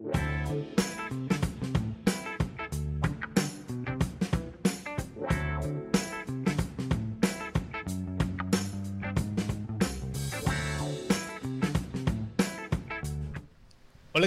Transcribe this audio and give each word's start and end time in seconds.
Hola, 0.00 0.10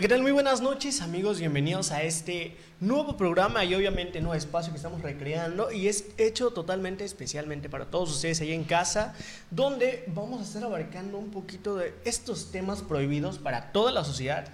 ¿qué 0.02 0.10
tal? 0.10 0.22
Muy 0.22 0.34
buenas 0.34 0.60
noches 0.60 1.00
amigos, 1.00 1.40
bienvenidos 1.40 1.92
a 1.92 2.04
este 2.04 2.58
nuevo 2.82 3.16
programa 3.16 3.64
y 3.64 3.74
obviamente 3.74 4.20
nuevo 4.20 4.36
espacio 4.36 4.74
que 4.74 4.78
estamos 4.78 5.02
recreando 5.02 5.72
y 5.72 5.88
es 5.88 6.08
hecho 6.18 6.52
totalmente 6.52 7.06
especialmente 7.06 7.70
para 7.70 7.86
todos 7.86 8.12
ustedes 8.12 8.42
ahí 8.42 8.52
en 8.52 8.66
casa, 8.66 9.14
donde 9.52 10.04
vamos 10.08 10.42
a 10.42 10.44
estar 10.44 10.66
abarcando 10.66 11.18
un 11.18 11.32
poquito 11.32 11.78
de 11.78 11.94
estos 12.04 12.52
temas 12.52 12.82
prohibidos 12.82 13.38
para 13.38 13.72
toda 13.72 13.94
la 13.94 14.04
sociedad, 14.04 14.50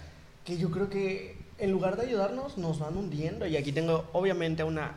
que 0.48 0.58
yo 0.58 0.72
creo 0.72 0.90
que 0.90 1.36
en 1.60 1.72
lugar 1.72 1.98
de 1.98 2.04
ayudarnos 2.08 2.58
nos 2.58 2.80
van 2.80 2.96
hundiendo 2.96 3.46
y 3.46 3.58
aquí 3.58 3.74
tengo 3.74 4.10
obviamente 4.14 4.62
a 4.62 4.66
una 4.66 4.94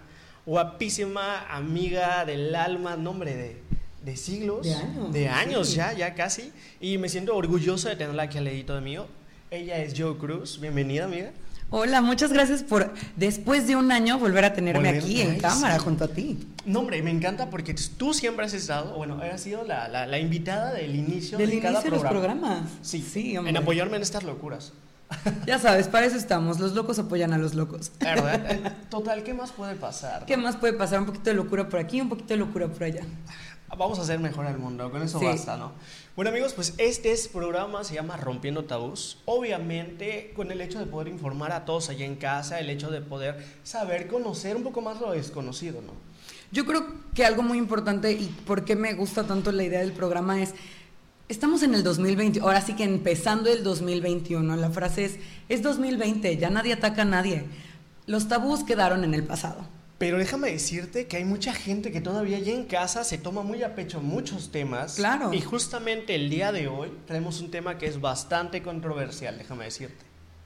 guapísima 0.47 1.41
amiga 1.51 2.25
del 2.25 2.55
alma, 2.55 2.97
nombre 2.97 3.35
de, 3.35 3.57
de 4.05 4.17
siglos, 4.17 4.65
De 4.65 4.75
años, 4.75 5.13
de 5.13 5.29
años 5.29 5.69
sí. 5.71 5.77
ya, 5.77 5.93
ya 5.93 6.15
casi, 6.15 6.53
y 6.81 6.99
me 6.99 7.09
siento 7.09 7.35
orgullosa 7.35 7.89
de 7.89 7.97
tenerla 7.97 8.23
aquí 8.25 8.39
al 8.39 8.45
ladito 8.45 8.77
de 8.77 8.81
mío. 8.81 9.07
Ella 9.51 9.79
es 9.79 9.95
Joe 9.99 10.17
Cruz, 10.19 10.61
bienvenida 10.61 11.07
amiga. 11.07 11.33
Hola, 11.73 12.01
muchas 12.01 12.33
gracias 12.33 12.63
por, 12.63 12.93
después 13.17 13.67
de 13.67 13.75
un 13.75 13.91
año, 13.91 14.19
volver 14.21 14.45
a 14.45 14.53
tenerme 14.55 14.89
Volver 14.89 15.03
aquí 15.03 15.21
en 15.21 15.39
cámara 15.41 15.81
junto 15.81 16.05
a 16.05 16.09
ti. 16.09 16.39
No, 16.65 16.79
hombre, 16.81 17.03
me 17.03 17.11
encanta 17.11 17.51
porque 17.51 17.75
tú 17.97 18.15
siempre 18.15 18.45
has 18.47 18.55
estado, 18.55 18.97
bueno, 18.97 19.21
has 19.21 19.41
sido 19.41 19.65
la, 19.65 19.89
la- 19.89 20.07
la 20.07 20.19
invitada 20.21 20.73
del 20.75 20.95
inicio 20.95 21.39
Del 21.39 21.51
de 21.51 21.59
cada 21.59 21.73
inicio 21.81 21.91
de 21.91 21.97
los 21.97 22.07
programa. 22.09 22.41
programas. 22.41 22.71
Sí, 22.83 23.03
sí, 23.03 23.37
hombre. 23.37 23.51
en 23.51 23.57
apoyarme 23.57 23.97
en 23.97 24.03
estas 24.03 24.23
locuras. 24.23 24.73
Ya 25.47 25.59
sabes, 25.59 25.89
para 25.89 26.07
eso 26.07 26.17
estamos. 26.17 26.61
Los 26.61 26.73
locos 26.75 26.99
apoyan 26.99 27.33
a 27.33 27.39
los 27.39 27.55
locos. 27.55 27.93
¿Verdad? 28.01 28.75
Total, 28.91 29.23
¿qué 29.23 29.35
más 29.35 29.51
puede 29.53 29.75
pasar? 29.75 30.25
¿Qué 30.27 30.37
más 30.37 30.57
puede 30.57 30.73
pasar? 30.73 31.01
Un 31.01 31.07
poquito 31.07 31.31
de 31.31 31.35
locura 31.35 31.69
por 31.69 31.81
aquí, 31.81 32.01
un 32.01 32.09
poquito 32.09 32.29
de 32.29 32.37
locura 32.39 32.69
por 32.69 32.85
allá. 32.85 33.03
Vamos 33.77 34.01
a 34.01 34.03
hacer 34.03 34.19
mejor 34.19 34.47
al 34.47 34.59
mundo, 34.59 34.91
con 34.91 35.01
eso 35.03 35.21
Sí. 35.21 35.25
basta, 35.25 35.57
¿no? 35.57 35.73
Bueno 36.17 36.31
amigos, 36.31 36.55
pues 36.55 36.75
este 36.79 37.13
es 37.13 37.29
programa 37.29 37.85
se 37.85 37.95
llama 37.95 38.17
Rompiendo 38.17 38.65
Tabús. 38.65 39.19
Obviamente 39.27 40.33
con 40.35 40.51
el 40.51 40.61
hecho 40.61 40.81
de 40.81 40.87
poder 40.87 41.07
informar 41.09 41.53
a 41.53 41.65
todos 41.65 41.89
allá 41.89 42.05
en 42.05 42.17
casa, 42.17 42.59
el 42.59 42.69
hecho 42.69 42.91
de 42.91 43.01
poder 43.01 43.45
saber, 43.63 44.09
conocer 44.09 44.57
un 44.57 44.65
poco 44.65 44.81
más 44.81 45.01
lo 45.01 45.13
desconocido, 45.13 45.81
¿no? 45.83 45.93
Yo 46.53 46.67
creo 46.67 46.85
que 47.15 47.25
algo 47.25 47.43
muy 47.43 47.59
importante 47.59 48.11
y 48.11 48.27
por 48.45 48.65
qué 48.65 48.75
me 48.75 48.93
gusta 48.95 49.23
tanto 49.25 49.53
la 49.53 49.63
idea 49.63 49.81
del 49.81 49.93
programa 49.93 50.43
es, 50.43 50.53
estamos 51.31 51.63
en 51.63 51.75
el 51.75 51.85
2020, 51.85 52.41
ahora 52.41 52.61
sí 52.61 52.75
que 52.75 52.83
empezando 52.83 53.51
el 53.51 53.63
2021, 53.63 54.57
la 54.57 54.71
frase 54.71 55.05
es, 55.05 55.19
es 55.49 55.63
2020, 55.63 56.37
ya 56.37 56.51
nadie 56.51 56.73
ataca 56.73 57.03
a 57.03 57.05
nadie. 57.05 57.45
Los 58.07 58.27
tabús 58.29 58.65
quedaron 58.65 59.05
en 59.05 59.15
el 59.15 59.23
pasado. 59.23 59.65
Pero 59.99 60.19
déjame 60.19 60.51
decirte 60.51 61.07
que 61.07 61.19
hay 61.19 61.25
mucha 61.25 61.53
gente 61.53 61.93
que 61.93 62.01
todavía 62.01 62.39
allá 62.39 62.53
en 62.53 62.65
casa 62.65 63.05
se 63.05 63.19
toma 63.19 63.43
muy 63.43 63.63
a 63.63 63.75
pecho 63.77 64.01
muchos 64.01 64.51
temas. 64.51 64.97
Claro. 64.97 65.33
Y 65.33 65.41
justamente 65.41 66.15
el 66.17 66.31
día 66.31 66.51
de 66.53 66.67
hoy 66.67 66.91
traemos 67.07 67.41
un 67.41 67.51
tema 67.51 67.79
que 67.79 67.87
es 67.87 68.01
bastante 68.01 68.63
controversial, 68.63 69.39
déjame 69.39 69.65
decirte. 69.65 70.05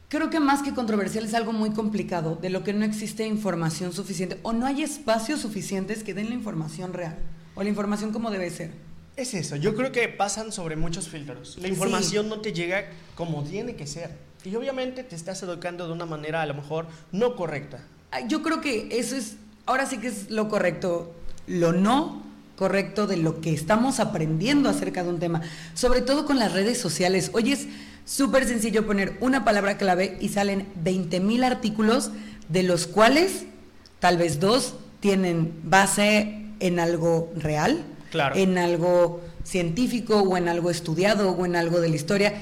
Creo 0.08 0.28
que 0.28 0.38
más 0.38 0.62
que 0.62 0.74
controversial 0.74 1.24
es 1.24 1.34
algo 1.34 1.52
muy 1.52 1.70
complicado, 1.70 2.36
de 2.36 2.50
lo 2.50 2.62
que 2.62 2.74
no 2.74 2.84
existe 2.84 3.26
información 3.26 3.92
suficiente 3.92 4.38
o 4.42 4.52
no 4.52 4.66
hay 4.66 4.82
espacios 4.82 5.40
suficientes 5.40 6.04
que 6.04 6.12
den 6.12 6.28
la 6.28 6.34
información 6.34 6.92
real 6.92 7.16
o 7.54 7.62
la 7.62 7.68
información 7.70 8.12
como 8.12 8.30
debe 8.30 8.50
ser. 8.50 8.72
Es 9.16 9.32
eso, 9.34 9.54
yo 9.56 9.74
creo 9.76 9.92
que 9.92 10.08
pasan 10.08 10.50
sobre 10.50 10.74
muchos 10.76 11.08
filtros. 11.08 11.56
La 11.58 11.64
Sí. 11.64 11.68
información 11.68 12.28
no 12.28 12.40
te 12.40 12.52
llega 12.52 12.84
como 13.14 13.44
tiene 13.44 13.76
que 13.76 13.86
ser. 13.86 14.10
Y 14.44 14.54
obviamente 14.56 15.04
te 15.04 15.14
estás 15.14 15.42
educando 15.42 15.86
de 15.86 15.92
una 15.92 16.04
manera 16.04 16.42
a 16.42 16.46
lo 16.46 16.54
mejor 16.54 16.86
no 17.12 17.36
correcta. 17.36 17.80
Ah, 18.10 18.20
Yo 18.26 18.42
creo 18.42 18.60
que 18.60 18.88
eso 18.90 19.16
es, 19.16 19.36
ahora 19.66 19.86
sí 19.86 19.98
que 19.98 20.08
es 20.08 20.30
lo 20.30 20.48
correcto, 20.48 21.14
lo 21.46 21.72
no 21.72 22.22
correcto 22.56 23.06
de 23.06 23.16
lo 23.16 23.40
que 23.40 23.52
estamos 23.52 24.00
aprendiendo 24.00 24.68
acerca 24.68 25.02
de 25.02 25.10
un 25.10 25.18
tema, 25.20 25.42
sobre 25.74 26.00
todo 26.02 26.24
con 26.26 26.38
las 26.38 26.52
redes 26.52 26.78
sociales. 26.78 27.30
Hoy 27.34 27.52
es 27.52 27.66
súper 28.04 28.46
sencillo 28.46 28.84
poner 28.86 29.16
una 29.20 29.44
palabra 29.44 29.78
clave 29.78 30.18
y 30.20 30.28
salen 30.28 30.66
20 30.82 31.20
mil 31.20 31.42
artículos, 31.44 32.10
de 32.48 32.62
los 32.64 32.86
cuales 32.86 33.44
tal 34.00 34.18
vez 34.18 34.40
dos 34.40 34.74
tienen 35.00 35.52
base 35.64 36.40
en 36.60 36.78
algo 36.80 37.32
real, 37.36 37.82
Claro. 38.14 38.36
en 38.36 38.58
algo 38.58 39.20
científico 39.42 40.20
o 40.22 40.36
en 40.36 40.48
algo 40.48 40.70
estudiado 40.70 41.32
o 41.32 41.44
en 41.44 41.56
algo 41.56 41.80
de 41.80 41.88
la 41.88 41.96
historia, 41.96 42.32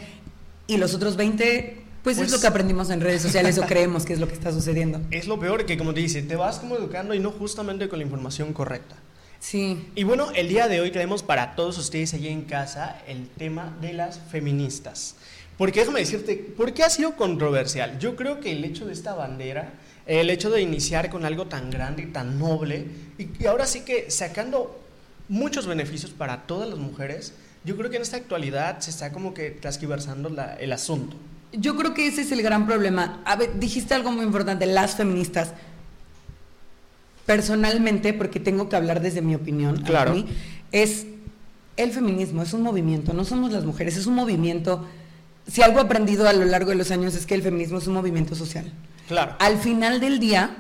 y 0.67 0.77
los 0.77 0.93
otros 0.95 1.17
20, 1.17 1.79
pues, 2.03 2.19
Pues- 2.19 2.27
es 2.29 2.33
lo 2.33 2.41
que 2.41 2.47
aprendimos 2.47 2.91
en 2.91 3.01
redes 3.01 3.23
sociales 3.23 3.57
o 3.57 3.63
creemos 3.63 4.05
que 4.05 4.13
es 4.13 4.21
lo 4.21 4.29
que 4.29 4.35
está 4.35 4.53
sucediendo. 4.53 5.01
Es 5.11 5.27
lo 5.27 5.41
peor 5.41 5.65
que, 5.65 5.79
como 5.79 5.95
te 5.95 6.01
dice, 6.01 6.21
te 6.23 6.37
vas 6.37 6.59
como 6.59 6.77
educando 6.77 7.15
y 7.15 7.21
no 7.21 7.31
justamente 7.31 7.89
con 7.89 7.99
la 8.01 8.05
información 8.05 8.53
correcta. 8.53 8.97
Sí. 9.41 9.89
Y 9.95 10.05
bueno, 10.05 10.31
el 10.35 10.49
día 10.49 10.69
de 10.69 10.81
hoy 10.83 10.91
tenemos 10.91 11.23
para 11.23 11.57
todos 11.57 11.79
ustedes 11.79 12.13
allí 12.15 12.29
en 12.29 12.43
casa 12.43 13.01
el 13.09 13.29
tema 13.29 13.75
de 13.81 13.95
las 13.95 14.21
feministas. 14.31 15.15
Porque 15.57 15.81
déjame 15.81 16.01
decirte, 16.01 16.37
¿por 16.37 16.73
qué 16.75 16.83
ha 16.85 16.91
sido 16.91 17.17
controversial? 17.17 17.99
Yo 17.99 18.15
creo 18.15 18.41
que 18.41 18.53
el 18.53 18.63
hecho 18.65 18.85
de 18.87 18.93
esta 18.93 19.15
bandera, 19.15 19.73
el 20.07 20.29
hecho 20.31 20.51
de 20.51 20.61
iniciar 20.61 21.09
con 21.11 21.25
algo 21.25 21.47
tan 21.47 21.71
grande 21.71 22.03
y 22.03 22.07
tan 22.07 22.39
noble, 22.39 22.85
y, 23.19 23.29
y 23.43 23.47
ahora 23.47 23.67
sí 23.67 23.81
que 23.81 24.11
sacando 24.11 24.82
muchos 25.33 25.67
beneficios 25.67 26.11
para 26.13 26.43
todas 26.47 26.69
las 26.69 26.79
mujeres, 26.79 27.33
yo 27.65 27.75
creo 27.77 27.89
que 27.91 27.97
en 27.97 28.03
esta 28.03 28.19
actualidad 28.19 28.81
se 28.81 28.91
está 28.91 29.13
como 29.13 29.33
que 29.33 29.51
transquiversando 29.51 30.29
la- 30.29 30.55
el 30.57 30.73
asunto. 30.73 31.17
Yo 31.53 31.75
creo 31.77 31.95
que 31.95 32.07
ese 32.07 32.21
es 32.21 32.33
el 32.33 32.43
gran 32.43 32.67
problema. 32.67 33.23
A 33.25 33.37
ver, 33.37 33.59
dijiste 33.59 33.95
algo 33.95 34.13
muy 34.13 34.25
importante, 34.25 34.67
las 34.67 34.95
feministas. 34.95 35.53
Personalmente, 37.25 38.13
porque 38.13 38.41
tengo 38.41 38.69
que 38.69 38.77
hablar 38.77 39.01
desde 39.01 39.23
mi 39.23 39.35
opinión, 39.35 39.79
a 39.79 39.85
Claro. 39.87 40.13
mí, 40.15 40.27
es 40.73 41.07
el 41.77 41.93
feminismo, 41.93 42.43
es 42.43 42.53
un 42.53 42.63
movimiento, 42.63 43.13
no 43.15 43.25
somos 43.25 43.53
las 43.53 43.65
mujeres, 43.65 43.97
es 43.97 44.07
un 44.07 44.15
movimiento. 44.15 44.87
Si 45.47 45.63
algo 45.63 45.79
he 45.79 45.83
aprendido 45.83 46.29
a 46.29 46.33
lo 46.33 46.45
largo 46.45 46.71
de 46.71 46.77
los 46.77 46.91
años 46.91 47.15
es 47.15 47.25
que 47.27 47.35
el 47.35 47.43
feminismo 47.43 47.79
es 47.79 47.87
un 47.87 47.95
movimiento 47.95 48.35
social. 48.35 48.71
Claro. 49.09 49.35
Al 49.39 49.57
final 49.59 49.99
del 50.01 50.19
día, 50.19 50.57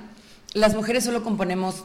las 0.55 0.75
mujeres 0.75 1.05
solo 1.05 1.23
componemos, 1.23 1.85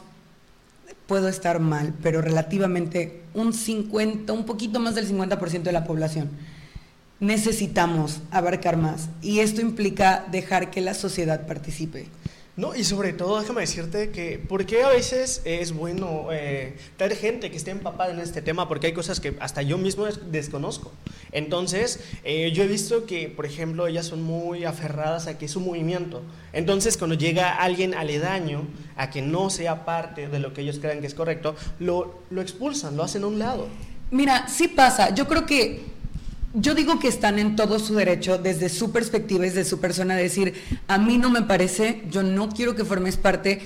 puedo 1.08 1.26
estar 1.28 1.58
mal, 1.58 1.94
pero 2.02 2.20
relativamente 2.20 3.22
un 3.32 3.54
50, 3.54 4.30
un 4.32 4.44
poquito 4.44 4.78
más 4.78 4.94
del 4.94 5.08
50% 5.08 5.62
de 5.62 5.72
la 5.72 5.84
población. 5.84 6.28
Necesitamos 7.18 8.20
abarcar 8.30 8.76
más 8.76 9.08
y 9.22 9.40
esto 9.40 9.62
implica 9.62 10.26
dejar 10.30 10.70
que 10.70 10.82
la 10.82 10.94
sociedad 10.94 11.46
participe. 11.46 12.06
No, 12.58 12.74
y 12.74 12.82
sobre 12.82 13.12
todo, 13.12 13.38
déjame 13.40 13.60
decirte 13.60 14.10
que, 14.10 14.36
¿por 14.38 14.66
qué 14.66 14.82
a 14.82 14.88
veces 14.88 15.42
es 15.44 15.72
bueno 15.72 16.26
eh, 16.32 16.76
traer 16.96 17.14
gente 17.16 17.52
que 17.52 17.56
esté 17.56 17.70
empapada 17.70 18.10
en 18.12 18.18
este 18.18 18.42
tema? 18.42 18.66
Porque 18.66 18.88
hay 18.88 18.92
cosas 18.92 19.20
que 19.20 19.36
hasta 19.38 19.62
yo 19.62 19.78
mismo 19.78 20.06
des- 20.06 20.32
desconozco. 20.32 20.90
Entonces, 21.30 22.00
eh, 22.24 22.50
yo 22.52 22.64
he 22.64 22.66
visto 22.66 23.06
que, 23.06 23.28
por 23.28 23.46
ejemplo, 23.46 23.86
ellas 23.86 24.06
son 24.06 24.24
muy 24.24 24.64
aferradas 24.64 25.28
a 25.28 25.38
que 25.38 25.44
es 25.44 25.54
un 25.54 25.66
movimiento. 25.66 26.20
Entonces, 26.52 26.96
cuando 26.96 27.14
llega 27.14 27.54
alguien 27.54 27.94
aledaño 27.94 28.66
a 28.96 29.08
que 29.08 29.22
no 29.22 29.50
sea 29.50 29.84
parte 29.84 30.26
de 30.26 30.40
lo 30.40 30.52
que 30.52 30.62
ellos 30.62 30.80
crean 30.80 31.00
que 31.00 31.06
es 31.06 31.14
correcto, 31.14 31.54
lo, 31.78 32.22
lo 32.30 32.42
expulsan, 32.42 32.96
lo 32.96 33.04
hacen 33.04 33.22
a 33.22 33.28
un 33.28 33.38
lado. 33.38 33.68
Mira, 34.10 34.48
sí 34.48 34.66
pasa. 34.66 35.14
Yo 35.14 35.28
creo 35.28 35.46
que, 35.46 35.84
yo 36.54 36.74
digo 36.74 36.98
que 36.98 37.08
están 37.08 37.38
en 37.38 37.56
todo 37.56 37.78
su 37.78 37.94
derecho, 37.94 38.38
desde 38.38 38.68
su 38.68 38.90
perspectiva, 38.90 39.44
desde 39.44 39.64
su 39.64 39.80
persona, 39.80 40.16
de 40.16 40.22
decir, 40.22 40.54
a 40.86 40.98
mí 40.98 41.18
no 41.18 41.30
me 41.30 41.42
parece, 41.42 42.02
yo 42.10 42.22
no 42.22 42.48
quiero 42.48 42.74
que 42.74 42.84
formes 42.84 43.16
parte 43.16 43.60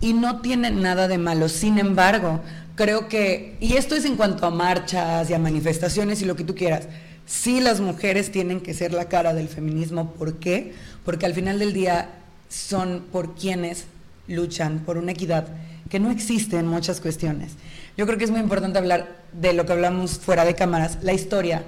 y 0.00 0.12
no 0.12 0.40
tiene 0.40 0.70
nada 0.70 1.08
de 1.08 1.18
malo. 1.18 1.48
Sin 1.48 1.78
embargo, 1.78 2.40
creo 2.76 3.08
que, 3.08 3.56
y 3.60 3.74
esto 3.74 3.96
es 3.96 4.04
en 4.04 4.16
cuanto 4.16 4.46
a 4.46 4.50
marchas 4.50 5.28
y 5.28 5.34
a 5.34 5.38
manifestaciones 5.38 6.22
y 6.22 6.24
lo 6.24 6.36
que 6.36 6.44
tú 6.44 6.54
quieras, 6.54 6.88
sí 7.26 7.60
las 7.60 7.80
mujeres 7.80 8.30
tienen 8.30 8.60
que 8.60 8.74
ser 8.74 8.92
la 8.92 9.08
cara 9.08 9.34
del 9.34 9.48
feminismo. 9.48 10.12
¿Por 10.12 10.34
qué? 10.34 10.72
Porque 11.04 11.26
al 11.26 11.34
final 11.34 11.58
del 11.58 11.72
día 11.72 12.10
son 12.48 13.04
por 13.10 13.34
quienes 13.34 13.86
luchan 14.28 14.80
por 14.80 14.98
una 14.98 15.12
equidad 15.12 15.48
que 15.90 15.98
no 15.98 16.10
existe 16.10 16.58
en 16.58 16.66
muchas 16.68 17.00
cuestiones. 17.00 17.52
Yo 17.96 18.06
creo 18.06 18.18
que 18.18 18.24
es 18.24 18.30
muy 18.30 18.40
importante 18.40 18.78
hablar 18.78 19.16
de 19.32 19.52
lo 19.52 19.66
que 19.66 19.72
hablamos 19.72 20.18
fuera 20.18 20.44
de 20.44 20.54
cámaras, 20.54 20.98
la 21.02 21.12
historia 21.12 21.64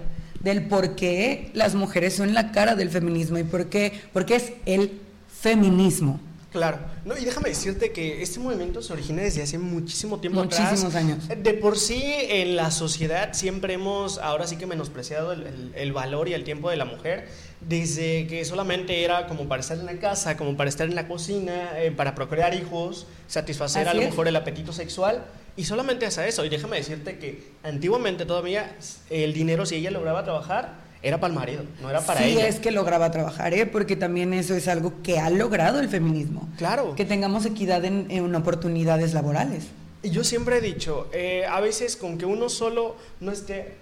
del 0.46 0.62
por 0.66 0.94
qué 0.94 1.50
las 1.54 1.75
mujeres 1.75 2.14
son 2.14 2.32
la 2.32 2.52
cara 2.52 2.75
del 2.76 2.88
feminismo 2.88 3.37
y 3.37 3.43
por 3.44 3.66
qué, 3.66 3.93
porque 4.12 4.37
es 4.37 4.52
el 4.64 4.93
feminismo. 5.40 6.20
Claro, 6.52 6.78
no, 7.04 7.19
y 7.19 7.25
déjame 7.25 7.50
decirte 7.50 7.93
que 7.93 8.22
este 8.22 8.38
movimiento 8.40 8.81
se 8.81 8.93
origina 8.93 9.20
desde 9.22 9.43
hace 9.43 9.58
muchísimo 9.58 10.20
tiempo 10.20 10.43
Muchísimos 10.43 10.84
atrás. 10.84 10.94
años. 10.96 11.28
De 11.28 11.52
por 11.52 11.76
sí, 11.78 12.00
en 12.02 12.56
la 12.56 12.70
sociedad 12.70 13.34
siempre 13.34 13.75
hemos, 13.75 14.16
ahora 14.19 14.46
sí 14.46 14.56
que 14.56 14.66
menospreciado 14.66 15.32
el, 15.32 15.43
el- 15.46 15.72
el 15.75 15.93
valor 15.93 16.28
y 16.28 16.34
el 16.34 16.44
tiempo 16.44 16.70
de 16.70 16.76
la 16.76 16.87
mujer, 16.87 17.28
desde 17.61 18.26
que 18.26 18.44
solamente 18.44 19.05
era 19.05 19.26
como 19.26 19.49
para 19.49 19.61
estar 19.61 19.79
en 19.79 19.87
la 19.87 19.99
casa, 19.99 20.37
como 20.37 20.56
para 20.56 20.69
estar 20.69 20.87
en 20.87 20.94
la 20.94 21.08
cocina, 21.08 21.70
eh, 21.79 21.91
para 21.91 22.14
procrear 22.14 22.55
hijos, 22.55 23.06
satisfacer 23.26 23.88
a 23.88 23.94
lo 23.94 24.03
es. 24.03 24.11
mejor 24.11 24.29
el 24.29 24.37
apetito 24.37 24.73
sexual, 24.73 25.25
y 25.56 25.64
solamente 25.64 26.06
hasta 26.06 26.26
eso. 26.26 26.44
Y 26.44 26.49
déjame 26.49 26.76
decirte 26.76 27.19
que 27.19 27.43
antiguamente 27.62 28.26
todavía 28.26 28.76
el 29.11 29.32
dinero, 29.32 29.67
si 29.67 29.76
ella 29.76 29.91
lograba 29.91 30.23
trabajar, 30.25 30.87
era 31.03 31.20
para 31.20 31.32
el 31.32 31.38
marido, 31.38 31.64
no 31.81 31.91
era 31.91 32.00
para 32.00 32.20
sí 32.20 32.31
ella. 32.31 32.49
es 32.49 32.58
que 32.58 32.70
lograba 32.70 33.11
trabajar, 33.11 33.55
¿eh? 33.55 33.67
porque 33.67 33.97
también 33.97 34.32
eso 34.32 34.55
es 34.55 34.67
algo 34.67 35.03
que 35.03 35.19
ha 35.19 35.31
logrado 35.31 35.79
el 35.79 35.88
feminismo. 35.88 36.49
Claro. 36.56 36.94
Que 36.94 37.05
tengamos 37.05 37.47
equidad 37.47 37.85
en, 37.85 38.06
en 38.11 38.35
oportunidades 38.35 39.14
laborales. 39.14 39.67
Y 40.03 40.11
yo 40.11 40.25
siempre 40.25 40.58
he 40.58 40.61
dicho, 40.61 41.08
eh, 41.12 41.44
a 41.49 41.61
veces 41.61 41.97
con 41.97 42.19
que 42.19 42.26
uno 42.26 42.49
solo 42.49 42.97
no 43.20 43.32
esté, 43.32 43.75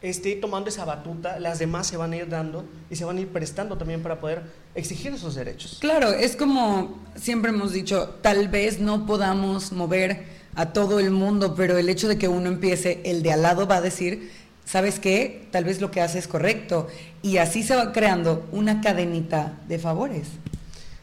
esté 0.00 0.36
tomando 0.36 0.68
esa 0.68 0.84
batuta, 0.84 1.40
las 1.40 1.58
demás 1.58 1.86
se 1.86 1.96
van 1.96 2.12
a 2.12 2.16
ir 2.16 2.28
dando 2.28 2.64
y 2.90 2.96
se 2.96 3.04
van 3.04 3.16
a 3.16 3.20
ir 3.20 3.28
prestando 3.28 3.76
también 3.76 4.02
para 4.02 4.20
poder 4.20 4.42
exigir 4.74 5.12
esos 5.12 5.34
derechos. 5.34 5.78
Claro, 5.80 6.12
es 6.12 6.36
como 6.36 6.98
siempre 7.16 7.50
hemos 7.50 7.72
dicho, 7.72 8.16
tal 8.22 8.48
vez 8.48 8.78
no 8.78 9.06
podamos 9.06 9.72
mover 9.72 10.24
a 10.54 10.72
todo 10.72 10.98
el 10.98 11.10
mundo, 11.10 11.54
pero 11.54 11.78
el 11.78 11.88
hecho 11.88 12.08
de 12.08 12.18
que 12.18 12.28
uno 12.28 12.48
empiece, 12.48 13.00
el 13.04 13.22
de 13.22 13.32
al 13.32 13.42
lado 13.42 13.66
va 13.66 13.76
a 13.76 13.80
decir, 13.80 14.30
¿sabes 14.64 14.98
qué? 14.98 15.46
Tal 15.50 15.64
vez 15.64 15.80
lo 15.80 15.90
que 15.90 16.00
hace 16.00 16.18
es 16.18 16.28
correcto. 16.28 16.88
Y 17.22 17.38
así 17.38 17.62
se 17.62 17.74
va 17.76 17.92
creando 17.92 18.46
una 18.52 18.80
cadenita 18.80 19.58
de 19.68 19.78
favores. 19.78 20.28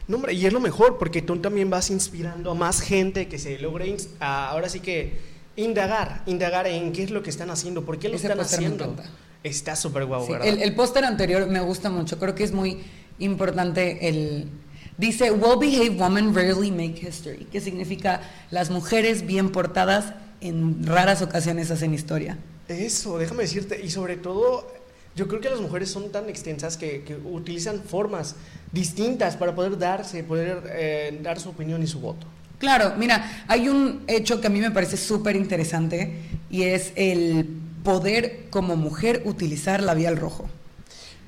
No, 0.08 0.16
hombre, 0.16 0.34
y 0.34 0.46
es 0.46 0.52
lo 0.52 0.60
mejor, 0.60 0.98
porque 0.98 1.20
tú 1.20 1.38
también 1.38 1.68
vas 1.68 1.90
inspirando 1.90 2.52
a 2.52 2.54
más 2.54 2.80
gente 2.80 3.28
que 3.28 3.38
se 3.38 3.58
logre, 3.58 3.96
ahora 4.20 4.68
sí 4.68 4.80
que, 4.80 5.18
indagar, 5.56 6.22
indagar 6.26 6.66
en 6.66 6.92
qué 6.92 7.02
es 7.02 7.10
lo 7.10 7.22
que 7.22 7.30
están 7.30 7.50
haciendo, 7.50 7.84
por 7.84 7.98
qué 7.98 8.08
lo 8.08 8.16
Ese 8.16 8.26
están 8.26 8.38
me 8.38 8.44
haciendo. 8.44 8.96
Está 9.42 9.76
súper 9.76 10.04
guau, 10.06 10.26
Sí, 10.26 10.32
¿verdad? 10.32 10.48
el, 10.48 10.60
el 10.62 10.74
póster 10.74 11.04
anterior 11.04 11.46
me 11.46 11.60
gusta 11.60 11.88
mucho, 11.90 12.18
creo 12.18 12.34
que 12.34 12.44
es 12.44 12.52
muy 12.52 12.78
importante 13.18 14.08
el... 14.08 14.48
Dice, 14.98 15.30
well-behaved 15.30 16.00
women 16.00 16.34
rarely 16.34 16.70
make 16.70 17.06
history, 17.06 17.44
que 17.52 17.60
significa 17.60 18.22
las 18.50 18.70
mujeres 18.70 19.26
bien 19.26 19.50
portadas 19.50 20.14
en 20.40 20.86
raras 20.86 21.20
ocasiones 21.22 21.70
hacen 21.70 21.92
historia. 21.92 22.38
Eso, 22.68 23.18
déjame 23.18 23.42
decirte, 23.42 23.80
y 23.84 23.90
sobre 23.90 24.16
todo, 24.16 24.66
yo 25.14 25.28
creo 25.28 25.40
que 25.40 25.50
las 25.50 25.60
mujeres 25.60 25.90
son 25.90 26.10
tan 26.10 26.28
extensas 26.30 26.76
que, 26.78 27.02
que 27.04 27.14
utilizan 27.14 27.82
formas 27.82 28.36
distintas 28.72 29.36
para 29.36 29.54
poder 29.54 29.78
darse, 29.78 30.24
poder 30.24 30.62
eh, 30.70 31.20
dar 31.22 31.38
su 31.38 31.50
opinión 31.50 31.82
y 31.82 31.86
su 31.86 32.00
voto. 32.00 32.26
Claro, 32.58 32.94
mira, 32.96 33.44
hay 33.48 33.68
un 33.68 34.02
hecho 34.06 34.40
que 34.40 34.46
a 34.46 34.50
mí 34.50 34.60
me 34.60 34.70
parece 34.70 34.96
súper 34.96 35.36
interesante 35.36 36.12
y 36.50 36.62
es 36.62 36.92
el 36.96 37.46
poder 37.84 38.46
como 38.50 38.76
mujer 38.76 39.22
utilizar 39.24 39.82
labial 39.82 40.16
rojo. 40.16 40.48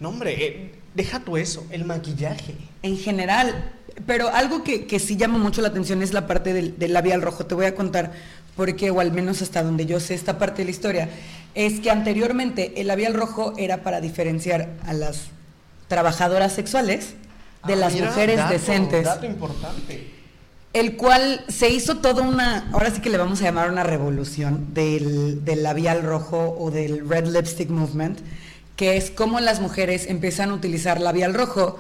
No, 0.01 0.09
hombre, 0.09 0.47
eh, 0.47 0.73
deja 0.95 1.21
tú 1.21 1.37
eso, 1.37 1.67
el 1.71 1.85
maquillaje. 1.85 2.55
En 2.83 2.97
general, 2.97 3.73
pero 4.07 4.29
algo 4.29 4.65
que, 4.65 4.87
que 4.87 4.99
sí 4.99 5.17
llama 5.17 5.39
mucho 5.39 5.61
la 5.61 5.69
atención 5.69 6.03
es 6.03 6.13
la 6.13 6.27
parte 6.27 6.53
del, 6.55 6.79
del 6.79 6.93
labial 6.93 7.21
rojo. 7.21 7.45
Te 7.47 7.55
voy 7.55 7.67
a 7.67 7.75
contar 7.75 8.13
porque, 8.57 8.91
o 8.91 9.01
al 9.01 9.13
menos 9.13 9.43
hasta 9.43 9.63
donde 9.63 9.87
yo 9.87 10.01
sé 10.01 10.15
esta 10.15 10.39
parte 10.39 10.59
de 10.63 10.65
la 10.67 10.71
historia, 10.71 11.09
es 11.55 11.81
que 11.81 11.91
anteriormente 11.91 12.81
el 12.81 12.87
labial 12.87 13.15
rojo 13.15 13.55
era 13.59 13.83
para 13.83 14.01
diferenciar 14.01 14.71
a 14.87 14.95
las 14.95 15.27
trabajadoras 15.89 16.53
sexuales 16.55 17.15
de 17.67 17.75
Ah, 17.75 17.77
las 17.77 17.95
mira, 17.95 18.07
mujeres 18.07 18.37
dato, 18.37 18.53
decentes. 18.53 19.05
Dato 19.05 19.27
importante. 19.27 20.18
El 20.73 20.97
cual 20.97 21.45
se 21.49 21.71
hizo 21.71 21.99
toda 21.99 22.23
una, 22.23 22.69
ahora 22.73 22.91
sí 22.91 23.01
que 23.01 23.11
le 23.11 23.19
vamos 23.19 23.41
a 23.41 23.45
llamar 23.45 23.71
una 23.71 23.83
revolución 23.83 24.75
del, 24.75 25.45
del 25.45 25.63
labial 25.63 26.03
rojo 26.03 26.57
o 26.59 26.71
del 26.71 27.09
red 27.09 27.27
lipstick 27.27 27.71
movement, 27.71 28.19
que 28.77 28.97
es 28.97 29.11
cómo 29.11 29.41
las 29.41 29.61
mujeres 29.61 30.07
empiezan 30.07 30.51
a 30.51 30.55
utilizar 30.55 31.01
labial 31.01 31.35
rojo 31.35 31.79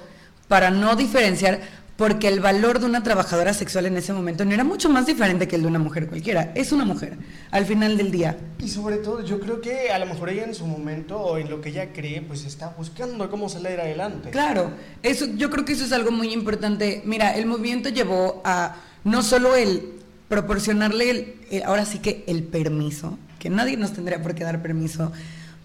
para 0.48 0.70
no 0.70 0.96
diferenciar, 0.96 1.60
porque 1.98 2.28
el 2.28 2.38
valor 2.38 2.78
de 2.78 2.86
una 2.86 3.02
trabajadora 3.02 3.52
sexual 3.52 3.84
en 3.86 3.96
ese 3.96 4.12
momento 4.12 4.44
no 4.44 4.52
era 4.54 4.62
mucho 4.62 4.88
más 4.88 5.04
diferente 5.06 5.48
que 5.48 5.56
el 5.56 5.62
de 5.62 5.68
una 5.68 5.80
mujer 5.80 6.06
cualquiera, 6.06 6.52
es 6.54 6.70
una 6.70 6.84
mujer, 6.84 7.18
al 7.50 7.66
final 7.66 7.96
del 7.96 8.12
día. 8.12 8.36
Y 8.60 8.68
sobre 8.68 8.98
todo, 8.98 9.24
yo 9.24 9.40
creo 9.40 9.60
que 9.60 9.90
a 9.90 9.98
lo 9.98 10.06
mejor 10.06 10.28
ella 10.28 10.44
en 10.44 10.54
su 10.54 10.64
momento 10.64 11.18
o 11.18 11.38
en 11.38 11.50
lo 11.50 11.60
que 11.60 11.70
ella 11.70 11.92
cree, 11.92 12.22
pues 12.22 12.44
está 12.44 12.72
buscando 12.78 13.28
cómo 13.28 13.48
salir 13.48 13.80
adelante. 13.80 14.30
Claro, 14.30 14.70
eso, 15.02 15.26
yo 15.36 15.50
creo 15.50 15.64
que 15.64 15.72
eso 15.72 15.84
es 15.84 15.92
algo 15.92 16.12
muy 16.12 16.32
importante. 16.32 17.02
Mira, 17.04 17.34
el 17.34 17.46
movimiento 17.46 17.88
llevó 17.88 18.42
a 18.44 18.76
no 19.02 19.24
solo 19.24 19.56
el 19.56 19.82
proporcionarle, 20.28 21.10
el- 21.10 21.34
el- 21.50 21.62
ahora 21.64 21.84
sí 21.84 21.98
que 21.98 22.22
el 22.28 22.44
permiso, 22.44 23.18
que 23.40 23.50
nadie 23.50 23.76
nos 23.76 23.92
tendría 23.92 24.22
por 24.22 24.36
qué 24.36 24.44
dar 24.44 24.62
permiso, 24.62 25.10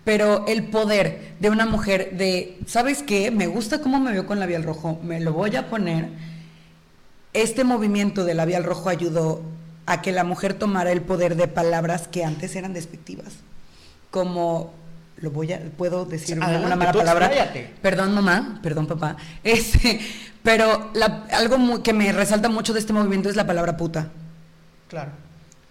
pero 0.04 0.46
el 0.48 0.66
poder 0.66 1.34
de 1.40 1.50
una 1.50 1.66
mujer 1.66 2.18
de, 2.18 2.58
¿sabes 2.68 3.04
qué? 3.04 3.32
Me 3.32 3.48
gusta 3.48 3.80
cómo 3.82 4.00
me 4.00 4.12
veo 4.12 4.26
con 4.26 4.40
labial 4.40 4.64
rojo, 4.64 5.00
me 5.04 5.20
lo 5.20 5.34
voy 5.34 5.56
a 5.56 5.70
poner. 5.70 6.10
Este 7.34 7.64
movimiento 7.64 8.26
de 8.26 8.34
labial 8.36 8.64
rojo 8.64 8.90
ayudó 8.90 9.42
a 9.86 10.02
que 10.02 10.12
la 10.12 10.24
mujer 10.24 10.54
tomara 10.54 10.92
el 10.92 11.02
poder 11.02 11.36
de 11.36 11.48
palabras 11.48 12.08
que 12.08 12.24
antes 12.24 12.56
eran 12.56 12.74
despectivas, 12.74 13.34
como 14.12 14.74
lo 15.18 15.32
voy 15.32 15.54
a, 15.54 15.60
puedo 15.78 16.06
decir 16.06 16.38
una, 16.38 16.46
Adelante, 16.48 16.68
una 16.68 16.76
mala 16.76 16.92
palabra. 16.94 17.32
Perdón 17.82 18.14
mamá, 18.14 18.60
perdón 18.62 18.88
papá. 18.88 19.16
Este, 19.44 20.00
pero 20.44 20.92
la- 20.94 21.26
algo 21.32 21.82
que 21.82 21.94
me 21.94 22.12
resalta 22.12 22.50
mucho 22.50 22.74
de 22.74 22.80
este 22.80 22.94
movimiento 22.94 23.30
es 23.30 23.36
la 23.36 23.48
palabra 23.48 23.78
puta. 23.78 24.10
Claro. 24.90 25.12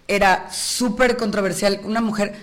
Era 0.07 0.51
súper 0.51 1.15
controversial. 1.17 1.79
Una 1.83 2.01
mujer 2.01 2.33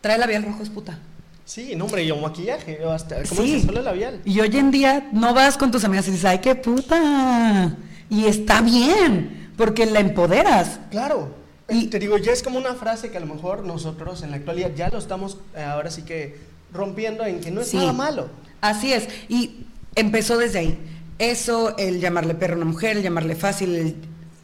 trae 0.00 0.18
labial 0.18 0.42
rojo 0.44 0.62
es 0.62 0.70
puta. 0.70 0.98
Sí, 1.44 1.74
no, 1.76 1.84
hombre, 1.84 2.04
y 2.04 2.10
un 2.10 2.22
maquillaje, 2.22 2.82
o 2.84 2.90
hasta, 2.90 3.16
¿cómo 3.28 3.42
Sí. 3.42 3.46
dices? 3.52 3.66
Solo 3.66 3.82
labial. 3.82 4.20
Y 4.24 4.40
hoy 4.40 4.56
en 4.56 4.70
día 4.70 5.08
no 5.12 5.34
vas 5.34 5.58
con 5.58 5.70
tus 5.70 5.84
amigas 5.84 6.08
y 6.08 6.12
dices, 6.12 6.24
ay, 6.24 6.38
qué 6.38 6.54
puta. 6.54 7.76
Y 8.08 8.26
está 8.26 8.62
bien, 8.62 9.50
porque 9.56 9.84
la 9.86 10.00
empoderas. 10.00 10.80
Claro. 10.90 11.34
Y- 11.68 11.86
te 11.88 11.98
digo, 11.98 12.16
ya 12.18 12.32
es 12.32 12.42
como 12.42 12.58
una 12.58 12.74
frase 12.74 13.10
que 13.10 13.18
a 13.18 13.20
lo 13.20 13.26
mejor 13.26 13.64
nosotros 13.64 14.22
en 14.22 14.30
la 14.30 14.36
actualidad 14.36 14.70
ya 14.74 14.88
lo 14.88 14.98
estamos 14.98 15.38
eh, 15.56 15.62
ahora 15.62 15.90
sí 15.90 16.02
que 16.02 16.36
rompiendo 16.72 17.24
en 17.24 17.40
que 17.40 17.50
no 17.50 17.60
es 17.60 17.68
Sí. 17.68 17.76
nada 17.78 17.92
malo. 17.92 18.28
Así 18.60 18.92
es. 18.92 19.08
Y 19.28 19.66
empezó 19.94 20.36
desde 20.38 20.58
ahí. 20.60 20.78
Eso, 21.18 21.76
el 21.78 22.00
llamarle 22.00 22.34
perro 22.34 22.54
a 22.54 22.56
una 22.56 22.64
mujer, 22.66 22.96
el 22.96 23.02
llamarle 23.02 23.34
fácil, 23.36 23.74
el- 23.74 23.96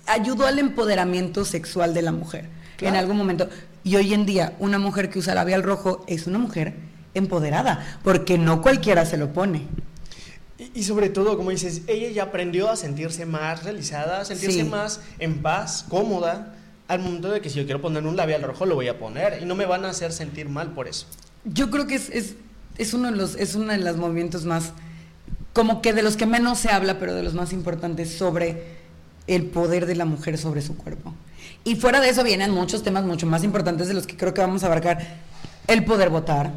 ayudó 0.07 0.47
al 0.47 0.59
empoderamiento 0.59 1.45
sexual 1.45 1.93
de 1.95 2.03
la 2.03 2.13
mujer 2.13 2.47
Claro. 2.77 2.95
en 2.95 3.01
algún 3.01 3.17
momento. 3.17 3.49
Y 3.85 3.97
hoy 3.97 4.13
en 4.15 4.25
día, 4.27 4.55
una 4.59 4.79
mujer 4.79 5.09
que 5.11 5.19
usa 5.19 5.35
labial 5.35 5.63
rojo 5.63 6.05
es 6.07 6.27
una 6.27 6.39
mujer 6.39 6.75
empoderada, 7.15 7.99
porque 8.03 8.39
no 8.39 8.63
cualquiera 8.63 9.05
se 9.07 9.17
lo 9.17 9.33
pone. 9.33 9.67
Y, 10.59 10.81
y 10.81 10.83
sobre 10.85 11.09
todo, 11.09 11.37
como 11.37 11.51
dices, 11.51 11.83
ella 11.87 12.11
ya 12.11 12.25
aprendió 12.25 12.71
a 12.71 12.77
sentirse 12.77 13.27
más 13.27 13.65
realizada, 13.65 14.21
a 14.21 14.25
sentirse 14.25 14.59
Sí. 14.59 14.65
más 14.65 15.01
en 15.19 15.43
paz, 15.43 15.85
cómoda, 15.89 16.55
al 16.89 17.01
momento 17.01 17.31
de 17.31 17.41
que 17.41 17.49
si 17.51 17.57
yo 17.59 17.65
quiero 17.65 17.81
poner 17.81 18.05
un 18.05 18.17
labial 18.17 18.43
rojo 18.43 18.67
lo 18.67 18.75
voy 18.75 18.89
a 18.89 18.99
poner 18.99 19.39
y 19.41 19.45
no 19.47 19.55
me 19.55 19.65
van 19.65 19.85
a 19.85 19.91
hacer 19.91 20.13
sentir 20.13 20.49
mal 20.49 20.73
por 20.73 20.89
eso. 20.89 21.07
Yo 21.45 21.71
creo 21.71 21.87
que 21.87 21.95
es, 21.95 22.11
es, 22.11 22.35
es 22.79 22.95
uno 22.95 23.11
de 23.11 23.17
los, 23.17 23.37
es 23.37 23.55
uno 23.55 23.73
de 23.73 23.79
los 23.79 23.97
movimientos 23.97 24.45
más, 24.45 24.73
como 25.53 25.83
que 25.83 25.93
de 25.93 26.03
los 26.03 26.17
que 26.17 26.27
menos 26.27 26.59
se 26.59 26.69
habla, 26.71 26.99
pero 26.99 27.15
de 27.15 27.23
los 27.23 27.33
más 27.35 27.53
importantes 27.53 28.13
sobre 28.17 28.81
el 29.29 29.45
poder 29.47 29.87
de 29.87 29.95
la 29.95 30.05
mujer 30.05 30.37
sobre 30.37 30.63
su 30.63 30.77
cuerpo. 30.77 31.15
Y 31.63 31.77
fuera 31.77 32.01
de 32.01 32.09
eso 32.09 32.25
vienen 32.25 32.51
muchos 32.51 32.83
temas 32.83 33.05
mucho 33.05 33.27
más 33.27 33.45
importantes 33.45 33.87
de 33.89 33.95
los 33.95 34.07
que 34.07 34.17
creo 34.17 34.35
que 34.35 34.41
vamos 34.41 34.63
a 34.65 34.67
abarcar. 34.67 34.99
El 35.69 35.85
poder 35.85 36.11
votar, 36.11 36.51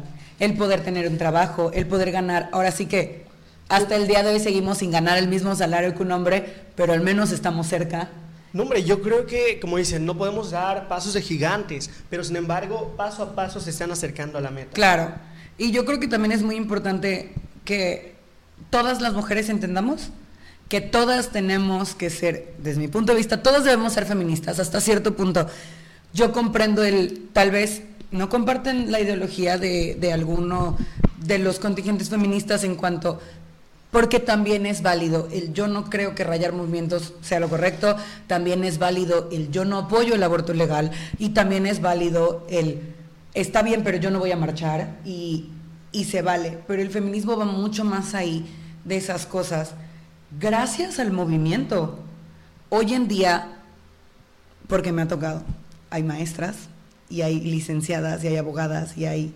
el 0.44 0.54
poder 0.54 0.82
tener 0.82 1.08
un 1.08 1.18
trabajo, 1.18 1.70
el 1.72 1.86
poder 1.86 2.12
ganar. 2.12 2.48
Ahora 2.52 2.70
sí 2.70 2.86
que 2.86 3.24
hasta 3.68 3.96
el 3.96 4.06
día 4.06 4.22
de 4.22 4.34
hoy 4.34 4.40
seguimos 4.40 4.78
sin 4.78 4.90
ganar 4.90 5.18
el 5.18 5.28
mismo 5.28 5.54
salario 5.54 5.94
que 5.94 6.02
un 6.02 6.12
hombre, 6.12 6.64
pero 6.76 6.92
al 6.92 7.00
menos 7.00 7.32
estamos 7.32 7.66
cerca. 7.66 8.08
No, 8.52 8.62
hombre, 8.62 8.84
yo 8.84 9.02
creo 9.02 9.26
que, 9.26 9.58
como 9.58 9.78
dicen, 9.78 10.06
no 10.06 10.16
podemos 10.16 10.52
dar 10.52 10.86
pasos 10.86 11.14
de 11.14 11.22
gigantes, 11.22 11.90
pero 12.08 12.22
sin 12.22 12.36
embargo, 12.36 12.94
paso 12.96 13.22
a 13.22 13.34
paso 13.34 13.58
se 13.60 13.70
están 13.70 13.90
acercando 13.90 14.38
a 14.38 14.40
la 14.40 14.50
meta. 14.50 14.70
Claro. 14.72 15.12
Y 15.58 15.72
yo 15.72 15.84
creo 15.84 15.98
que 15.98 16.08
también 16.08 16.32
es 16.32 16.42
muy 16.42 16.56
importante 16.56 17.32
que 17.64 18.14
todas 18.70 19.00
las 19.00 19.12
mujeres 19.12 19.48
entendamos 19.48 20.10
que 20.68 20.80
todas 20.80 21.30
tenemos 21.30 21.94
que 21.94 22.10
ser, 22.10 22.54
desde 22.58 22.80
mi 22.80 22.88
punto 22.88 23.12
de 23.12 23.18
vista, 23.18 23.42
todas 23.42 23.64
debemos 23.64 23.92
ser 23.92 24.06
feministas 24.06 24.58
hasta 24.58 24.80
cierto 24.80 25.14
punto. 25.14 25.46
Yo 26.12 26.32
comprendo 26.32 26.82
el, 26.84 27.28
tal 27.32 27.50
vez, 27.50 27.82
no 28.14 28.28
comparten 28.28 28.92
la 28.92 29.00
ideología 29.00 29.58
de, 29.58 29.96
de 29.96 30.12
alguno 30.12 30.78
de 31.18 31.38
los 31.40 31.58
contingentes 31.58 32.10
feministas 32.10 32.62
en 32.62 32.76
cuanto, 32.76 33.20
porque 33.90 34.20
también 34.20 34.66
es 34.66 34.82
válido 34.82 35.28
el 35.32 35.52
yo 35.52 35.66
no 35.66 35.90
creo 35.90 36.14
que 36.14 36.22
rayar 36.22 36.52
movimientos 36.52 37.14
sea 37.22 37.40
lo 37.40 37.48
correcto, 37.48 37.96
también 38.28 38.62
es 38.62 38.78
válido 38.78 39.28
el 39.32 39.50
yo 39.50 39.64
no 39.64 39.78
apoyo 39.78 40.14
el 40.14 40.22
aborto 40.22 40.54
legal 40.54 40.92
y 41.18 41.30
también 41.30 41.66
es 41.66 41.80
válido 41.80 42.46
el 42.48 42.94
está 43.34 43.62
bien 43.62 43.82
pero 43.82 43.98
yo 43.98 44.12
no 44.12 44.20
voy 44.20 44.30
a 44.30 44.36
marchar 44.36 44.96
y, 45.04 45.48
y 45.90 46.04
se 46.04 46.22
vale, 46.22 46.58
pero 46.68 46.82
el 46.82 46.90
feminismo 46.90 47.36
va 47.36 47.44
mucho 47.44 47.84
más 47.84 48.14
ahí 48.14 48.46
de 48.84 48.96
esas 48.96 49.26
cosas 49.26 49.72
gracias 50.38 51.00
al 51.00 51.10
movimiento. 51.10 51.98
Hoy 52.68 52.94
en 52.94 53.08
día, 53.08 53.58
porque 54.68 54.92
me 54.92 55.02
ha 55.02 55.08
tocado, 55.08 55.42
hay 55.90 56.04
maestras 56.04 56.68
y 57.14 57.22
hay 57.22 57.40
licenciadas 57.40 58.24
y 58.24 58.26
hay 58.26 58.36
abogadas 58.36 58.98
y 58.98 59.06
hay 59.06 59.32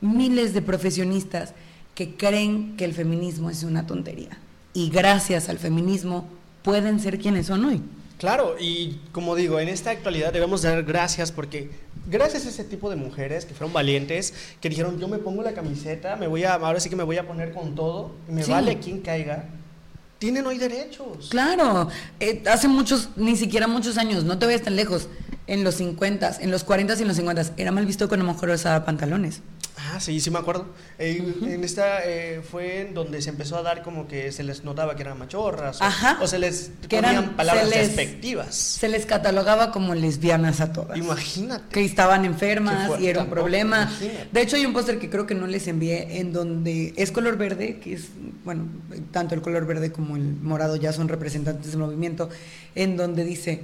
miles 0.00 0.54
de 0.54 0.62
profesionistas 0.62 1.52
que 1.94 2.14
creen 2.16 2.76
que 2.78 2.86
el 2.86 2.94
feminismo 2.94 3.50
es 3.50 3.62
una 3.62 3.86
tontería. 3.86 4.38
Y 4.72 4.88
gracias 4.88 5.48
al 5.50 5.58
feminismo 5.58 6.26
pueden 6.62 6.98
ser 7.00 7.18
quienes 7.18 7.46
son 7.46 7.64
hoy. 7.66 7.82
Claro, 8.18 8.56
y 8.58 8.98
como 9.12 9.34
digo, 9.34 9.60
en 9.60 9.68
esta 9.68 9.90
actualidad 9.90 10.32
debemos 10.32 10.62
dar 10.62 10.82
gracias 10.82 11.32
porque 11.32 11.70
gracias 12.10 12.46
a 12.46 12.48
ese 12.50 12.64
tipo 12.64 12.88
de 12.90 12.96
mujeres 12.96 13.44
que 13.44 13.54
fueron 13.54 13.72
valientes, 13.72 14.34
que 14.60 14.68
dijeron, 14.68 14.98
yo 14.98 15.08
me 15.08 15.18
pongo 15.18 15.42
la 15.42 15.52
camiseta, 15.52 16.16
me 16.16 16.26
voy 16.26 16.44
a, 16.44 16.54
ahora 16.54 16.80
sí 16.80 16.88
que 16.90 16.96
me 16.96 17.02
voy 17.04 17.18
a 17.18 17.26
poner 17.26 17.52
con 17.52 17.74
todo, 17.74 18.12
me 18.28 18.42
Sí. 18.42 18.50
vale 18.50 18.78
quien 18.78 19.00
caiga, 19.00 19.46
tienen 20.20 20.46
hoy 20.46 20.58
derechos. 20.58 21.28
Claro, 21.30 21.88
eh, 22.20 22.42
hace 22.46 22.68
muchos, 22.68 23.08
ni 23.16 23.36
siquiera 23.36 23.66
muchos 23.66 23.96
años, 23.96 24.22
no 24.22 24.38
te 24.38 24.44
vayas 24.44 24.62
tan 24.62 24.76
lejos, 24.76 25.08
en 25.46 25.64
los 25.64 25.76
50, 25.76 26.36
en 26.40 26.50
los 26.50 26.62
40 26.62 26.94
y 26.94 27.02
en 27.02 27.08
los 27.08 27.16
50, 27.16 27.54
era 27.56 27.72
mal 27.72 27.86
visto 27.86 28.06
que 28.06 28.14
una 28.14 28.24
mujer 28.24 28.50
usaba 28.50 28.84
pantalones. 28.84 29.40
Ah, 29.82 29.98
sí, 29.98 30.20
sí 30.20 30.30
me 30.30 30.38
acuerdo. 30.38 30.66
Eh, 30.98 31.34
En 31.42 31.64
esta 31.64 32.00
eh, 32.04 32.42
fue 32.48 32.82
en 32.82 32.94
donde 32.94 33.22
se 33.22 33.30
empezó 33.30 33.56
a 33.56 33.62
dar 33.62 33.82
como 33.82 34.06
que 34.06 34.30
se 34.30 34.42
les 34.42 34.62
notaba 34.62 34.94
que 34.94 35.02
eran 35.02 35.18
machorras 35.18 35.80
o, 35.80 35.84
Ajá. 35.84 36.18
o 36.20 36.26
se 36.26 36.38
les 36.38 36.70
Que 36.88 36.96
ponían 36.98 37.14
eran- 37.14 37.36
palabras 37.36 37.68
se 37.68 37.76
les- 37.76 37.86
despectivas. 37.96 38.54
Se 38.54 38.88
les 38.88 39.06
catalogaba 39.06 39.72
como 39.72 39.94
lesbianas 39.94 40.60
a 40.60 40.72
todas. 40.72 40.98
Imagínate. 40.98 41.64
que 41.72 41.84
estaban 41.84 42.24
enfermas 42.24 42.86
fuerte, 42.86 43.04
y 43.04 43.08
era 43.08 43.22
un 43.22 43.30
problema. 43.30 43.82
imagínate. 43.90 44.28
De 44.32 44.42
hecho, 44.42 44.56
hay 44.56 44.66
un 44.66 44.72
póster 44.72 44.98
que 44.98 45.08
creo 45.08 45.26
que 45.26 45.34
no 45.34 45.46
les 45.46 45.66
envié 45.66 46.18
en 46.20 46.32
donde 46.32 46.92
es 46.96 47.10
color 47.10 47.36
verde, 47.38 47.78
que 47.78 47.94
es, 47.94 48.08
bueno, 48.44 48.66
tanto 49.12 49.34
el 49.34 49.40
color 49.40 49.66
verde 49.66 49.90
como 49.92 50.16
el 50.16 50.34
morado 50.36 50.76
ya 50.76 50.92
son 50.92 51.08
representantes 51.08 51.70
del 51.70 51.80
movimiento, 51.80 52.28
en 52.74 52.96
donde 52.96 53.24
dice, 53.24 53.62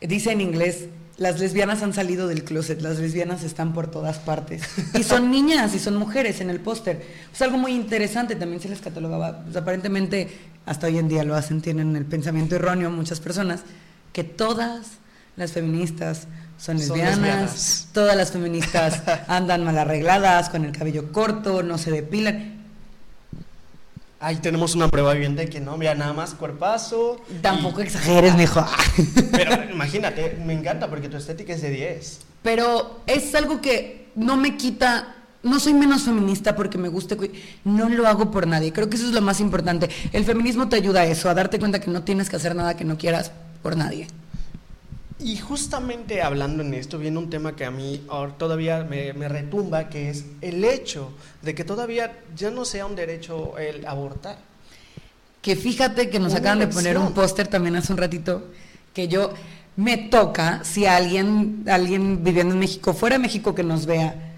dice 0.00 0.32
en 0.32 0.40
inglés, 0.40 0.86
las 1.20 1.38
lesbianas 1.38 1.82
han 1.82 1.92
salido 1.92 2.28
del 2.28 2.44
closet, 2.44 2.80
las 2.80 2.98
lesbianas 2.98 3.44
están 3.44 3.74
por 3.74 3.90
todas 3.90 4.18
partes. 4.18 4.62
Y 4.94 5.02
son 5.02 5.30
niñas 5.30 5.74
y 5.74 5.78
son 5.78 5.96
mujeres 5.96 6.40
en 6.40 6.48
el 6.48 6.60
póster. 6.60 7.04
Es 7.30 7.42
algo 7.42 7.58
muy 7.58 7.72
interesante, 7.72 8.36
también 8.36 8.62
se 8.62 8.70
les 8.70 8.80
catalogaba, 8.80 9.42
pues, 9.42 9.54
aparentemente 9.54 10.30
hasta 10.64 10.86
hoy 10.86 10.96
en 10.96 11.08
día 11.08 11.22
lo 11.22 11.36
hacen, 11.36 11.60
tienen 11.60 11.94
el 11.94 12.06
pensamiento 12.06 12.56
erróneo 12.56 12.88
muchas 12.90 13.20
personas, 13.20 13.64
que 14.14 14.24
todas 14.24 14.92
las 15.36 15.52
feministas 15.52 16.26
son 16.56 16.78
lesbianas. 16.78 17.88
todas 17.92 18.16
las 18.16 18.30
feministas 18.30 19.02
andan 19.28 19.62
mal 19.62 19.76
arregladas, 19.76 20.48
con 20.48 20.64
el 20.64 20.72
cabello 20.72 21.12
corto, 21.12 21.62
no 21.62 21.76
se 21.76 21.90
depilan. 21.90 22.59
Ahí 24.22 24.36
tenemos 24.36 24.74
una 24.74 24.88
prueba 24.88 25.14
viviente 25.14 25.48
que 25.48 25.60
no, 25.60 25.78
mira, 25.78 25.94
nada 25.94 26.12
más 26.12 26.34
cuerpazo. 26.34 27.16
Tampoco 27.40 27.80
y- 27.80 27.84
exageres, 27.84 28.36
mijo. 28.36 28.62
Pero 29.32 29.70
imagínate, 29.72 30.38
me 30.44 30.52
encanta 30.52 30.88
porque 30.90 31.08
tu 31.08 31.16
estética 31.16 31.54
es 31.54 31.62
de 31.62 31.70
10. 31.70 32.20
Pero 32.42 33.00
es 33.06 33.34
algo 33.34 33.62
que 33.62 34.10
no 34.14 34.36
me 34.36 34.58
quita, 34.58 35.16
no 35.42 35.58
soy 35.58 35.72
menos 35.72 36.02
feminista 36.02 36.54
porque 36.54 36.76
me 36.76 36.88
guste, 36.88 37.16
no 37.64 37.88
lo 37.88 38.06
hago 38.06 38.30
por 38.30 38.46
nadie. 38.46 38.74
Creo 38.74 38.90
que 38.90 38.96
eso 38.96 39.06
es 39.06 39.12
lo 39.12 39.22
más 39.22 39.40
importante. 39.40 39.88
El 40.12 40.24
feminismo 40.26 40.68
te 40.68 40.76
ayuda 40.76 41.00
a 41.00 41.06
eso, 41.06 41.30
a 41.30 41.34
darte 41.34 41.58
cuenta 41.58 41.80
que 41.80 41.90
no 41.90 42.02
tienes 42.02 42.28
que 42.28 42.36
hacer 42.36 42.54
nada 42.54 42.76
que 42.76 42.84
no 42.84 42.98
quieras 42.98 43.32
por 43.62 43.74
nadie. 43.74 44.06
Y 45.22 45.36
justamente 45.36 46.22
hablando 46.22 46.62
en 46.62 46.74
esto, 46.74 46.98
viene 46.98 47.18
un 47.18 47.28
tema 47.28 47.54
que 47.54 47.64
a 47.64 47.70
mí 47.70 48.02
todavía 48.38 48.84
me, 48.84 49.12
me 49.12 49.28
retumba, 49.28 49.88
que 49.88 50.10
es 50.10 50.24
el 50.40 50.64
hecho 50.64 51.12
de 51.42 51.54
que 51.54 51.64
todavía 51.64 52.18
ya 52.34 52.50
no 52.50 52.64
sea 52.64 52.86
un 52.86 52.96
derecho 52.96 53.58
el 53.58 53.86
abortar. 53.86 54.38
Que 55.42 55.56
fíjate 55.56 56.10
que 56.10 56.18
nos 56.18 56.32
Una 56.32 56.40
acaban 56.40 56.58
de 56.60 56.66
poner 56.68 56.98
un 56.98 57.12
póster 57.12 57.48
también 57.48 57.76
hace 57.76 57.92
un 57.92 57.98
ratito 57.98 58.44
que 58.94 59.08
yo 59.08 59.32
me 59.76 59.96
toca 59.96 60.64
si 60.64 60.86
alguien 60.86 61.64
alguien 61.68 62.24
viviendo 62.24 62.54
en 62.54 62.60
México 62.60 62.92
fuera 62.92 63.16
de 63.16 63.20
México 63.20 63.54
que 63.54 63.62
nos 63.62 63.86
vea 63.86 64.32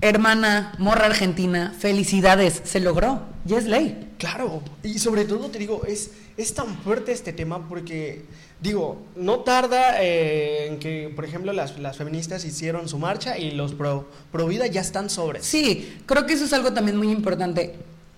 hermana 0.00 0.74
morra 0.78 1.04
argentina 1.04 1.74
felicidades 1.78 2.62
se 2.64 2.80
logró 2.80 3.20
ya 3.44 3.58
es 3.58 3.66
ley 3.66 4.08
Claro, 4.18 4.62
y 4.82 4.98
sobre 4.98 5.24
todo 5.24 5.48
te 5.48 5.60
digo, 5.60 5.82
es, 5.86 6.10
es 6.38 6.54
tan 6.54 6.78
fuerte 6.78 7.10
este 7.10 7.32
tema 7.32 7.68
porque, 7.68 8.24
digo, 8.62 9.02
no 9.16 9.40
tarda 9.40 10.00
eh, 10.00 10.68
en 10.68 10.78
que, 10.78 11.12
por 11.14 11.24
ejemplo, 11.24 11.52
las, 11.52 11.78
las 11.80 11.96
feministas 11.96 12.44
hicieron 12.44 12.88
su 12.88 12.98
marcha 12.98 13.36
y 13.36 13.50
los 13.50 13.74
pro, 13.74 14.08
pro 14.30 14.46
vida 14.46 14.66
ya 14.68 14.80
están 14.80 15.10
sobre. 15.10 15.42
sí 15.42 15.98
creo 16.06 16.26
que 16.26 16.34
eso 16.34 16.44
es 16.44 16.52
algo 16.52 16.72
también 16.72 16.96
muy 16.96 17.10
importante 17.10 17.74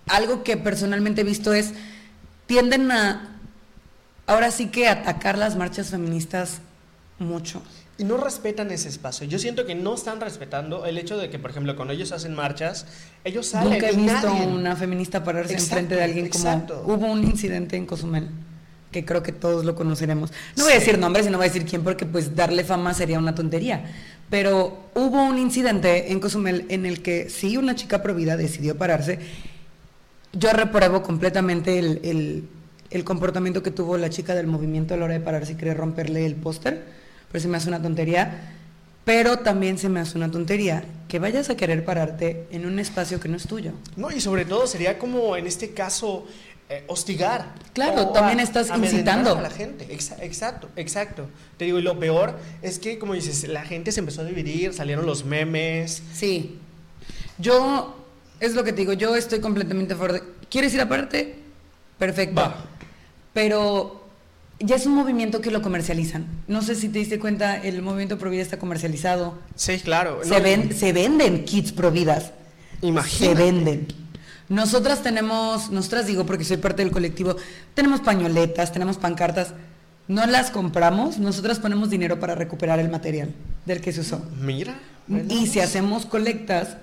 algo 0.07 0.45
que 0.45 0.59
personalmente 0.59 1.23
he 1.23 1.25
visto 1.25 1.55
es 1.55 1.73
tienden 2.47 2.93
a 2.93 3.39
ahora 4.27 4.50
sí 4.50 4.67
que 4.67 4.87
atacar 4.87 5.39
las 5.39 5.57
marchas 5.57 5.89
feministas 5.89 6.61
mucho 7.21 7.62
Y 7.99 8.05
no 8.05 8.17
respetan 8.17 8.71
ese 8.71 8.89
espacio. 8.89 9.27
Yo 9.27 9.39
siento 9.39 9.67
que 9.67 9.75
no 9.75 9.95
están 9.95 10.21
respetando 10.23 10.87
el 10.87 10.97
hecho 10.97 11.19
de 11.19 11.29
que, 11.29 11.39
por 11.39 11.50
ejemplo, 11.50 11.77
cuando 11.77 11.93
ellos 11.93 12.12
hacen 12.12 12.35
marchas, 12.35 12.87
ellos 13.25 13.47
salen 13.47 13.75
Nunca 13.75 13.91
he 13.91 13.93
visto 13.95 14.29
nadie- 14.29 14.47
una 14.47 14.75
feminista 14.75 15.23
pararse 15.23 15.53
Exacto, 15.53 15.75
enfrente 15.75 15.95
de 15.97 16.03
alguien 16.05 16.27
exacto. 16.27 16.83
como 16.83 16.95
hubo 16.95 17.07
un 17.12 17.23
incidente 17.25 17.77
en 17.77 17.85
Cozumel 17.87 18.29
que 18.91 19.05
creo 19.05 19.23
que 19.23 19.31
todos 19.33 19.65
lo 19.67 19.75
conoceremos. 19.77 20.33
No 20.57 20.65
voy 20.65 20.73
a 20.73 20.77
decir 20.77 20.99
nombres 20.99 21.27
y 21.27 21.31
no 21.31 21.37
voy 21.37 21.47
a 21.47 21.50
decir 21.50 21.65
quién 21.69 21.85
porque 21.85 22.07
pues 22.07 22.35
darle 22.35 22.65
fama 22.65 22.93
sería 22.95 23.19
una 23.21 23.35
tontería. 23.37 23.85
Pero 24.31 24.79
hubo 24.95 25.23
un 25.23 25.39
incidente 25.39 26.11
en 26.11 26.19
Cozumel 26.21 26.65
en 26.71 26.87
el 26.87 27.03
que 27.03 27.29
sí 27.31 27.57
una 27.57 27.75
chica 27.77 28.03
provida 28.03 28.37
decidió 28.37 28.77
pararse. 28.79 29.19
Yo 30.33 30.53
repruebo 30.53 31.03
completamente 31.03 31.79
el, 31.79 32.00
el- 32.03 32.49
el 32.91 33.05
comportamiento 33.05 33.62
que 33.62 33.71
tuvo 33.71 33.97
la 33.99 34.11
chica 34.11 34.35
del 34.35 34.49
movimiento 34.49 34.95
a 34.95 34.97
la 34.97 35.05
hora 35.05 35.15
de 35.15 35.21
pararse 35.21 35.53
y 35.53 35.57
querer 35.57 35.77
romperle 35.77 36.27
el 36.27 36.35
póster. 36.35 36.99
Pero 37.30 37.40
se 37.42 37.49
me 37.49 37.56
hace 37.56 37.68
una 37.68 37.80
tontería. 37.82 38.54
Pero 39.04 39.38
también 39.38 39.78
se 39.78 39.88
me 39.88 40.00
hace 40.00 40.16
una 40.18 40.30
tontería 40.30 40.84
que 41.08 41.18
vayas 41.18 41.49
a 41.50 41.56
querer 41.56 41.84
pararte 41.84 42.46
en 42.50 42.66
un 42.66 42.78
espacio 42.78 43.18
que 43.18 43.28
no 43.28 43.37
es 43.37 43.46
tuyo. 43.46 43.72
No, 43.96 44.10
y 44.10 44.20
sobre 44.20 44.44
todo 44.44 44.66
sería 44.66 44.99
como 44.99 45.37
en 45.37 45.46
este 45.46 45.70
caso 45.72 46.26
eh, 46.68 46.84
hostigar. 46.87 47.54
Claro, 47.72 48.08
también 48.10 48.38
a- 48.38 48.42
estás 48.42 48.68
incitando. 48.76 49.37
a 49.37 49.40
la 49.40 49.50
gente. 49.50 49.88
Exa- 49.88 50.18
exacto, 50.20 50.68
exacto. 50.76 51.26
Te 51.56 51.64
digo, 51.64 51.78
y 51.78 51.82
lo 51.82 51.99
peor 51.99 52.38
es 52.62 52.78
que, 52.78 52.99
como 52.99 53.14
dices, 53.14 53.49
la 53.49 53.62
gente 53.64 53.90
se 53.90 54.00
empezó 54.00 54.20
a 54.20 54.25
dividir, 54.25 54.72
salieron 54.75 55.06
los 55.06 55.25
memes. 55.25 56.02
Sí. 56.12 56.58
Yo, 57.38 57.96
es 58.38 58.54
lo 58.54 58.62
que 58.64 58.72
te 58.72 58.82
digo, 58.82 58.92
yo 58.92 59.16
estoy 59.16 59.40
completamente 59.40 59.94
a 59.94 59.96
favor 59.96 60.12
de... 60.12 60.22
¿Quieres 60.50 60.75
ir 60.75 60.80
aparte? 60.82 61.37
Perfecto. 61.99 62.34
Va. 62.40 62.64
Pero 63.32 64.00
ya 64.61 64.76
es 64.76 64.87
un 64.87 64.95
movimiento 64.95 65.40
que 65.40 65.50
lo 65.50 65.62
comercializan. 65.62 66.26
No 66.47 66.62
sé 66.62 66.75
si 66.75 66.88
te 66.88 66.99
diste 66.99 67.19
cuenta, 67.19 67.57
el 67.57 67.83
movimiento 67.83 68.19
Provida 68.19 68.43
está 68.43 68.59
comercializado. 68.59 69.38
Sí, 69.55 69.79
claro. 69.79 70.21
Se, 70.23 70.31
no, 70.31 70.43
ven, 70.43 70.76
se 70.76 70.93
venden 70.93 71.45
kits 71.45 71.73
Providas. 71.73 72.33
Se 72.81 72.87
Imagínate. 72.87 73.43
venden. 73.43 73.87
Nosotras 74.49 75.02
tenemos, 75.02 75.71
nosotras 75.71 76.07
digo 76.07 76.26
porque 76.26 76.45
soy 76.45 76.57
parte 76.57 76.83
del 76.83 76.90
colectivo, 76.90 77.37
tenemos 77.75 78.00
pañoletas, 78.00 78.73
tenemos 78.73 78.99
pancartas. 78.99 79.55
No 80.09 80.26
las 80.26 80.50
compramos, 80.50 81.19
nosotras 81.19 81.61
ponemos 81.61 81.88
dinero 81.88 82.19
para 82.19 82.35
recuperar 82.35 82.81
el 82.81 82.88
material 82.88 83.33
del 83.64 83.81
que 83.81 83.93
se 83.93 84.00
usó. 84.00 84.25
Mira. 84.40 84.76
Y 85.29 85.47
si 85.47 85.61
hacemos 85.61 86.05
colectas, 86.05 86.76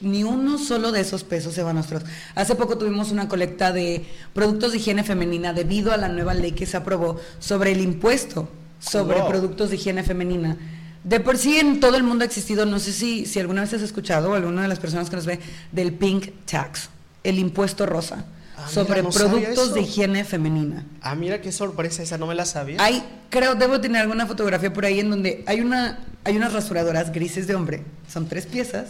ni 0.00 0.24
uno 0.24 0.58
solo 0.58 0.92
de 0.92 1.00
esos 1.00 1.24
pesos 1.24 1.54
se 1.54 1.62
va 1.62 1.70
a 1.70 1.74
nosotros. 1.74 2.04
Hace 2.34 2.54
poco 2.54 2.78
tuvimos 2.78 3.10
una 3.10 3.28
colecta 3.28 3.72
de 3.72 4.04
productos 4.32 4.72
de 4.72 4.78
higiene 4.78 5.04
femenina 5.04 5.52
debido 5.52 5.92
a 5.92 5.96
la 5.96 6.08
nueva 6.08 6.34
ley 6.34 6.52
que 6.52 6.66
se 6.66 6.76
aprobó 6.76 7.20
sobre 7.38 7.72
el 7.72 7.80
impuesto 7.80 8.48
sobre 8.80 9.18
Wow. 9.20 9.28
productos 9.28 9.68
de 9.70 9.76
higiene 9.76 10.02
femenina. 10.02 10.56
De 11.04 11.20
por 11.20 11.36
sí 11.36 11.58
en 11.58 11.80
todo 11.80 11.96
el 11.96 12.02
mundo 12.02 12.24
ha 12.24 12.26
existido, 12.26 12.64
no 12.66 12.78
sé 12.78 12.92
si, 12.92 13.26
si 13.26 13.38
alguna 13.40 13.60
vez 13.62 13.72
has 13.74 13.82
escuchado 13.82 14.30
o 14.30 14.34
alguna 14.34 14.62
de 14.62 14.68
las 14.68 14.78
personas 14.78 15.10
que 15.10 15.16
nos 15.16 15.26
ve, 15.26 15.38
del 15.72 15.92
pink 15.92 16.30
tax, 16.50 16.88
el 17.24 17.38
impuesto 17.38 17.84
rosa, 17.86 18.24
Ah, 18.56 18.64
mira, 18.68 18.68
sobre 18.84 19.02
no 19.02 19.08
productos 19.10 19.72
de 19.72 19.80
higiene 19.80 20.22
femenina. 20.24 20.84
Ah, 21.00 21.14
mira 21.14 21.40
qué 21.40 21.50
sorpresa, 21.52 22.02
esa 22.02 22.18
no 22.18 22.26
me 22.26 22.34
la 22.34 22.44
sabía. 22.44 22.76
Hay, 22.82 23.02
creo, 23.30 23.54
debo 23.54 23.80
tener 23.80 24.02
alguna 24.02 24.26
fotografía 24.26 24.70
por 24.70 24.84
ahí 24.84 25.00
en 25.00 25.08
donde 25.08 25.42
hay 25.46 25.60
una, 25.62 26.00
hay 26.24 26.36
unas 26.36 26.52
rasuradoras 26.52 27.10
grises 27.12 27.46
de 27.46 27.54
hombre, 27.54 27.82
son 28.12 28.28
tres 28.28 28.44
piezas 28.44 28.88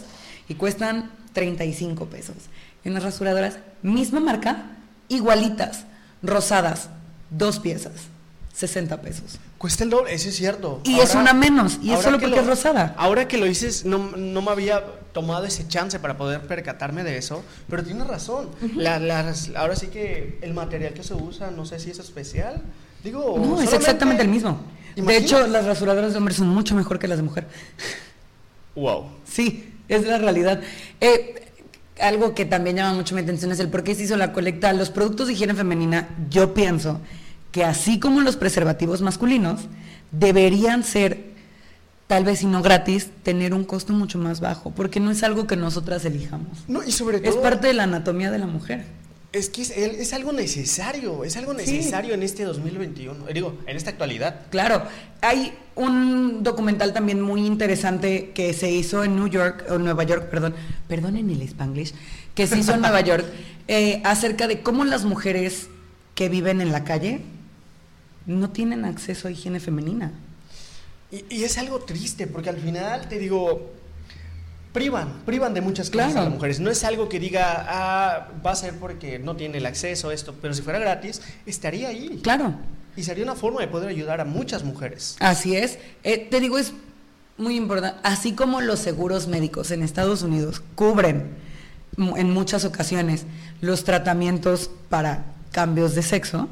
y 0.51 0.55
cuestan 0.55 1.09
35 1.31 2.07
pesos. 2.07 2.35
Y 2.83 2.89
unas 2.89 3.03
rasuradoras, 3.03 3.57
misma 3.83 4.19
marca, 4.19 4.63
igualitas, 5.07 5.85
rosadas, 6.21 6.89
dos 7.29 7.59
piezas, 7.59 7.93
60 8.53 8.99
pesos. 9.01 9.39
Cuesta 9.57 9.83
el 9.85 9.91
doble, 9.91 10.13
eso 10.13 10.27
es 10.27 10.35
cierto. 10.35 10.81
Y 10.83 10.99
es 10.99 11.15
una 11.15 11.33
menos, 11.33 11.79
y 11.81 11.89
es 11.91 11.95
ahora 11.97 12.03
solo 12.03 12.17
que 12.19 12.25
porque 12.25 12.39
es 12.41 12.47
rosada. 12.47 12.95
Ahora 12.97 13.27
que 13.27 13.37
lo 13.37 13.45
dices, 13.45 13.85
no, 13.85 14.11
no 14.17 14.41
me 14.41 14.51
había 14.51 14.83
tomado 15.13 15.45
ese 15.45 15.67
chance 15.67 15.99
para 15.99 16.17
poder 16.17 16.41
percatarme 16.47 17.03
de 17.03 17.17
eso, 17.17 17.43
pero 17.69 17.83
tienes 17.83 18.07
razón. 18.07 18.49
La- 18.75 18.99
las- 18.99 19.51
ahora 19.55 19.75
sí 19.75 19.87
que 19.87 20.37
el 20.41 20.53
material 20.53 20.93
que 20.93 21.03
se 21.03 21.13
usa, 21.13 21.51
no 21.51 21.65
sé 21.65 21.79
si 21.79 21.91
es 21.91 21.99
especial. 21.99 22.61
Digo, 23.03 23.37
No, 23.39 23.61
es 23.61 23.71
exactamente 23.71 24.21
el 24.23 24.29
mismo. 24.29 24.59
De 24.95 25.15
hecho, 25.15 25.47
las 25.47 25.65
rasuradoras 25.65 26.11
de 26.11 26.17
hombre 26.17 26.33
son 26.33 26.49
mucho 26.49 26.75
mejor 26.75 26.99
que 26.99 27.07
las 27.07 27.17
de 27.19 27.23
mujer. 27.23 27.47
Wow. 28.75 29.05
Sí, 29.25 29.70
es 29.95 30.05
la 30.05 30.17
realidad. 30.17 30.61
Eh, 30.99 31.35
algo 31.99 32.33
que 32.33 32.45
también 32.45 32.77
llama 32.77 32.93
mucho 32.93 33.15
mi 33.15 33.21
atención 33.21 33.51
es 33.51 33.59
el 33.59 33.69
por 33.69 33.83
qué 33.83 33.95
se 33.95 34.03
hizo 34.03 34.17
la 34.17 34.33
colecta. 34.33 34.73
Los 34.73 34.89
productos 34.89 35.27
de 35.27 35.33
higiene 35.33 35.53
femenina, 35.53 36.09
yo 36.29 36.53
pienso 36.53 36.99
que 37.51 37.63
así 37.63 37.99
como 37.99 38.21
los 38.21 38.37
preservativos 38.37 39.01
masculinos, 39.01 39.61
deberían 40.11 40.83
ser, 40.83 41.31
tal 42.07 42.23
vez 42.23 42.43
y 42.43 42.45
no 42.45 42.61
gratis, 42.61 43.09
tener 43.23 43.53
un 43.53 43.65
costo 43.65 43.93
mucho 43.93 44.17
más 44.17 44.39
bajo, 44.39 44.71
porque 44.71 44.99
no 44.99 45.11
es 45.11 45.23
algo 45.23 45.47
que 45.47 45.55
nosotras 45.55 46.05
elijamos. 46.05 46.59
No, 46.67 46.83
y 46.83 46.91
sobre 46.91 47.19
todo. 47.19 47.29
Es 47.29 47.37
parte 47.37 47.67
de 47.67 47.73
la 47.73 47.83
anatomía 47.83 48.31
de 48.31 48.39
la 48.39 48.47
mujer. 48.47 48.85
Es 49.33 49.49
que 49.49 49.61
es, 49.61 49.71
es 49.71 50.13
algo 50.13 50.33
necesario, 50.33 51.23
es 51.23 51.37
algo 51.37 51.53
necesario 51.53 52.13
en 52.13 52.21
este 52.21 52.43
2021, 52.43 53.29
eh, 53.29 53.33
digo, 53.33 53.57
en 53.65 53.77
esta 53.77 53.91
actualidad. 53.91 54.47
Claro, 54.49 54.83
hay 55.21 55.53
un 55.75 56.43
documental 56.43 56.91
también 56.91 57.21
muy 57.21 57.45
interesante 57.45 58.31
que 58.35 58.51
se 58.53 58.69
hizo 58.69 59.05
en 59.05 59.15
New 59.15 59.29
York, 59.29 59.65
o 59.69 59.77
Nueva 59.77 60.03
York, 60.03 60.29
perdón, 60.29 60.53
perdonen 60.89 61.29
el 61.29 61.41
spanglish, 61.43 61.93
que 62.35 62.45
se 62.45 62.59
hizo 62.59 62.73
en 62.73 62.81
Nueva 62.81 62.99
York, 62.99 63.25
eh, 63.69 64.01
acerca 64.03 64.47
de 64.47 64.61
cómo 64.61 64.83
las 64.83 65.05
mujeres 65.05 65.69
que 66.13 66.27
viven 66.27 66.59
en 66.59 66.73
la 66.73 66.83
calle 66.83 67.21
no 68.25 68.49
tienen 68.49 68.83
acceso 68.83 69.29
a 69.29 69.31
higiene 69.31 69.61
femenina. 69.61 70.11
Y, 71.09 71.23
y 71.29 71.43
es 71.45 71.57
algo 71.57 71.79
triste, 71.79 72.27
porque 72.27 72.49
al 72.49 72.57
final, 72.57 73.07
te 73.07 73.17
digo, 73.17 73.71
privan, 74.73 75.21
privan 75.25 75.53
de 75.53 75.61
muchas 75.61 75.89
cosas 75.89 76.15
a 76.15 76.23
las 76.23 76.29
mujeres. 76.29 76.59
No 76.59 76.69
es 76.69 76.83
algo 76.83 77.09
que 77.09 77.19
diga, 77.19 77.65
ah, 77.67 78.27
va 78.45 78.51
a 78.51 78.55
ser 78.55 78.75
porque 78.75 79.19
no 79.19 79.35
tiene 79.35 79.57
el 79.57 79.65
acceso 79.65 80.09
a 80.09 80.13
esto, 80.13 80.35
pero 80.41 80.53
si 80.53 80.61
fuera 80.61 80.79
gratis, 80.79 81.21
estaría 81.45 81.89
ahí. 81.89 82.19
Claro. 82.23 82.55
Y 82.95 83.03
sería 83.03 83.23
una 83.23 83.35
forma 83.35 83.61
de 83.61 83.67
poder 83.67 83.89
ayudar 83.89 84.21
a 84.21 84.25
muchas 84.25 84.63
mujeres. 84.63 85.15
Así 85.19 85.55
es. 85.55 85.79
Eh, 86.03 86.27
te 86.29 86.39
digo, 86.39 86.57
es 86.57 86.73
muy 87.37 87.55
importante. 87.55 87.99
Así 88.03 88.33
como 88.33 88.61
los 88.61 88.79
seguros 88.79 89.27
médicos 89.27 89.71
en 89.71 89.81
Estados 89.81 90.21
Unidos 90.21 90.61
cubren 90.75 91.29
en 91.97 92.31
muchas 92.31 92.65
ocasiones 92.65 93.25
los 93.59 93.83
tratamientos 93.83 94.69
para 94.89 95.25
cambios 95.51 95.95
de 95.95 96.01
sexo, 96.01 96.47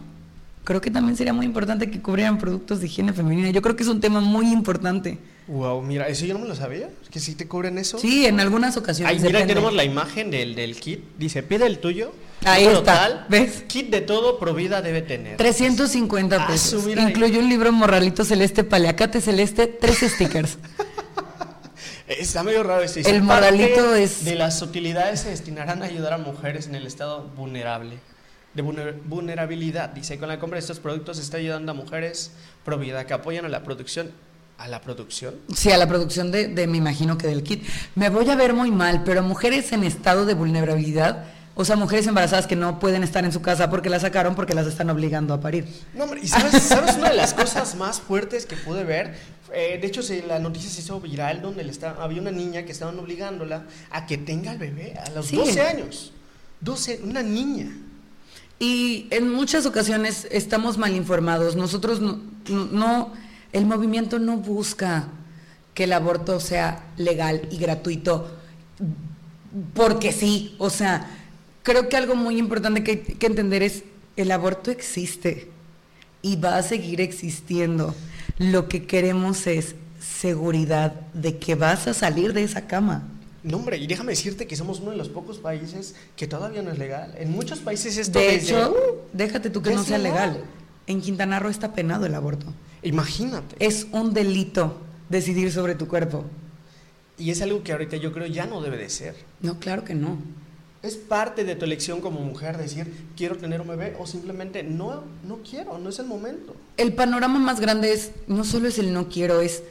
creo 0.63 0.81
que 0.81 0.91
también 0.91 1.15
sería 1.15 1.33
muy 1.33 1.45
importante 1.45 1.89
que 1.89 2.01
cubrieran 2.01 2.37
productos 2.37 2.79
de 2.79 2.87
higiene 2.87 3.13
femenina. 3.13 3.49
Yo 3.49 3.61
creo 3.61 3.75
que 3.75 3.83
es 3.83 3.89
un 3.89 4.01
tema 4.01 4.19
muy 4.19 4.51
importante. 4.51 5.17
Wow, 5.49 5.81
mira, 5.81 6.07
eso 6.07 6.27
yo 6.27 6.35
no 6.35 6.39
me 6.41 6.47
lo 6.47 6.55
sabía. 6.55 6.91
¿Que 7.09 7.19
sí 7.19 7.33
te 7.33 7.47
cubren 7.47 7.79
eso? 7.79 7.97
Sí, 7.97 8.27
en 8.27 8.39
algunas 8.39 8.77
ocasiones. 8.77 9.11
Ahí, 9.11 9.19
mira, 9.19 9.47
tenemos 9.47 9.73
la 9.73 9.83
imagen 9.83 10.29
del, 10.29 10.53
del 10.53 10.79
kit. 10.79 11.03
Dice, 11.17 11.41
pide 11.41 11.65
el 11.65 11.79
tuyo. 11.79 12.11
Ahí 12.45 12.65
está. 12.65 13.25
¿Ves? 13.29 13.63
Kit 13.67 13.89
de 13.89 14.01
todo 14.01 14.37
Provida 14.37 14.83
debe 14.83 15.01
tener. 15.01 15.37
350 15.37 16.35
ah, 16.35 16.47
pesos. 16.47 16.85
Incluye 16.87 17.39
un 17.39 17.49
libro 17.49 17.71
morralito 17.71 18.23
celeste, 18.23 18.63
paliacate 18.63 19.21
celeste, 19.21 19.65
tres 19.65 19.97
stickers. 20.01 20.59
Está 22.07 22.43
medio 22.43 22.61
raro 22.61 22.83
ese. 22.83 23.01
El 23.01 23.23
moralito 23.23 23.95
es... 23.95 24.25
De 24.25 24.35
las 24.35 24.61
utilidades 24.61 25.21
se 25.21 25.29
destinarán 25.29 25.81
a 25.81 25.85
ayudar 25.85 26.13
a 26.13 26.17
mujeres 26.19 26.67
en 26.67 26.75
el 26.75 26.85
estado 26.85 27.23
vulnerable 27.35 27.97
de 28.53 28.63
vulnerabilidad. 29.05 29.89
Dice, 29.89 30.17
con 30.17 30.27
la 30.27 30.39
compra 30.39 30.57
de 30.57 30.61
estos 30.61 30.79
productos 30.79 31.17
se 31.17 31.23
está 31.23 31.37
ayudando 31.37 31.71
a 31.71 31.75
mujeres 31.75 32.31
pro 32.65 32.77
vida 32.77 33.05
que 33.05 33.13
apoyan 33.13 33.45
a 33.45 33.49
la 33.49 33.63
producción. 33.63 34.11
¿A 34.59 34.67
la 34.67 34.81
producción? 34.81 35.35
Sí, 35.55 35.71
a 35.71 35.77
la 35.77 35.87
producción 35.87 36.31
de, 36.31 36.49
de, 36.49 36.67
me 36.67 36.77
imagino 36.77 37.17
que 37.17 37.27
del 37.27 37.43
kit. 37.43 37.63
Me 37.95 38.09
voy 38.09 38.29
a 38.29 38.35
ver 38.35 38.53
muy 38.53 38.71
mal, 38.71 39.03
pero 39.05 39.23
mujeres 39.23 39.71
en 39.71 39.85
estado 39.85 40.25
de 40.25 40.33
vulnerabilidad, 40.33 41.23
o 41.55 41.63
sea, 41.63 41.77
mujeres 41.77 42.07
embarazadas 42.07 42.45
que 42.45 42.57
no 42.57 42.77
pueden 42.77 43.01
estar 43.01 43.23
en 43.23 43.31
su 43.31 43.41
casa 43.41 43.69
porque 43.69 43.89
las 43.89 44.01
sacaron 44.01 44.35
porque 44.35 44.53
las 44.53 44.67
están 44.67 44.89
obligando 44.89 45.33
a 45.33 45.39
parir. 45.39 45.65
No, 45.93 46.03
hombre, 46.03 46.19
y 46.23 46.27
sabes, 46.27 46.61
¿sabes 46.61 46.97
una 46.97 47.09
de 47.09 47.15
las 47.15 47.33
cosas 47.33 47.75
más 47.75 48.01
fuertes 48.01 48.45
que 48.45 48.57
pude 48.57 48.83
ver? 48.83 49.15
Eh, 49.53 49.77
de 49.81 49.87
hecho, 49.87 50.03
se, 50.03 50.23
la 50.23 50.39
noticia 50.39 50.69
se 50.69 50.81
hizo 50.81 50.99
viral 50.99 51.41
donde 51.41 51.63
le 51.63 51.71
está, 51.71 51.91
había 51.91 52.21
una 52.21 52.31
niña 52.31 52.63
que 52.63 52.73
estaban 52.73 52.99
obligándola 52.99 53.65
a 53.91 54.05
que 54.05 54.17
tenga 54.17 54.51
al 54.51 54.57
bebé 54.57 54.93
a 55.05 55.09
los 55.11 55.31
12 55.31 55.61
años. 55.61 56.11
12, 56.59 56.99
una 57.05 57.23
niña. 57.23 57.71
Y 58.59 59.07
en 59.11 59.29
muchas 59.29 59.65
ocasiones 59.65 60.27
estamos 60.31 60.77
mal 60.77 60.93
informados. 60.93 61.55
Nosotros 61.55 62.01
no, 62.49 63.13
el 63.53 63.65
movimiento 63.65 64.19
no 64.19 64.37
busca 64.37 65.07
que 65.73 65.85
el 65.85 65.93
aborto 65.93 66.39
sea 66.39 66.83
legal 66.97 67.47
y 67.51 67.57
gratuito 67.57 68.39
porque 69.73 70.11
sí. 70.11 70.55
O 70.57 70.69
sea, 70.69 71.09
creo 71.63 71.89
que 71.89 71.97
algo 71.97 72.15
muy 72.15 72.37
importante 72.37 72.83
que, 72.83 73.01
que 73.01 73.25
entender 73.25 73.63
es 73.63 73.83
el 74.15 74.31
aborto 74.31 74.71
existe 74.71 75.49
y 76.21 76.35
va 76.35 76.57
a 76.57 76.63
seguir 76.63 77.01
existiendo. 77.01 77.95
Lo 78.37 78.67
que 78.67 78.85
queremos 78.85 79.47
es 79.47 79.75
seguridad 79.99 80.93
de 81.13 81.37
que 81.37 81.55
vas 81.55 81.87
a 81.87 81.93
salir 81.93 82.33
de 82.33 82.43
esa 82.43 82.67
cama. 82.67 83.07
No, 83.43 83.57
hombre, 83.57 83.77
y 83.77 83.87
déjame 83.87 84.11
decirte 84.11 84.47
que 84.47 84.55
somos 84.55 84.81
uno 84.81 84.91
de 84.91 84.97
los 84.97 85.07
pocos 85.07 85.37
países 85.37 85.95
que 86.17 86.27
todavía 86.27 86.61
no 86.61 86.71
es 86.71 86.77
legal. 86.77 87.15
En 87.17 87.31
muchos 87.31 87.59
países 87.59 87.97
esto 87.97 88.19
De 88.19 88.35
hecho, 88.35 89.05
déjate 89.13 89.49
tú 89.49 89.61
que 89.61 89.73
no 89.73 89.83
sea 89.83 89.97
legal. 89.97 90.43
En 90.87 91.01
Quintana 91.01 91.39
Roo 91.39 91.49
está 91.49 91.73
penado 91.73 92.05
el 92.05 92.15
aborto. 92.15 92.47
Imagínate. 92.83 93.55
Es 93.59 93.87
un 93.91 94.13
delito 94.13 94.77
decidir 95.09 95.51
sobre 95.51 95.75
tu 95.75 95.87
cuerpo. 95.87 96.25
Y 97.17 97.31
es 97.31 97.41
algo 97.41 97.63
que 97.63 97.73
ahorita 97.73 97.97
yo 97.97 98.13
creo 98.13 98.27
ya 98.27 98.45
no 98.45 98.61
debe 98.61 98.77
de 98.77 98.89
ser. 98.89 99.15
No, 99.41 99.59
claro 99.59 99.83
que 99.83 99.93
no. 99.93 100.17
Es 100.81 100.95
parte 100.95 101.43
de 101.43 101.55
tu 101.55 101.65
elección 101.65 101.99
como 101.99 102.21
mujer 102.21 102.57
decir, 102.57 102.89
quiero 103.17 103.35
tener 103.35 103.59
un 103.59 103.67
bebé 103.67 103.97
o 103.99 104.07
simplemente 104.07 104.63
no, 104.63 105.03
no 105.27 105.39
quiero, 105.39 105.77
no 105.77 105.89
es 105.89 105.99
el 105.99 106.05
momento. 106.05 106.55
El 106.77 106.93
panorama 106.93 107.37
más 107.37 107.59
grande 107.59 107.91
es, 107.91 108.11
no 108.27 108.45
solo 108.45 108.69
es 108.69 108.79
el 108.79 108.93
no 108.93 109.09
quiero, 109.09 109.41
es, 109.41 109.61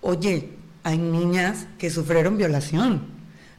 oye, 0.00 0.48
hay 0.84 0.96
niñas 0.96 1.66
que 1.76 1.90
sufrieron 1.90 2.38
violación. 2.38 3.02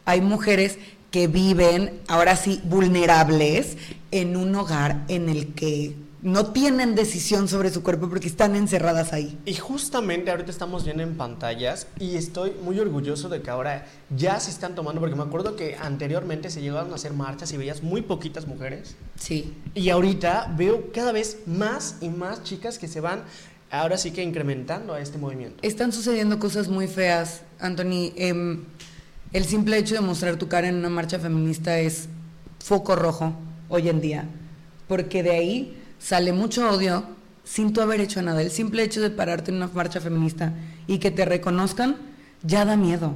Hay 0.05 0.21
mujeres 0.21 0.79
que 1.11 1.27
viven, 1.27 1.99
ahora 2.07 2.35
sí, 2.35 2.59
vulnerables 2.63 3.77
en 4.09 4.35
un 4.35 4.55
hogar 4.55 5.05
en 5.09 5.29
el 5.29 5.53
que 5.53 5.95
no 6.21 6.47
tienen 6.47 6.95
decisión 6.95 7.47
sobre 7.47 7.69
su 7.69 7.81
cuerpo 7.81 8.09
porque 8.09 8.27
están 8.27 8.55
encerradas 8.55 9.13
ahí. 9.13 9.37
Y 9.45 9.55
justamente 9.55 10.31
ahorita 10.31 10.51
estamos 10.51 10.83
viendo 10.83 11.01
en 11.01 11.15
pantallas 11.15 11.87
y 11.99 12.15
estoy 12.17 12.53
muy 12.61 12.79
orgulloso 12.79 13.29
de 13.29 13.41
que 13.41 13.49
ahora 13.49 13.85
ya 14.15 14.39
se 14.39 14.51
están 14.51 14.75
tomando, 14.75 14.99
porque 14.99 15.15
me 15.15 15.23
acuerdo 15.23 15.55
que 15.55 15.77
anteriormente 15.77 16.49
se 16.49 16.61
llegaron 16.61 16.91
a 16.91 16.95
hacer 16.95 17.13
marchas 17.13 17.53
y 17.53 17.57
veías 17.57 17.83
muy 17.83 18.01
poquitas 18.01 18.47
mujeres. 18.47 18.95
Sí. 19.17 19.53
Y 19.75 19.89
ahorita 19.89 20.53
veo 20.57 20.91
cada 20.91 21.11
vez 21.11 21.37
más 21.45 21.95
y 22.01 22.09
más 22.09 22.43
chicas 22.43 22.77
que 22.77 22.87
se 22.87 22.99
van 22.99 23.23
ahora 23.71 23.97
sí 23.97 24.11
que 24.11 24.23
incrementando 24.23 24.93
a 24.93 24.99
este 24.99 25.17
movimiento. 25.17 25.59
Están 25.61 25.91
sucediendo 25.91 26.39
cosas 26.39 26.67
muy 26.67 26.87
feas, 26.87 27.43
Anthony. 27.59 28.11
Em, 28.15 28.63
el 29.31 29.45
simple 29.45 29.77
hecho 29.77 29.95
de 29.95 30.01
mostrar 30.01 30.37
tu 30.37 30.47
cara 30.47 30.67
en 30.67 30.75
una 30.75 30.89
marcha 30.89 31.19
feminista 31.19 31.79
es 31.79 32.09
foco 32.59 32.95
rojo 32.95 33.33
hoy 33.69 33.87
en 33.87 34.01
día, 34.01 34.25
porque 34.87 35.23
de 35.23 35.31
ahí 35.31 35.77
sale 35.99 36.33
mucho 36.33 36.69
odio 36.69 37.03
sin 37.43 37.73
tú 37.73 37.81
haber 37.81 38.01
hecho 38.01 38.21
nada. 38.21 38.41
El 38.41 38.51
simple 38.51 38.83
hecho 38.83 39.01
de 39.01 39.09
pararte 39.09 39.51
en 39.51 39.57
una 39.57 39.67
marcha 39.67 39.99
feminista 40.01 40.53
y 40.87 40.99
que 40.99 41.11
te 41.11 41.25
reconozcan 41.25 41.97
ya 42.43 42.65
da 42.65 42.75
miedo. 42.75 43.13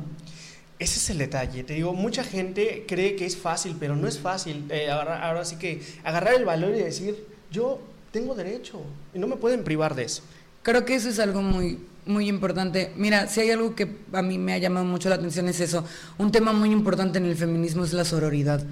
Ese 0.79 0.99
es 0.99 1.09
el 1.11 1.19
detalle. 1.19 1.63
Te 1.63 1.73
digo, 1.73 1.93
mucha 1.93 2.23
gente 2.23 2.85
cree 2.87 3.15
que 3.15 3.25
es 3.25 3.37
fácil, 3.37 3.75
pero 3.79 3.95
no 3.95 4.07
es 4.07 4.19
fácil. 4.19 4.65
Eh, 4.69 4.89
ahora 4.91 5.45
sí 5.45 5.55
que 5.55 5.81
agarrar 6.03 6.33
el 6.35 6.45
valor 6.45 6.75
y 6.75 6.79
decir, 6.79 7.25
yo 7.51 7.79
tengo 8.11 8.35
derecho 8.35 8.81
y 9.13 9.19
no 9.19 9.27
me 9.27 9.37
pueden 9.37 9.63
privar 9.63 9.95
de 9.95 10.03
eso. 10.03 10.23
Creo 10.61 10.85
que 10.85 10.95
eso 10.95 11.09
es 11.09 11.19
algo 11.19 11.41
muy, 11.41 11.79
muy 12.05 12.29
importante. 12.29 12.91
Mira, 12.95 13.27
si 13.27 13.41
hay 13.41 13.51
algo 13.51 13.75
que 13.75 13.87
a 14.13 14.21
mí 14.21 14.37
me 14.37 14.53
ha 14.53 14.57
llamado 14.57 14.85
mucho 14.85 15.09
la 15.09 15.15
atención 15.15 15.47
es 15.47 15.59
eso. 15.59 15.83
Un 16.17 16.31
tema 16.31 16.53
muy 16.53 16.71
importante 16.71 17.17
en 17.17 17.25
el 17.25 17.35
feminismo 17.35 17.83
es 17.83 17.93
la 17.93 18.05
sororidad, 18.05 18.63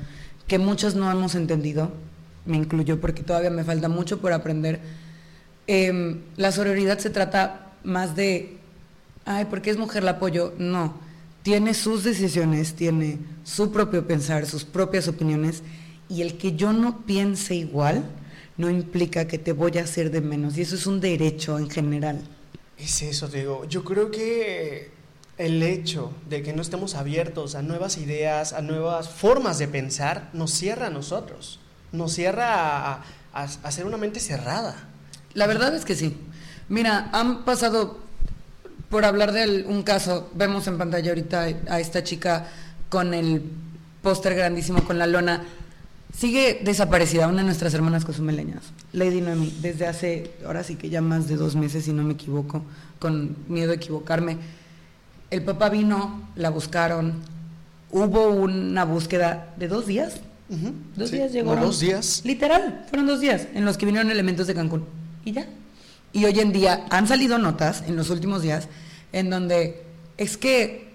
que 0.47 0.57
muchas 0.57 0.95
no 0.95 1.11
hemos 1.11 1.35
entendido, 1.35 1.91
me 2.45 2.57
incluyo 2.57 2.99
porque 2.99 3.23
todavía 3.23 3.49
me 3.49 3.63
falta 3.63 3.89
mucho 3.89 4.19
por 4.19 4.33
aprender. 4.33 4.79
Em, 5.67 6.21
la 6.37 6.51
sororidad 6.51 6.99
se 6.99 7.09
trata 7.09 7.73
más 7.83 8.15
de, 8.15 8.57
ay, 9.25 9.45
porque 9.45 9.69
es 9.69 9.77
mujer 9.77 10.03
la 10.03 10.11
apoyo. 10.11 10.53
No, 10.57 10.95
tiene 11.43 11.73
sus 11.73 12.03
decisiones, 12.03 12.73
tiene 12.73 13.19
su 13.43 13.71
propio 13.71 14.05
pensar, 14.05 14.45
sus 14.45 14.63
propias 14.63 15.07
opiniones, 15.07 15.63
y 16.09 16.21
el 16.21 16.37
que 16.37 16.55
yo 16.55 16.73
no 16.73 17.05
piense 17.05 17.55
igual, 17.55 18.03
no 18.57 18.69
implica 18.69 19.27
que 19.27 19.37
te 19.37 19.53
voy 19.53 19.77
a 19.77 19.83
hacer 19.83 20.11
de 20.11 20.21
menos. 20.21 20.57
Y 20.57 20.61
eso 20.61 20.75
es 20.75 20.85
un 20.85 20.99
derecho 20.99 21.57
en 21.57 21.69
general. 21.69 22.21
Es 22.77 23.01
eso, 23.01 23.29
te 23.29 23.39
digo. 23.39 23.65
Yo 23.65 23.83
creo 23.83 24.11
que 24.11 24.91
el 25.37 25.63
hecho 25.63 26.13
de 26.29 26.43
que 26.43 26.53
no 26.53 26.61
estemos 26.61 26.95
abiertos 26.95 27.55
a 27.55 27.61
nuevas 27.61 27.97
ideas, 27.97 28.53
a 28.53 28.61
nuevas 28.61 29.09
formas 29.09 29.57
de 29.57 29.67
pensar, 29.67 30.29
nos 30.33 30.51
cierra 30.51 30.87
a 30.87 30.89
nosotros. 30.89 31.59
Nos 31.91 32.13
cierra 32.13 33.03
a, 33.33 33.71
ser 33.71 33.85
una 33.85 33.97
mente 33.97 34.19
cerrada. 34.19 34.75
La 35.33 35.47
verdad 35.47 35.75
es 35.75 35.85
que 35.85 35.95
sí. 35.95 36.17
Mira, 36.69 37.09
han 37.11 37.43
pasado, 37.43 37.99
por 38.89 39.05
hablar 39.05 39.31
de 39.31 39.65
un 39.67 39.83
caso, 39.83 40.29
vemos 40.33 40.67
en 40.67 40.77
pantalla 40.77 41.09
ahorita 41.09 41.47
a 41.69 41.79
esta 41.79 42.03
chica 42.03 42.47
con 42.89 43.13
el 43.13 43.43
póster 44.01 44.35
grandísimo, 44.35 44.83
con 44.83 44.97
la 44.97 45.07
lona 45.07 45.43
Sigue 46.17 46.59
desaparecida 46.63 47.27
una 47.27 47.37
de 47.37 47.45
nuestras 47.45 47.73
hermanas 47.73 48.03
cozumeleñas, 48.03 48.63
Lady 48.91 49.21
Noemi, 49.21 49.57
desde 49.61 49.87
hace, 49.87 50.31
ahora 50.45 50.63
sí 50.63 50.75
que 50.75 50.89
ya 50.89 51.01
más 51.01 51.27
de 51.29 51.37
dos 51.37 51.55
meses, 51.55 51.85
si 51.85 51.93
no 51.93 52.03
me 52.03 52.13
equivoco, 52.13 52.63
con 52.99 53.37
miedo 53.47 53.71
a 53.71 53.75
equivocarme. 53.75 54.37
El 55.29 55.43
papá 55.43 55.69
vino, 55.69 56.27
la 56.35 56.49
buscaron, 56.49 57.13
hubo 57.91 58.27
una 58.27 58.83
búsqueda 58.83 59.53
de 59.55 59.69
dos 59.69 59.87
días. 59.87 60.19
Dos 60.95 61.11
días 61.11 61.31
llegó. 61.31 61.55
Dos 61.55 61.79
días. 61.79 62.21
Literal, 62.25 62.85
fueron 62.89 63.07
dos 63.07 63.21
días 63.21 63.47
en 63.53 63.65
los 63.65 63.77
que 63.77 63.85
vinieron 63.85 64.11
elementos 64.11 64.47
de 64.47 64.53
Cancún. 64.53 64.85
Y 65.23 65.31
ya. 65.31 65.47
Y 66.13 66.25
hoy 66.25 66.39
en 66.39 66.51
día 66.51 66.85
han 66.89 67.07
salido 67.07 67.37
notas 67.37 67.83
en 67.87 67.95
los 67.95 68.09
últimos 68.09 68.41
días 68.41 68.67
en 69.13 69.29
donde 69.29 69.83
es 70.17 70.37
que 70.37 70.89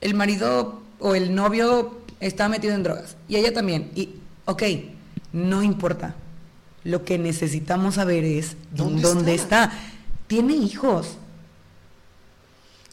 el 0.00 0.14
marido 0.14 0.80
o 1.00 1.14
el 1.14 1.34
novio 1.34 2.00
está 2.20 2.48
metido 2.48 2.74
en 2.74 2.82
drogas 2.84 3.16
y 3.28 3.36
ella 3.36 3.52
también. 3.52 3.90
Y 3.94 4.10
Ok, 4.50 4.62
no 5.32 5.62
importa. 5.62 6.14
Lo 6.82 7.04
que 7.04 7.18
necesitamos 7.18 7.96
saber 7.96 8.24
es 8.24 8.56
¿Dónde 8.72 9.02
dónde, 9.02 9.34
está? 9.34 9.64
está? 9.64 9.78
Tiene 10.26 10.54
hijos. 10.54 11.18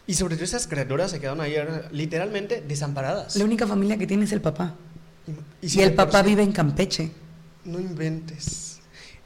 Y 0.05 0.13
sobre 0.13 0.35
todo 0.35 0.45
esas 0.45 0.67
criaturas 0.67 1.11
se 1.11 1.19
quedaron 1.19 1.41
ayer 1.41 1.89
literalmente 1.91 2.61
desamparadas. 2.61 3.35
La 3.35 3.43
única 3.45 3.65
familia 3.65 3.97
que 3.97 4.05
tiene 4.05 4.25
es 4.25 4.31
el 4.31 4.41
papá. 4.41 4.75
Y, 5.61 5.65
Y, 5.65 5.69
si 5.69 5.81
el 5.81 5.93
papá 5.93 6.21
vive 6.21 6.43
en 6.43 6.51
Campeche. 6.51 7.11
No 7.65 7.79
inventes. 7.79 8.65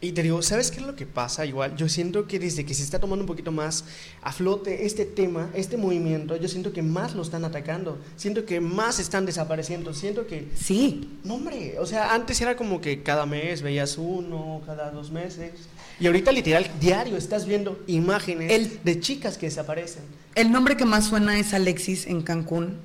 Y 0.04 0.14
te 0.14 0.24
digo, 0.24 0.42
¿sabes 0.42 0.72
qué 0.72 0.80
es 0.80 0.86
lo 0.88 0.96
que 0.96 1.06
pasa? 1.06 1.46
Igual, 1.46 1.76
yo 1.76 1.88
siento 1.88 2.26
que 2.26 2.40
desde 2.40 2.66
que 2.66 2.74
se 2.74 2.82
está 2.82 2.98
tomando 2.98 3.22
un 3.22 3.28
poquito 3.28 3.52
más 3.52 3.84
a 4.24 4.32
flote 4.32 4.88
este 4.88 5.06
tema, 5.06 5.52
este 5.54 5.78
movimiento, 5.78 6.36
yo 6.38 6.48
siento 6.48 6.74
que 6.74 6.82
más 6.82 7.14
lo 7.14 7.22
están 7.22 7.46
atacando. 7.46 8.00
Siento 8.16 8.44
que 8.46 8.60
más 8.60 8.98
están 8.98 9.28
desapareciendo. 9.28 9.94
Siento 9.94 10.26
que, 10.26 10.48
Sí, 10.56 11.20
no 11.24 11.36
hombre, 11.36 11.76
o 11.78 11.86
sea, 11.86 12.16
antes 12.16 12.42
era 12.42 12.56
como 12.56 12.82
que 12.82 13.04
cada 13.04 13.28
mes 13.28 13.62
veías 13.62 14.00
uno, 14.00 14.64
cada 14.66 14.90
dos 14.90 15.12
meses. 15.12 15.52
Y 16.00 16.08
ahorita 16.08 16.32
literal, 16.32 16.68
diario 16.80 17.16
estás 17.16 17.46
viendo 17.46 17.80
imágenes 17.86 18.52
El- 18.52 18.80
de 18.84 19.00
chicas 19.00 19.38
que 19.38 19.46
desaparecen. 19.46 20.02
El 20.34 20.52
nombre 20.52 20.76
que 20.78 20.86
más 20.86 21.06
suena 21.06 21.38
es 21.38 21.54
Alexis 21.54 22.08
en 22.08 22.24
Cancún 22.24 22.78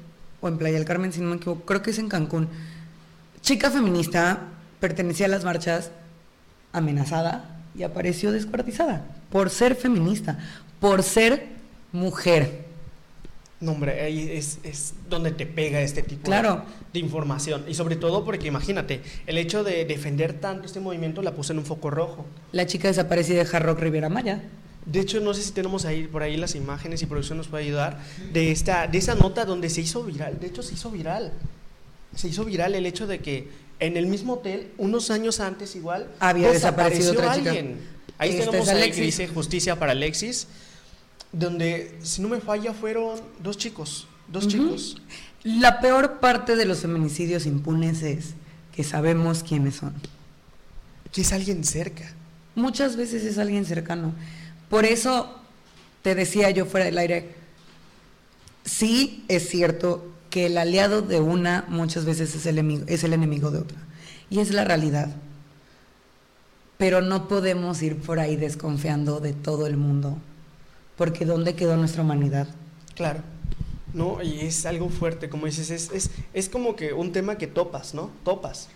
o 0.43 0.49
en 0.49 0.59
Playa 0.59 0.77
del 0.77 0.85
Carmen, 0.85 1.15
si 1.15 1.21
no 1.23 1.31
me 1.31 1.37
equivoco, 1.37 1.63
creo 1.65 1.81
que 1.81 1.93
es 1.93 1.99
en 1.99 2.09
Cancún. 2.11 2.49
Chica 3.47 3.71
feminista, 3.71 4.41
pertenecía 4.81 5.27
a 5.27 5.29
las 5.29 5.45
marchas, 5.45 5.93
amenazada 6.73 7.61
y 7.79 7.85
apareció 7.85 8.33
descuartizada 8.33 9.07
por 9.31 9.51
ser 9.51 9.77
feminista, 9.77 10.37
por 10.81 11.05
ser 11.05 11.47
mujer. 11.93 12.65
No, 13.61 13.71
hombre, 13.71 14.01
ahí 14.03 14.31
es, 14.33 14.59
es 14.65 14.95
donde 15.09 15.31
te 15.31 15.47
pega 15.47 15.81
este 15.81 16.03
tipo 16.03 16.23
de- 16.23 16.25
Claro. 16.27 16.65
de, 16.93 16.99
información. 16.99 17.65
Y 17.69 17.75
sobre 17.75 17.95
todo 17.95 18.25
porque 18.25 18.49
imagínate, 18.49 19.01
el 19.29 19.39
hecho 19.39 19.63
de 19.63 19.85
defender 19.85 20.33
tanto 20.41 20.67
este 20.67 20.81
movimiento 20.81 21.23
la 21.23 21.31
puso 21.31 21.53
en 21.53 21.61
un 21.61 21.65
foco 21.67 21.89
rojo. 21.89 22.27
La 22.51 22.67
chica 22.67 22.89
desaparecida 22.89 23.45
de 23.45 23.49
Hard 23.57 23.65
Rock 23.65 23.79
Riviera 23.79 24.09
Maya. 24.09 24.43
De 24.87 24.99
hecho, 24.99 25.21
no 25.21 25.33
sé 25.35 25.43
si 25.45 25.53
tenemos 25.53 25.85
ahí 25.85 26.09
por 26.09 26.25
ahí 26.25 26.37
las 26.37 26.57
imágenes 26.57 27.01
y 27.01 27.07
producción 27.07 27.39
nos 27.39 27.47
puede 27.47 27.63
ayudar 27.63 28.01
de 28.33 28.51
esta 28.51 28.89
de 28.89 28.99
esa 28.99 29.15
nota 29.15 29.45
donde 29.45 29.71
se 29.71 29.83
hizo 29.83 30.03
viral. 30.03 30.41
De 30.41 30.49
hecho, 30.49 30.65
se 30.65 30.75
hizo 30.75 30.91
viral. 30.91 31.33
Se 32.15 32.29
hizo 32.29 32.45
viral 32.45 32.75
el 32.75 32.87
hecho 32.87 33.07
de 33.07 33.21
que 33.21 33.49
en 33.79 33.97
el 33.97 34.07
mismo 34.07 34.35
hotel, 34.35 34.73
unos 34.79 35.11
años 35.11 35.41
antes 35.41 35.77
igual, 35.77 36.11
Había 36.19 36.51
desaparecido 36.51 37.13
otra 37.13 37.35
chica. 37.35 37.51
alguien. 37.51 37.81
Ahí 38.19 38.31
Este 38.31 38.47
tenemos 38.47 38.69
ahí 38.69 38.75
que 38.77 38.83
Alexis. 38.83 39.05
dice 39.05 39.29
justicia 39.29 39.79
para 39.79 39.93
Alexis, 39.93 40.47
donde, 41.33 41.99
si 42.03 42.23
no 42.23 42.29
me 42.29 42.41
falla, 42.41 42.73
fueron 42.73 43.21
dos 43.43 43.59
chicos. 43.59 44.07
Dos 44.29 44.49
chicos. 44.49 44.97
La 45.45 45.81
peor 45.81 46.19
parte 46.19 46.57
de 46.57 46.65
los 46.65 46.79
feminicidios 46.81 47.45
impunes 47.47 48.03
es 48.03 48.35
que 48.75 48.83
sabemos 48.83 49.43
quiénes 49.43 49.77
son. 49.77 49.93
Que 51.13 51.21
es 51.21 51.33
alguien 51.33 51.63
cerca. 51.65 52.13
Muchas 52.55 52.97
veces 52.97 53.23
es 53.25 53.37
alguien 53.39 53.65
cercano. 53.67 54.15
Por 54.71 54.85
eso 54.87 55.39
te 56.03 56.15
decía 56.15 56.51
yo 56.51 56.65
fuera 56.65 56.87
del 56.87 56.97
aire, 56.99 57.35
sí 58.65 59.25
es 59.29 59.49
cierto 59.49 60.13
que 60.37 60.45
el 60.45 60.59
aliado 60.59 61.01
de 61.01 61.19
una 61.19 61.65
muchas 61.67 62.05
veces 62.05 62.35
es 62.35 62.45
el, 62.45 62.59
enemigo, 62.59 62.85
es 62.89 63.05
el 63.05 63.15
enemigo 63.15 63.51
de 63.51 63.57
otra. 63.57 63.79
Y 64.29 64.41
es 64.41 64.51
la 64.51 64.65
realidad. 64.65 65.09
Pero 66.77 67.01
no 67.01 67.27
podemos 67.27 67.81
ir 67.81 67.97
por 67.97 68.21
ahí 68.21 68.37
desconfiando 68.37 69.21
de 69.21 69.33
todo 69.33 69.67
el 69.67 69.79
mundo. 69.79 70.19
Porque 70.99 71.25
¿dónde 71.25 71.55
quedó 71.55 71.79
nuestra 71.79 72.03
humanidad? 72.03 72.49
Claro. 72.95 73.21
No, 73.95 74.23
y 74.23 74.41
es 74.41 74.67
algo 74.67 74.91
fuerte, 74.91 75.31
como 75.31 75.47
dices, 75.47 75.71
es, 75.71 75.91
es, 75.91 76.11
es 76.35 76.51
como 76.51 76.77
que 76.77 76.93
un 76.93 77.13
tema 77.13 77.39
que 77.39 77.47
topas, 77.47 77.95
¿no? 77.95 78.11
Topas. 78.23 78.69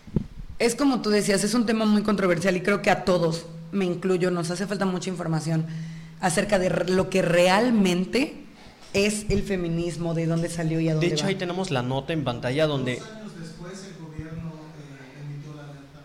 Es 0.58 0.74
como 0.74 1.02
tú 1.02 1.10
decías, 1.10 1.44
es 1.44 1.52
un 1.52 1.66
tema 1.66 1.84
muy 1.84 2.02
controversial 2.02 2.56
y 2.56 2.62
creo 2.62 2.80
que 2.80 2.88
a 2.88 3.04
todos, 3.04 3.44
me 3.70 3.84
incluyo, 3.84 4.30
nos 4.30 4.50
hace 4.50 4.66
falta 4.66 4.86
mucha 4.86 5.10
información 5.10 5.66
acerca 6.22 6.58
de 6.58 6.70
lo 6.70 7.10
que 7.10 7.20
realmente 7.20 8.46
es 8.94 9.26
el 9.28 9.42
feminismo, 9.42 10.14
de 10.14 10.26
dónde 10.26 10.48
salió 10.48 10.80
y 10.80 10.88
a 10.88 10.92
dónde 10.94 11.08
De 11.08 11.14
hecho, 11.14 11.24
va. 11.24 11.28
ahí 11.30 11.34
tenemos 11.36 11.70
la 11.70 11.82
nota 11.82 12.12
en 12.12 12.24
pantalla 12.24 12.66
donde, 12.66 12.96
Dos 12.96 13.08
años 13.08 13.32
después 13.40 13.84
el 13.84 14.04
gobierno 14.04 14.50
eh, 14.50 15.22
emitió 15.24 15.54
la 15.54 15.62
alerta. 15.64 16.00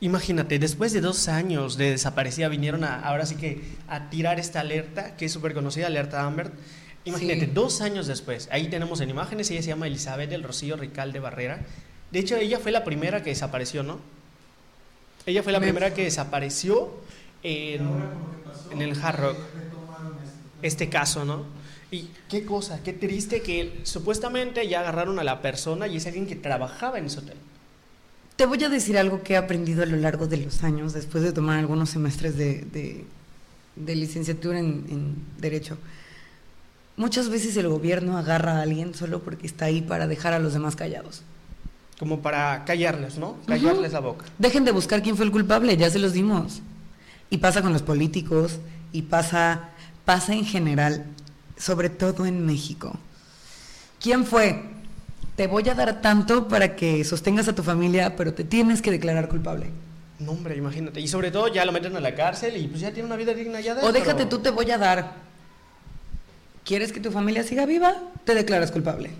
imagínate, 0.00 0.58
después 0.58 0.92
de 0.92 1.00
dos 1.00 1.28
años 1.28 1.76
de 1.76 1.90
desaparecida 1.90 2.48
vinieron 2.48 2.84
a, 2.84 3.00
ahora 3.00 3.26
sí 3.26 3.36
que 3.36 3.62
a 3.88 4.08
tirar 4.10 4.38
esta 4.40 4.60
alerta, 4.60 5.16
que 5.16 5.26
es 5.26 5.32
súper 5.32 5.52
conocida, 5.54 5.86
alerta 5.88 6.24
Amber. 6.26 6.50
Imagínate, 7.04 7.46
Sí. 7.46 7.50
dos 7.52 7.80
años 7.80 8.06
después, 8.06 8.48
ahí 8.52 8.68
tenemos 8.68 9.00
en 9.00 9.10
imágenes, 9.10 9.50
ella 9.50 9.60
se 9.62 9.68
llama 9.68 9.86
Elizabeth 9.88 10.30
del 10.30 10.42
Rocío 10.44 10.76
Ricalde 10.76 11.18
Barrera. 11.18 11.60
De 12.12 12.18
hecho, 12.20 12.36
ella 12.36 12.58
fue 12.60 12.70
la 12.72 12.84
primera 12.84 13.22
que 13.22 13.30
desapareció, 13.30 13.82
¿no? 13.82 13.98
Ella 15.26 15.42
fue 15.42 15.52
la 15.52 15.60
Me- 15.60 15.66
primera 15.66 15.94
que 15.94 16.04
desapareció 16.04 16.90
en, 17.42 17.84
Ahora 17.86 18.10
pasó, 18.44 18.70
en 18.72 18.82
el 18.82 19.02
Hard 19.02 19.20
Rock. 19.20 19.36
eh, 19.36 19.40
este 20.62 20.88
caso, 20.88 21.24
¿no? 21.24 21.44
Y 21.92 22.08
qué 22.28 22.44
cosa, 22.44 22.82
qué 22.82 22.92
triste 22.94 23.42
que 23.42 23.80
supuestamente 23.84 24.66
ya 24.66 24.80
agarraron 24.80 25.18
a 25.18 25.24
la 25.24 25.42
persona 25.42 25.86
y 25.86 25.98
es 25.98 26.06
alguien 26.06 26.26
que 26.26 26.34
trabajaba 26.34 26.98
en 26.98 27.04
ese 27.04 27.18
hotel. 27.18 27.36
Te 28.36 28.46
voy 28.46 28.64
a 28.64 28.70
decir 28.70 28.96
algo 28.96 29.22
que 29.22 29.34
he 29.34 29.36
aprendido 29.36 29.82
a 29.82 29.86
lo 29.86 29.98
largo 29.98 30.26
de 30.26 30.38
los 30.38 30.64
años, 30.64 30.94
después 30.94 31.22
de 31.22 31.32
tomar 31.32 31.58
algunos 31.58 31.90
semestres 31.90 32.36
de, 32.36 32.62
de- 32.72 33.04
de 33.76 33.94
licenciatura 33.94 34.58
en, 34.58 34.84
en 34.88 35.16
Derecho. 35.38 35.76
Muchas 36.96 37.28
veces 37.28 37.56
el 37.58 37.68
gobierno 37.68 38.16
agarra 38.18 38.58
a 38.58 38.62
alguien 38.62 38.94
solo 38.94 39.20
porque 39.22 39.46
está 39.46 39.66
ahí 39.66 39.82
para 39.82 40.06
dejar 40.06 40.32
a 40.32 40.38
los 40.38 40.54
demás 40.54 40.76
callados. 40.76 41.22
Como 41.98 42.20
para 42.20 42.64
callarles, 42.64 43.16
¿no? 43.18 43.36
Callarles 43.46 43.92
la 43.92 44.00
boca. 44.00 44.24
Dejen 44.38 44.64
de 44.64 44.72
buscar 44.72 45.02
quién 45.02 45.16
fue 45.16 45.24
el 45.26 45.30
culpable, 45.30 45.76
ya 45.76 45.88
se 45.90 45.98
los 45.98 46.12
dimos. 46.14 46.60
Y 47.30 47.38
pasa 47.38 47.62
con 47.62 47.72
los 47.72 47.82
políticos, 47.82 48.58
y 48.92 49.02
pasa, 49.02 49.68
pasa 50.04 50.34
en 50.34 50.44
general, 50.44 51.04
sobre 51.62 51.90
todo 51.90 52.26
en 52.26 52.44
México. 52.44 52.98
¿Quién 54.00 54.26
fue? 54.26 54.64
Te 55.36 55.46
voy 55.46 55.68
a 55.68 55.74
dar 55.74 56.00
tanto 56.00 56.48
para 56.48 56.74
que 56.74 57.04
sostengas 57.04 57.46
a 57.46 57.54
tu 57.54 57.62
familia, 57.62 58.16
pero 58.16 58.34
te 58.34 58.42
tienes 58.42 58.82
que 58.82 58.90
declarar 58.90 59.28
culpable. 59.28 59.70
No, 60.18 60.32
hombre, 60.32 60.56
imagínate. 60.56 61.00
Y 61.00 61.06
sobre 61.06 61.30
todo 61.30 61.48
ya 61.48 61.64
lo 61.64 61.70
meten 61.70 61.94
a 61.96 62.00
la 62.00 62.14
cárcel 62.16 62.56
y 62.56 62.66
pues 62.66 62.80
ya 62.80 62.92
tiene 62.92 63.06
una 63.06 63.16
vida 63.16 63.32
digna 63.32 63.60
ya 63.60 63.76
de 63.76 63.82
O 63.82 63.92
déjate 63.92 64.26
tú, 64.26 64.40
te 64.40 64.50
voy 64.50 64.70
a 64.72 64.78
dar. 64.78 65.12
¿Quieres 66.64 66.92
que 66.92 67.00
tu 67.00 67.12
familia 67.12 67.44
siga 67.44 67.64
viva? 67.64 67.94
Te 68.24 68.34
declaras 68.34 68.72
culpable. 68.72 69.10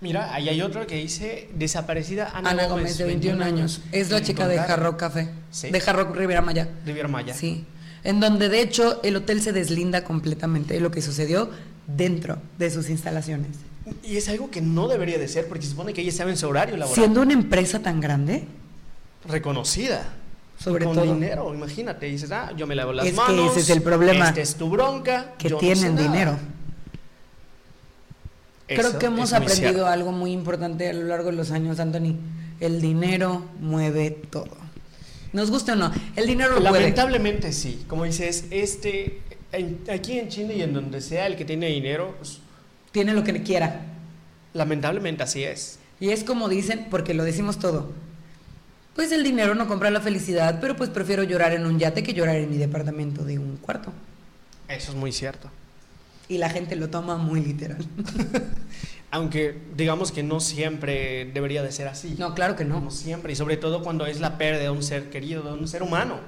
Mira, 0.00 0.34
ahí 0.34 0.48
hay 0.48 0.62
otro 0.62 0.86
que 0.86 0.96
dice 0.96 1.48
desaparecida 1.54 2.30
Ana, 2.34 2.50
Ana, 2.50 2.66
Gómez, 2.66 2.96
de 2.96 3.04
21 3.04 3.44
años. 3.44 3.82
Es 3.92 4.10
la 4.10 4.22
chica 4.22 4.48
de 4.48 4.58
Jarro 4.58 4.96
Café. 4.96 5.28
Sí. 5.50 5.70
De 5.70 5.80
Jarro 5.80 6.12
Rivera 6.14 6.40
Maya. 6.40 6.68
Riviera 6.84 7.08
Maya. 7.08 7.34
Sí. 7.34 7.64
En 8.02 8.20
donde 8.20 8.48
de 8.48 8.60
hecho 8.60 9.00
el 9.02 9.16
hotel 9.16 9.40
se 9.40 9.52
deslinda 9.52 10.04
completamente 10.04 10.74
de 10.74 10.80
lo 10.80 10.90
que 10.90 11.00
sucedió 11.00 11.50
dentro 11.86 12.38
de 12.58 12.70
sus 12.70 12.88
instalaciones. 12.90 13.48
Y 14.02 14.16
es 14.16 14.28
algo 14.28 14.50
que 14.50 14.60
no 14.62 14.88
debería 14.88 15.18
de 15.18 15.28
ser 15.28 15.46
porque 15.46 15.64
se 15.64 15.70
supone 15.70 15.92
que 15.92 16.00
ella 16.00 16.10
estaba 16.10 16.30
en 16.30 16.36
su 16.36 16.48
horario 16.48 16.76
laboral. 16.76 16.94
Siendo 16.94 17.20
una 17.22 17.32
empresa 17.34 17.80
tan 17.80 18.00
grande, 18.00 18.44
reconocida. 19.28 20.04
Sobre 20.58 20.84
con 20.84 20.94
todo. 20.94 21.12
dinero, 21.12 21.52
imagínate. 21.52 22.06
Dices, 22.06 22.30
ah, 22.30 22.52
yo 22.56 22.66
me 22.66 22.74
lavo 22.76 22.92
las 22.92 23.06
Es 23.06 23.12
que 23.12 23.16
manos. 23.16 23.50
ese 23.50 23.60
es 23.60 23.70
el 23.70 23.82
problema. 23.82 24.28
Esta 24.28 24.40
es 24.40 24.54
tu 24.54 24.70
bronca. 24.70 25.32
que 25.36 25.48
yo 25.48 25.56
no 25.56 25.60
sé 25.60 25.66
tienen 25.74 25.94
nada". 25.96 26.08
dinero. 26.08 26.38
Creo 28.66 28.80
Eso 28.88 28.98
que 28.98 29.06
hemos 29.06 29.32
aprendido 29.32 29.58
cierto. 29.72 29.86
algo 29.86 30.12
muy 30.12 30.32
importante 30.32 30.88
a 30.88 30.92
lo 30.94 31.04
largo 31.04 31.26
de 31.26 31.36
los 31.36 31.50
años, 31.50 31.80
Anthony. 31.80 32.16
El 32.60 32.80
dinero 32.80 33.44
mueve 33.60 34.10
todo. 34.10 34.56
Nos 35.34 35.50
gusta 35.50 35.72
o 35.72 35.76
no, 35.76 35.92
el 36.16 36.26
dinero 36.26 36.52
lo 36.54 36.60
puede. 36.60 36.80
Lamentablemente 36.82 37.52
sí, 37.52 37.84
como 37.88 38.04
dices, 38.04 38.44
este, 38.50 39.20
en- 39.56 39.80
aquí 39.92 40.18
en 40.18 40.28
China 40.28 40.52
y 40.52 40.62
en 40.62 40.72
donde 40.72 41.00
sea 41.00 41.26
el 41.26 41.36
que 41.36 41.44
tiene 41.44 41.66
dinero, 41.68 42.14
pues, 42.18 42.38
Tiene 42.92 43.12
lo 43.14 43.24
que 43.24 43.42
quiera. 43.42 43.82
lamentablemente 44.52 45.22
así 45.22 45.42
es. 45.44 45.78
Y 46.00 46.10
es 46.10 46.24
como 46.24 46.48
dicen, 46.48 46.86
porque 46.90 47.14
lo 47.14 47.24
decimos 47.24 47.58
todo. 47.58 47.92
Pues 48.94 49.10
el 49.10 49.24
dinero 49.24 49.54
no 49.56 49.66
compra 49.66 49.90
la 49.90 50.00
felicidad, 50.00 50.58
pero 50.60 50.76
pues 50.76 50.90
prefiero 50.90 51.24
llorar 51.24 51.52
en 51.52 51.66
un 51.66 51.78
yate 51.78 52.02
que 52.04 52.14
llorar 52.14 52.36
en 52.36 52.50
mi 52.50 52.56
departamento 52.58 53.24
de 53.24 53.38
un 53.40 53.56
cuarto. 53.56 53.92
Eso 54.68 54.92
es 54.92 54.96
muy 54.96 55.10
cierto. 55.12 55.50
Y 56.28 56.38
la 56.38 56.48
gente 56.48 56.76
lo 56.76 56.88
toma 56.90 57.16
muy 57.16 57.40
literal. 57.44 57.84
Aunque 59.10 59.56
digamos 59.76 60.10
que 60.10 60.22
no 60.22 60.40
siempre 60.40 61.26
debería 61.32 61.62
de 61.62 61.70
ser 61.70 61.86
así. 61.88 62.16
No, 62.18 62.34
claro 62.34 62.56
que 62.56 62.64
no. 62.64 62.80
No 62.80 62.90
siempre, 62.90 63.32
y 63.32 63.36
sobre 63.36 63.56
todo 63.56 63.82
cuando 63.82 64.06
es 64.06 64.20
la 64.20 64.38
pérdida 64.38 64.62
de 64.64 64.70
un 64.70 64.82
ser 64.82 65.10
querido, 65.10 65.42
de 65.42 65.52
un 65.52 65.68
ser 65.68 65.82
humano. 65.82 66.18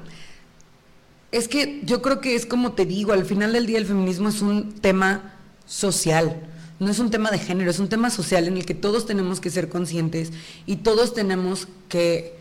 Es 1.37 1.49
que 1.49 1.83
yo 1.85 2.01
creo 2.01 2.23
que 2.23 2.35
es 2.35 2.47
como 2.47 2.73
te 2.73 2.87
digo, 2.87 3.13
al 3.13 3.27
final 3.27 3.53
del 3.53 3.67
día 3.67 3.77
el 3.77 3.85
feminismo 3.85 4.31
es 4.31 4.41
un 4.41 4.73
tema 4.73 5.35
social, 5.67 6.41
no 6.79 6.91
es 6.91 6.99
un 6.99 7.11
tema 7.11 7.31
de 7.31 7.39
género, 7.39 7.71
es 7.71 7.79
un 7.79 7.91
tema 7.91 8.09
social 8.09 8.49
en 8.49 8.57
el 8.57 8.65
que 8.65 8.73
todos 8.73 9.05
tenemos 9.05 9.39
que 9.39 9.51
ser 9.51 9.69
conscientes 9.69 10.33
y 10.65 10.77
todos 10.77 11.13
tenemos 11.13 11.69
que... 11.91 12.39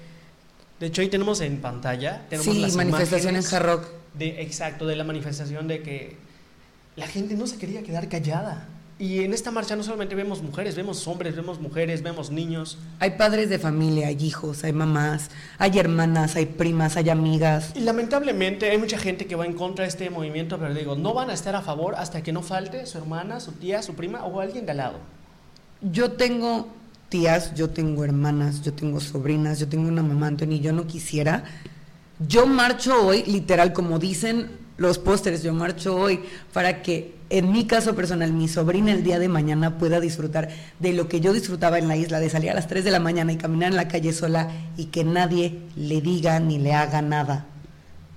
De 0.80 0.88
hecho, 0.88 1.02
ahí 1.02 1.10
tenemos 1.10 1.42
en 1.42 1.58
pantalla, 1.58 2.26
tenemos 2.30 2.56
Sí, 2.56 2.62
las 2.62 2.78
manifestación 2.78 3.36
en 3.36 3.42
imágenes 3.42 3.54
Hard 3.54 3.66
Rock. 3.66 3.88
De, 4.14 4.42
exacto, 4.42 4.86
de 4.86 4.96
la 4.96 5.04
manifestación 5.04 5.68
de 5.68 5.82
que 5.82 6.16
la 6.96 7.08
gente 7.08 7.36
no 7.36 7.48
se 7.48 7.58
quería 7.58 7.84
quedar 7.84 8.08
callada. 8.08 8.70
Y 8.98 9.26
en 9.26 9.34
esta 9.34 9.52
marcha 9.52 9.76
no 9.76 9.84
solamente 9.84 10.16
vemos 10.16 10.42
mujeres, 10.42 10.78
vemos 10.78 11.06
hombres, 11.06 11.36
vemos 11.36 11.60
mujeres, 11.60 12.02
vemos 12.02 12.32
niños. 12.32 12.78
Hay 13.00 13.12
padres 13.12 13.50
de 13.50 13.60
familia, 13.60 14.08
hay 14.08 14.16
hijos, 14.24 14.64
hay 14.64 14.72
mamás, 14.72 15.32
hay 15.58 15.78
hermanas, 15.78 16.38
hay 16.38 16.46
primas, 16.46 16.96
hay 16.96 17.10
amigas. 17.10 17.74
Y 17.76 17.82
lamentablemente 17.82 18.70
hay 18.70 18.78
mucha 18.78 18.98
gente 18.98 19.26
que 19.26 19.36
va 19.36 19.46
en 19.46 19.52
contra 19.52 19.84
de 19.84 19.90
este 19.90 20.10
movimiento, 20.10 20.58
pero 20.58 20.74
digo, 20.74 20.96
no 20.96 21.14
van 21.14 21.30
a 21.30 21.34
estar 21.34 21.58
a 21.58 21.62
favor 21.62 21.96
hasta 21.96 22.24
que 22.24 22.32
no 22.32 22.42
falte 22.42 22.86
su 22.86 22.98
hermana, 22.98 23.42
su 23.42 23.52
tía, 23.52 23.82
su 23.82 23.96
prima 23.96 24.24
o 24.24 24.40
alguien 24.40 24.66
de 24.66 24.72
al 24.72 24.78
lado. 24.78 25.00
Yo 25.82 26.14
tengo 26.14 26.70
tías, 27.10 27.54
yo 27.54 27.70
tengo 27.72 28.06
hermanas, 28.06 28.62
yo 28.62 28.72
tengo 28.72 29.02
sobrinas, 29.02 29.60
yo 29.60 29.68
tengo 29.68 29.90
una 29.90 30.04
mamá, 30.04 30.28
Antonio, 30.28 30.56
y 30.56 30.62
yo 30.62 30.72
no 30.72 30.88
quisiera. 30.88 31.44
Yo 32.26 32.48
marcho 32.48 33.06
hoy, 33.06 33.24
literal, 33.26 33.74
como 33.74 34.00
dicen 34.00 34.52
los 34.78 35.00
pósteres, 35.00 35.44
yo 35.44 35.54
marcho 35.54 35.98
hoy 35.98 36.22
para 36.54 36.82
que 36.82 37.15
en 37.30 37.52
mi 37.52 37.66
caso 37.66 37.96
personal, 37.96 38.32
mi 38.34 38.48
sobrina 38.48 38.92
el 38.92 39.04
día 39.04 39.20
de 39.20 39.28
mañana 39.30 39.78
pueda 39.78 40.00
disfrutar 40.00 40.50
de 40.80 40.94
lo 40.94 41.08
que 41.08 41.20
yo 41.22 41.34
disfrutaba 41.34 41.80
en 41.80 41.88
la 41.88 41.98
isla, 41.98 42.20
de 42.20 42.30
salir 42.30 42.52
a 42.52 42.54
las 42.54 42.68
3 42.68 42.84
de 42.84 42.92
la 42.92 43.00
mañana 43.00 43.32
y 43.32 43.38
caminar 43.38 43.70
en 43.72 43.76
la 43.78 43.88
calle 43.88 44.14
sola 44.14 44.50
y 44.78 44.86
que 44.86 45.04
nadie 45.04 45.60
le 45.76 46.02
diga 46.02 46.40
ni 46.40 46.60
le 46.60 46.74
haga 46.74 47.02
nada. 47.02 47.46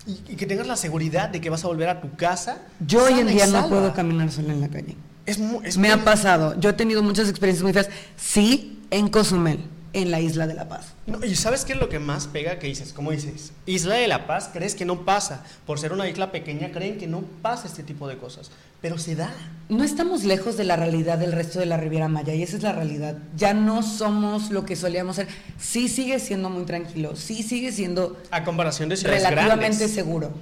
Y, 0.06 0.32
y 0.32 0.36
que 0.36 0.46
tengas 0.46 0.66
la 0.66 0.76
seguridad 0.76 1.28
de 1.28 1.40
que 1.40 1.50
vas 1.50 1.64
a 1.64 1.68
volver 1.68 1.88
a 1.88 2.00
tu 2.00 2.14
casa. 2.16 2.58
Yo 2.86 3.04
hoy 3.04 3.20
en 3.20 3.26
día 3.28 3.46
no 3.46 3.68
puedo 3.68 3.92
caminar 3.94 4.30
sola 4.30 4.52
en 4.52 4.60
la 4.60 4.68
calle. 4.68 4.96
Es, 5.26 5.38
Me 5.38 5.46
muy- 5.76 5.90
ha 5.90 6.04
pasado, 6.04 6.58
yo 6.58 6.70
he 6.70 6.72
tenido 6.72 7.02
muchas 7.02 7.28
experiencias 7.28 7.62
muy 7.62 7.72
feas, 7.74 7.90
sí, 8.16 8.78
en 8.90 9.08
Cozumel, 9.08 9.60
en 9.92 10.10
la 10.10 10.20
isla 10.20 10.46
de 10.46 10.54
La 10.54 10.68
Paz. 10.68 10.92
No, 11.06 11.24
y 11.24 11.34
¿sabes 11.34 11.64
qué 11.64 11.72
es 11.72 11.78
lo 11.78 11.88
que 11.88 11.98
más 11.98 12.26
pega? 12.26 12.58
Que 12.58 12.66
dices, 12.66 12.92
como 12.92 13.10
dices, 13.10 13.52
Isla 13.66 13.94
de 13.94 14.06
la 14.08 14.26
Paz, 14.26 14.50
crees 14.52 14.74
que 14.74 14.84
no 14.84 15.04
pasa. 15.04 15.44
Por 15.66 15.78
ser 15.78 15.92
una 15.92 16.08
isla 16.08 16.30
pequeña, 16.30 16.70
creen 16.72 16.98
que 16.98 17.06
no 17.06 17.22
pasa 17.42 17.66
este 17.68 17.82
tipo 17.82 18.06
de 18.06 18.18
cosas. 18.18 18.50
Pero 18.82 18.98
se 18.98 19.16
da. 19.16 19.32
No 19.68 19.82
estamos 19.84 20.24
lejos 20.24 20.56
de 20.56 20.64
la 20.64 20.76
realidad 20.76 21.18
del 21.18 21.32
resto 21.32 21.58
de 21.58 21.66
la 21.66 21.76
Riviera 21.76 22.06
Maya 22.08 22.34
y 22.34 22.42
esa 22.42 22.56
es 22.56 22.62
la 22.62 22.72
realidad. 22.72 23.16
Ya 23.36 23.54
no 23.54 23.82
somos 23.82 24.50
lo 24.50 24.64
que 24.64 24.76
solíamos 24.76 25.16
ser. 25.16 25.28
Sí 25.58 25.88
sigue 25.88 26.18
siendo 26.20 26.48
muy 26.50 26.64
tranquilo, 26.64 27.16
sí 27.16 27.42
sigue 27.42 27.72
siendo 27.72 28.16
A 28.30 28.44
comparación 28.44 28.88
de 28.88 28.96
ciudades 28.96 29.22
relativamente 29.22 29.76
grandes. 29.78 29.94
seguro. 29.94 30.32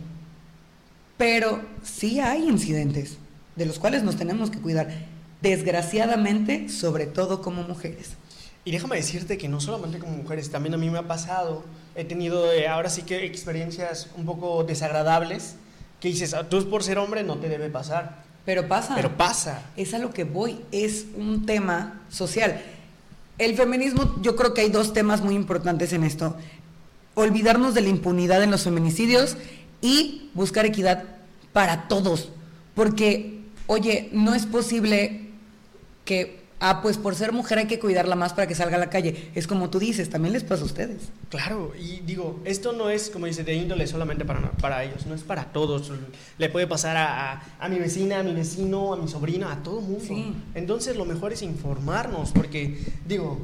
Pero 1.17 1.63
sí 1.83 2.21
hay 2.21 2.47
incidentes 2.49 3.17
de 3.55 3.65
los 3.67 3.79
cuales 3.79 4.03
nos 4.03 4.17
tenemos 4.17 4.51
que 4.51 4.59
cuidar. 4.59 4.89
Desgraciadamente, 5.41 6.69
sobre 6.69 7.07
todo 7.07 7.41
como 7.43 7.63
mujeres. 7.63 8.11
Y 8.67 8.73
déjame 8.73 8.97
decirte 8.97 9.39
que 9.39 9.49
no 9.49 9.61
solamente 9.61 10.01
como 10.01 10.13
mujeres, 10.17 10.51
también 10.51 10.75
a 10.75 10.77
mí 10.77 10.91
me 10.91 10.99
ha 10.99 11.07
pasado. 11.07 11.65
He 11.95 12.05
tenido 12.05 12.53
eh, 12.53 12.67
ahora 12.67 12.91
sí 12.91 13.03
que 13.03 13.25
experiencias 13.25 14.09
un 14.17 14.27
poco 14.27 14.65
desagradables 14.65 15.55
que 16.01 16.09
dices, 16.09 16.35
"Ah, 16.35 16.49
tú 16.49 16.69
por 16.69 16.83
ser 16.83 16.99
hombre 16.99 17.23
no 17.23 17.37
te 17.39 17.49
debe 17.49 17.71
pasar. 17.71 18.25
Pero 18.45 18.67
pasa. 18.67 18.97
Pero 18.97 19.17
pasa. 19.17 19.63
Es 19.77 19.95
a 19.95 20.01
lo 20.01 20.13
que 20.13 20.25
voy, 20.25 20.61
es 20.73 21.07
un 21.17 21.47
tema 21.47 22.01
social. 22.11 22.61
El 23.39 23.55
feminismo, 23.55 24.17
yo 24.21 24.35
creo 24.35 24.53
que 24.53 24.63
hay 24.63 24.71
dos 24.71 24.93
temas 24.93 25.21
muy 25.21 25.37
importantes 25.37 25.93
en 25.93 26.03
esto. 26.03 26.37
Olvidarnos 27.15 27.73
de 27.73 27.83
la 27.83 27.89
impunidad 27.89 28.43
en 28.43 28.51
los 28.51 28.65
feminicidios 28.65 29.37
y 29.81 30.31
buscar 30.35 30.67
equidad 30.67 31.05
para 31.53 31.87
todos. 31.87 32.31
Porque, 32.75 33.43
oye, 33.69 34.09
no 34.13 34.35
es 34.35 34.45
posible 34.45 35.29
que, 36.05 36.46
ah, 36.61 36.81
pues 36.83 36.97
por 36.99 37.15
ser 37.15 37.33
mujer 37.33 37.59
hay 37.59 37.67
que 37.67 37.79
cuidarla 37.79 38.17
más 38.17 38.33
para 38.33 38.47
que 38.47 38.55
salga 38.55 38.77
a 38.77 38.81
la 38.81 38.91
calle. 38.91 39.31
Es 39.35 39.47
como 39.47 39.69
tú 39.71 39.79
dices, 39.79 40.09
también 40.11 40.33
les 40.33 40.43
pasa 40.45 40.63
a 40.63 40.67
ustedes. 40.67 41.03
Claro, 41.29 41.73
y 41.79 42.01
digo, 42.01 42.41
esto 42.45 42.73
no 42.73 42.89
es, 42.91 43.11
como 43.11 43.27
dice, 43.27 43.45
de 43.45 43.55
índole 43.55 43.87
solamente 43.87 44.25
para, 44.25 44.51
para 44.53 44.83
ellos, 44.85 45.07
no 45.07 45.15
es 45.15 45.23
para 45.23 45.45
todos. 45.53 45.93
Le 46.39 46.49
puede 46.49 46.67
pasar 46.67 46.97
a, 46.97 47.33
a- 47.33 47.43
a 47.59 47.69
mi 47.69 47.79
vecina, 47.79 48.21
a 48.21 48.23
mi 48.23 48.33
vecino, 48.33 48.93
a 48.93 48.97
mi 48.97 49.09
sobrina, 49.09 49.53
a 49.53 49.63
todo 49.63 49.81
mundo. 49.81 50.05
Sí. 50.07 50.35
Entonces 50.55 50.97
lo 50.97 51.05
mejor 51.05 51.33
es 51.33 51.43
informarnos, 51.43 52.31
porque 52.33 52.79
digo, 53.07 53.41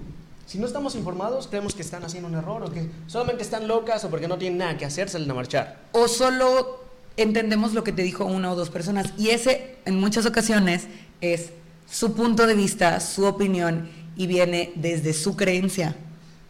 si 0.47 0.59
no 0.59 0.67
estamos 0.67 0.95
informados, 0.97 1.47
creemos 1.49 1.75
que 1.75 1.83
están 1.83 2.05
haciendo 2.05 2.29
un 2.29 2.35
error 2.35 2.63
o 2.65 2.71
que 2.73 2.89
solamente 3.07 3.43
están 3.43 3.69
locas 3.69 4.05
o 4.05 4.11
porque 4.11 4.29
no 4.29 4.39
tienen 4.39 4.59
nada 4.59 4.77
que 4.77 4.85
hacer, 4.85 5.09
salen 5.09 5.31
a 5.31 5.35
marchar. 5.35 5.81
o 5.93 6.09
solo 6.09 6.83
entendemos 7.17 7.75
lo 7.75 7.85
que 7.85 7.93
te 7.93 8.03
dijo 8.03 8.25
una 8.25 8.51
o 8.53 8.57
dos 8.57 8.71
personas. 8.71 9.13
Y 9.19 9.29
ese, 9.31 9.77
en 9.85 10.01
muchas 10.01 10.25
ocasiones, 10.27 10.89
es 11.21 11.51
su 11.93 12.15
punto 12.15 12.47
de 12.47 12.55
vista, 12.55 12.99
su 13.01 13.25
opinión, 13.27 13.89
y 14.17 14.27
viene 14.27 14.73
desde 14.77 15.13
su 15.13 15.37
creencia. 15.37 15.95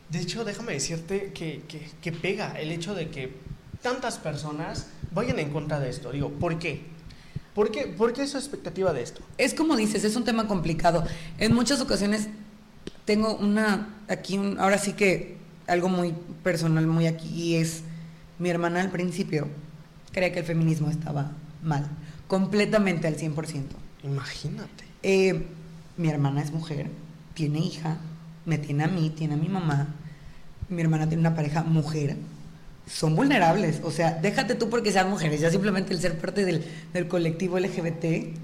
De 0.09 0.21
hecho, 0.21 0.45
déjame 0.45 0.73
decirte 0.73 1.33
que, 1.35 1.63
que- 1.69 1.91
que 2.01 2.13
pega 2.13 2.53
el 2.61 2.71
hecho 2.71 2.95
de 2.95 3.09
que 3.11 3.33
tantas 3.83 4.19
personas 4.19 4.87
vayan 5.11 5.39
en 5.41 5.51
contra 5.51 5.81
de 5.81 5.91
esto. 5.91 6.13
Digo, 6.13 6.31
¿por 6.31 6.59
qué? 6.59 6.83
¿Por 7.55 7.71
qué, 7.71 7.87
¿Por 7.87 8.13
qué 8.13 8.23
es 8.23 8.31
su 8.31 8.39
expectativa 8.39 8.93
de 8.93 9.03
esto? 9.03 9.21
Es 9.37 9.53
como 9.55 9.75
dices, 9.77 10.05
es 10.05 10.15
un 10.17 10.25
tema 10.25 10.47
complicado. 10.47 11.05
En 11.39 11.53
muchas 11.55 11.81
ocasiones 11.81 12.29
tengo 13.05 13.35
una, 13.37 13.89
aquí, 14.09 14.39
un- 14.39 14.59
ahora 14.61 14.79
sí 14.79 14.93
que 14.93 15.37
algo 15.67 15.89
muy 15.89 16.15
personal, 16.45 16.87
muy 16.87 17.07
aquí, 17.07 17.29
y 17.29 17.57
es 17.57 17.83
mi 18.39 18.49
hermana 18.51 18.81
al 18.81 18.91
principio 18.91 19.49
creía 20.13 20.33
que 20.33 20.41
el 20.41 20.45
feminismo 20.47 20.89
estaba 20.91 21.33
mal, 21.63 21.89
completamente 22.29 23.07
al 23.09 23.17
100%. 23.17 23.35
Imagínate. 24.05 24.85
Eh, 25.03 25.47
mi 25.97 26.09
hermana 26.09 26.43
es 26.43 26.53
mujer, 26.53 26.91
tiene 27.35 27.59
hija, 27.61 27.99
me 28.45 28.59
tiene 28.59 28.85
a 28.85 28.89
mí, 28.89 29.11
tiene 29.11 29.35
a 29.35 29.37
mi 29.37 29.49
mamá. 29.49 29.89
Mi 30.69 30.83
hermana 30.83 31.07
tiene 31.07 31.21
una 31.21 31.35
pareja 31.35 31.63
mujer. 31.63 32.17
Son 32.87 33.15
vulnerables, 33.15 33.81
o 33.85 33.91
sea, 33.91 34.15
déjate 34.15 34.55
tú 34.55 34.69
porque 34.69 34.91
sean 34.91 35.09
mujeres, 35.09 35.41
ya 35.41 35.51
simplemente 35.51 35.93
el 35.93 36.01
ser 36.01 36.19
parte 36.19 36.45
del, 36.45 36.65
del 36.93 37.07
colectivo 37.07 37.59
LGBT, 37.59 38.37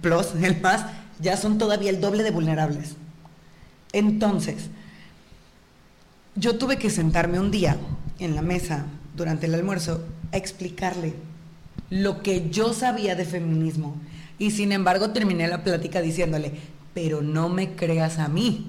plus, 0.00 0.34
el 0.42 0.60
más, 0.60 0.86
ya 1.20 1.36
son 1.36 1.58
todavía 1.58 1.90
el 1.90 2.00
doble 2.00 2.22
de 2.22 2.30
vulnerables. 2.30 2.94
Entonces, 3.92 4.68
yo 6.34 6.56
tuve 6.56 6.78
que 6.78 6.90
sentarme 6.90 7.40
un 7.40 7.50
día 7.50 7.76
en 8.18 8.34
la 8.34 8.42
mesa 8.42 8.86
durante 9.16 9.46
el 9.46 9.54
almuerzo 9.54 10.02
a 10.32 10.36
explicarle 10.36 11.14
lo 11.90 12.22
que 12.22 12.48
yo 12.50 12.72
sabía 12.72 13.14
de 13.14 13.24
feminismo. 13.24 13.96
Y 14.42 14.50
sin 14.50 14.72
embargo 14.72 15.10
terminé 15.10 15.46
la 15.46 15.62
plática 15.62 16.02
diciéndole, 16.02 16.50
pero 16.94 17.22
no 17.22 17.48
me 17.48 17.76
creas 17.76 18.18
a 18.18 18.26
mí. 18.26 18.66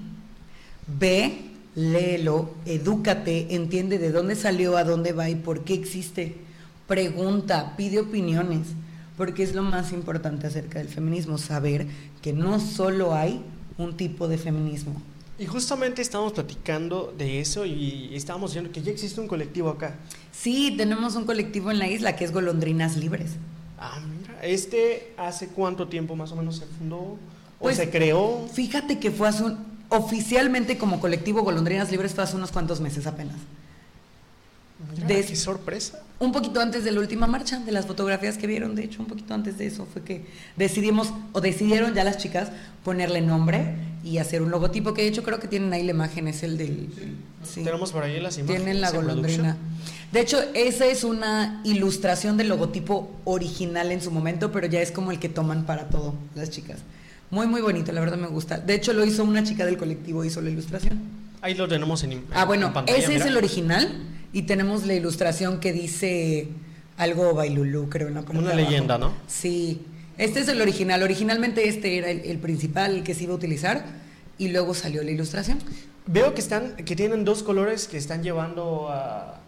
Ve, 0.86 1.50
léelo, 1.74 2.54
edúcate, 2.64 3.56
entiende 3.56 3.98
de 3.98 4.12
dónde 4.12 4.36
salió, 4.36 4.76
a 4.76 4.84
dónde 4.84 5.10
va 5.10 5.28
y 5.28 5.34
por 5.34 5.64
qué 5.64 5.74
existe. 5.74 6.36
Pregunta, 6.86 7.74
pide 7.76 7.98
opiniones, 7.98 8.68
porque 9.16 9.42
es 9.42 9.56
lo 9.56 9.64
más 9.64 9.90
importante 9.90 10.46
acerca 10.46 10.78
del 10.78 10.86
feminismo, 10.86 11.38
saber 11.38 11.88
que 12.22 12.32
no 12.32 12.60
solo 12.60 13.12
hay 13.12 13.42
un 13.76 13.96
tipo 13.96 14.28
de 14.28 14.38
feminismo. 14.38 15.02
Y 15.40 15.46
justamente 15.46 16.02
estábamos 16.02 16.34
platicando 16.34 17.12
de 17.18 17.40
eso 17.40 17.66
y 17.66 18.10
estábamos 18.14 18.52
diciendo 18.52 18.70
que 18.70 18.80
ya 18.80 18.92
existe 18.92 19.20
un 19.20 19.26
colectivo 19.26 19.70
acá. 19.70 19.96
Sí, 20.30 20.72
tenemos 20.76 21.16
un 21.16 21.24
colectivo 21.24 21.72
en 21.72 21.80
la 21.80 21.88
isla 21.88 22.14
que 22.14 22.24
es 22.24 22.30
Golondrinas 22.30 22.96
Libres. 22.96 23.32
Ah, 23.78 24.00
mira, 24.00 24.38
este 24.42 25.14
hace 25.16 25.48
cuánto 25.48 25.88
tiempo 25.88 26.16
más 26.16 26.32
o 26.32 26.36
menos 26.36 26.56
se 26.56 26.66
fundó 26.66 26.96
o 26.96 27.18
Pues, 27.58 27.76
se 27.76 27.90
creó. 27.90 28.46
Fíjate 28.52 28.98
que 28.98 29.10
fue 29.10 29.28
hace 29.28 29.44
un, 29.44 29.58
oficialmente 29.88 30.78
como 30.78 31.00
colectivo 31.00 31.42
Golondrinas 31.42 31.90
Libres 31.90 32.14
fue 32.14 32.24
hace 32.24 32.36
unos 32.36 32.52
cuantos 32.52 32.80
meses 32.80 33.06
apenas. 33.06 33.36
Mira, 34.94 35.06
de- 35.06 35.24
qué 35.24 35.36
sorpresa. 35.36 36.00
Un 36.20 36.32
poquito 36.32 36.60
antes 36.60 36.84
de 36.84 36.92
la 36.92 37.00
última 37.00 37.26
marcha, 37.26 37.58
de 37.58 37.72
las 37.72 37.86
fotografías 37.86 38.38
que 38.38 38.46
vieron, 38.46 38.74
de 38.74 38.84
hecho, 38.84 39.00
un 39.02 39.06
poquito 39.08 39.34
antes 39.34 39.58
de 39.58 39.66
eso 39.66 39.86
fue 39.92 40.02
que 40.02 40.24
decidimos, 40.56 41.12
o 41.32 41.40
decidieron 41.40 41.92
ya 41.94 42.04
las 42.04 42.18
chicas 42.18 42.50
ponerle 42.84 43.20
nombre 43.20 43.74
y 44.04 44.18
hacer 44.18 44.40
un 44.42 44.50
logotipo, 44.50 44.94
que 44.94 45.02
de 45.02 45.08
hecho 45.08 45.22
creo 45.22 45.40
que 45.40 45.48
tienen 45.48 45.72
ahí 45.72 45.82
la 45.82 45.90
imagen, 45.90 46.28
es 46.28 46.42
el 46.42 46.56
del... 46.56 46.88
sí. 47.42 47.64
Tenemos 47.64 47.90
por 47.92 48.04
ahí 48.04 48.20
las 48.20 48.38
imágenes. 48.38 48.62
Tienen 48.62 48.80
la 48.80 48.90
golondrina. 48.92 49.56
De 50.12 50.20
hecho, 50.20 50.38
esa 50.54 50.86
es 50.86 51.02
una 51.02 51.60
ilustración 51.64 52.36
del 52.36 52.48
logotipo 52.48 53.10
original 53.24 53.90
en 53.90 54.00
su 54.00 54.10
momento, 54.12 54.52
pero 54.52 54.66
ya 54.68 54.80
es 54.80 54.92
como 54.92 55.10
el 55.10 55.18
que 55.18 55.28
toman 55.28 55.64
para 55.66 55.88
todo 55.88 56.14
las 56.36 56.50
chicas. 56.50 56.78
Muy, 57.30 57.48
muy 57.48 57.60
bonito, 57.60 57.90
la 57.90 58.00
verdad 58.00 58.16
me 58.18 58.28
gusta. 58.28 58.58
De 58.58 58.74
hecho, 58.74 58.92
lo 58.92 59.04
hizo 59.04 59.24
una 59.24 59.42
chica 59.42 59.66
del 59.66 59.76
colectivo, 59.76 60.24
hizo 60.24 60.40
la 60.40 60.50
ilustración. 60.50 61.00
Ahí 61.42 61.54
lo 61.54 61.66
tenemos 61.66 62.04
en, 62.04 62.12
en- 62.12 62.24
Ah, 62.32 62.44
bueno, 62.44 62.68
en 62.68 62.72
pantalla. 62.72 62.96
ese 62.98 63.16
es 63.16 63.26
el 63.26 63.36
original 63.36 63.90
y 64.34 64.42
tenemos 64.42 64.84
la 64.84 64.92
ilustración 64.94 65.60
que 65.60 65.72
dice 65.72 66.48
algo 66.98 67.32
Bailulú, 67.32 67.88
creo, 67.88 68.10
¿no? 68.10 68.24
Como 68.26 68.40
Una 68.40 68.52
leyenda, 68.54 68.98
¿no? 68.98 69.12
Sí, 69.26 69.80
este 70.18 70.40
es 70.40 70.48
el 70.48 70.60
original. 70.60 71.02
Originalmente 71.02 71.66
este 71.68 71.96
era 71.96 72.10
el, 72.10 72.20
el 72.20 72.38
principal, 72.38 72.96
el 72.96 73.02
que 73.02 73.14
se 73.14 73.24
iba 73.24 73.32
a 73.32 73.36
utilizar 73.36 73.84
y 74.36 74.48
luego 74.48 74.74
salió 74.74 75.02
la 75.02 75.10
ilustración. 75.10 75.58
Veo 76.06 76.34
que 76.34 76.40
están, 76.40 76.76
que 76.76 76.94
tienen 76.96 77.24
dos 77.24 77.42
colores 77.42 77.88
que 77.88 77.96
están 77.96 78.22
llevando 78.22 78.88
a, 78.90 79.40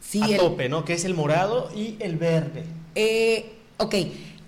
Sí, 0.00 0.22
a 0.22 0.26
el- 0.26 0.36
tope, 0.38 0.68
¿no? 0.68 0.84
Que 0.84 0.94
es 0.94 1.04
el 1.04 1.14
morado 1.14 1.70
y 1.76 1.96
el 2.00 2.16
verde. 2.16 2.64
Eh, 2.94 3.52
ok, 3.78 3.94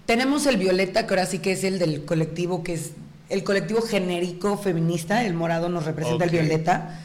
tenemos 0.06 0.46
el 0.46 0.56
violeta, 0.56 1.06
que 1.06 1.12
ahora 1.14 1.26
sí 1.26 1.38
que 1.40 1.52
es 1.52 1.64
el 1.64 1.78
del 1.78 2.04
colectivo, 2.04 2.62
que 2.62 2.74
es 2.74 2.92
el 3.30 3.42
colectivo 3.44 3.80
genérico 3.82 4.56
feminista, 4.58 5.24
el 5.24 5.34
morado 5.34 5.68
nos 5.68 5.84
representa 5.86 6.24
el 6.24 6.30
violeta, 6.30 7.00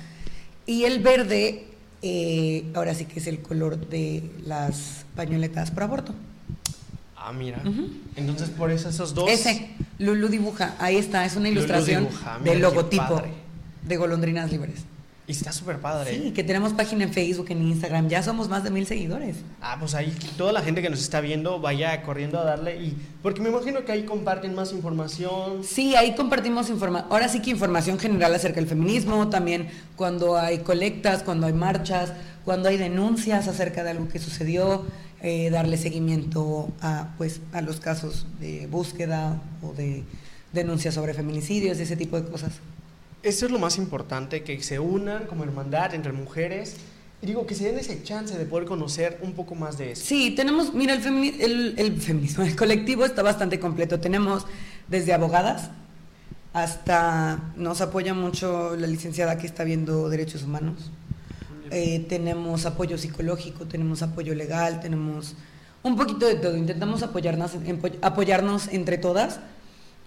y 0.66 0.84
el 0.84 1.00
verde, 1.00 1.66
eh, 2.02 2.66
ahora 2.74 2.94
sí 2.96 3.06
que 3.06 3.20
es 3.20 3.28
el 3.28 3.40
color 3.40 3.90
de 3.90 4.30
las 4.46 5.06
pañoletas 5.16 5.72
por 5.72 5.84
aborto. 5.84 6.14
Ah, 7.16 7.34
mira. 7.34 7.62
Entonces, 8.16 8.50
por 8.50 8.72
eso 8.72 8.90
esos 8.90 9.14
dos. 9.14 9.30
Ese, 9.30 9.72
Lulu 9.98 10.30
dibuja, 10.30 10.76
ahí 10.80 10.96
está, 10.96 11.26
es 11.26 11.36
una 11.36 11.50
Lulu 11.50 11.60
ilustración 11.60 12.06
dibuja, 12.06 12.40
mira 12.40 12.52
del 12.54 12.62
logotipo 12.62 13.22
de 13.84 13.98
Golondrinas 13.98 14.52
Libres. 14.52 14.86
Y 15.30 15.34
está 15.34 15.52
súper 15.52 15.78
padre. 15.78 16.20
Sí, 16.20 16.32
que 16.32 16.44
tenemos 16.44 16.74
página 16.74 17.04
en 17.04 17.14
Facebook, 17.14 17.46
en 17.52 17.62
Instagram, 17.62 18.10
ya 18.10 18.24
somos 18.24 18.50
más 18.50 18.64
de 18.64 18.72
mil 18.72 18.88
seguidores. 18.88 19.38
Ah, 19.62 19.78
pues 19.80 19.94
ahí 19.94 20.12
toda 20.36 20.52
la 20.52 20.62
gente 20.62 20.82
que 20.82 20.90
nos 20.90 21.00
está 21.00 21.22
viendo 21.22 21.60
vaya 21.60 22.02
corriendo 22.02 22.40
a 22.40 22.44
darle 22.44 22.82
y 22.82 22.98
porque 23.22 23.40
me 23.40 23.50
imagino 23.50 23.86
que 23.86 23.92
ahí 23.92 24.06
comparten 24.06 24.56
más 24.56 24.72
información. 24.72 25.64
Sí, 25.64 25.96
ahí 25.96 26.16
compartimos 26.16 26.72
información, 26.72 27.12
ahora 27.12 27.30
sí 27.30 27.44
que 27.44 27.52
información 27.52 28.00
general 28.00 28.34
acerca 28.34 28.60
del 28.60 28.68
feminismo, 28.68 29.30
también 29.30 29.68
cuando 29.96 30.36
hay 30.36 30.58
colectas, 30.60 31.22
cuando 31.22 31.46
hay 31.46 31.54
marchas, 31.54 32.12
cuando 32.44 32.68
hay 32.68 32.78
denuncias 32.78 33.48
acerca 33.48 33.84
de 33.84 33.92
algo 33.92 34.08
que 34.08 34.18
sucedió, 34.18 34.84
eh, 35.22 35.52
darle 35.52 35.78
seguimiento 35.78 36.72
a, 36.82 37.14
pues, 37.20 37.40
a 37.54 37.62
los 37.62 37.80
casos 37.80 38.26
de 38.40 38.66
búsqueda 38.66 39.40
o 39.62 39.74
de 39.74 40.06
denuncias 40.54 40.96
sobre 40.96 41.14
feminicidios, 41.14 41.78
ese 41.78 41.96
tipo 41.96 42.20
de 42.20 42.28
cosas. 42.28 42.54
Eso 43.22 43.46
es 43.46 43.52
lo 43.52 43.60
más 43.60 43.78
importante, 43.78 44.44
que 44.44 44.62
se 44.64 44.80
unan 44.80 45.26
como 45.26 45.44
hermandad 45.44 45.94
entre 45.94 46.14
mujeres 46.14 46.76
y 47.22 47.26
digo 47.26 47.46
que 47.46 47.54
se 47.54 47.66
den 47.66 47.78
ese 47.78 48.02
chance 48.02 48.38
de 48.38 48.46
poder 48.46 48.66
conocer 48.66 49.20
un 49.22 49.34
poco 49.34 49.56
más 49.56 49.78
de 49.78 49.92
eso. 49.92 50.04
Sí, 50.06 50.32
tenemos, 50.32 50.74
mira, 50.74 50.94
el, 50.94 51.04
femini- 51.04 51.36
el, 51.40 51.74
el 51.78 52.00
feminismo, 52.00 52.46
el 52.46 52.56
colectivo 52.56 53.04
está 53.04 53.22
bastante 53.22 53.60
completo. 53.60 54.00
Tenemos 54.00 54.46
desde 54.88 55.14
abogadas 55.14 55.70
hasta, 56.54 57.52
nos 57.58 57.82
apoya 57.82 58.14
mucho 58.14 58.76
la 58.78 58.88
licenciada 58.88 59.38
que 59.38 59.48
está 59.48 59.66
viendo 59.66 60.08
derechos 60.08 60.44
humanos. 60.44 60.90
Eh, 61.72 62.06
tenemos 62.08 62.66
apoyo 62.66 62.98
psicológico, 62.98 63.66
tenemos 63.66 64.02
apoyo 64.02 64.34
legal, 64.34 64.80
tenemos 64.80 65.36
un 65.84 65.98
poquito 65.98 66.26
de 66.26 66.36
todo. 66.36 66.56
Intentamos 66.56 67.04
apoyarnos, 67.04 67.52
apoyarnos 68.02 68.70
entre 68.70 68.98
todas. 68.98 69.40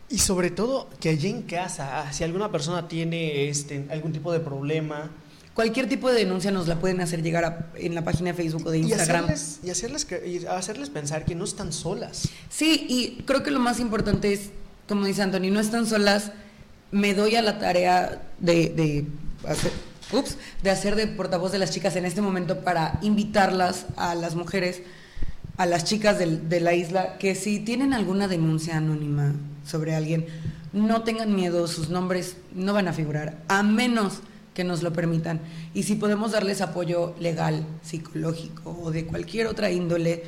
Y 0.08 0.18
sobre 0.18 0.50
todo 0.50 0.88
que 1.00 1.08
allí 1.10 1.28
en 1.28 1.42
casa, 1.42 2.02
ah, 2.02 2.12
si 2.12 2.22
alguna 2.24 2.50
persona 2.52 2.86
tiene 2.88 3.48
este, 3.48 3.86
algún 3.90 4.12
tipo 4.12 4.32
de 4.32 4.40
problema 4.40 5.10
Cualquier 5.54 5.86
tipo 5.86 6.08
de 6.08 6.14
denuncia 6.14 6.50
nos 6.50 6.66
la 6.66 6.76
pueden 6.80 7.02
hacer 7.02 7.22
llegar 7.22 7.44
a- 7.44 7.70
en 7.76 7.94
la 7.94 8.02
página 8.02 8.30
de 8.30 8.34
Facebook 8.34 8.66
o 8.66 8.70
de 8.70 8.78
y 8.78 8.82
Instagram. 8.84 9.24
hacerles, 9.24 9.60
y, 9.62 9.68
hacerles, 9.68 10.06
y 10.26 10.46
hacerles 10.46 10.88
pensar 10.88 11.26
que 11.26 11.34
no 11.34 11.44
están 11.44 11.74
solas. 11.74 12.26
Sí, 12.48 12.86
y 12.88 13.22
creo 13.26 13.42
que 13.42 13.50
lo 13.50 13.60
más 13.60 13.78
importante 13.78 14.32
es, 14.32 14.48
como 14.88 15.04
dice 15.04 15.20
Anthony, 15.20 15.50
no 15.52 15.60
están 15.60 15.86
solas. 15.86 16.32
Me 16.90 17.12
doy 17.12 17.36
a 17.36 17.42
la 17.42 17.58
tarea 17.58 18.22
de, 18.38 18.70
de 18.70 19.04
hacer, 19.46 19.72
ups, 20.12 20.38
de 20.62 20.70
hacer 20.70 20.96
de 20.96 21.06
portavoz 21.06 21.52
de 21.52 21.58
las 21.58 21.70
chicas 21.70 21.96
en 21.96 22.06
este 22.06 22.22
momento 22.22 22.60
para 22.60 22.98
invitarlas 23.02 23.84
a 23.96 24.14
las 24.14 24.34
mujeres, 24.34 24.80
a 25.62 25.66
las 25.66 25.85
chicas 25.85 26.18
del- 26.18 26.48
de 26.48 26.61
la 26.61 26.75
isla, 26.75 27.16
que 27.18 27.35
si 27.37 27.61
tienen 27.61 27.94
alguna 27.94 28.27
denuncia 28.27 28.77
anónima 28.77 29.33
sobre 29.64 29.94
alguien, 29.94 30.27
no 30.72 31.03
tengan 31.03 31.35
miedo, 31.37 31.68
sus 31.68 31.88
nombres 31.88 32.37
no 32.55 32.72
van 32.72 32.88
a 32.88 32.92
figurar, 32.92 33.38
a 33.46 33.62
menos 33.62 34.20
que 34.55 34.64
nos 34.64 34.83
lo 34.83 34.92
permitan. 34.92 35.40
Y 35.72 35.85
si 35.85 35.94
podemos 35.94 36.33
darles 36.33 36.61
apoyo 36.62 37.14
legal, 37.20 37.64
psicológico 37.83 38.77
o 38.83 38.90
de 38.90 39.05
cualquier 39.07 39.46
otra 39.46 39.70
índole, 39.70 40.25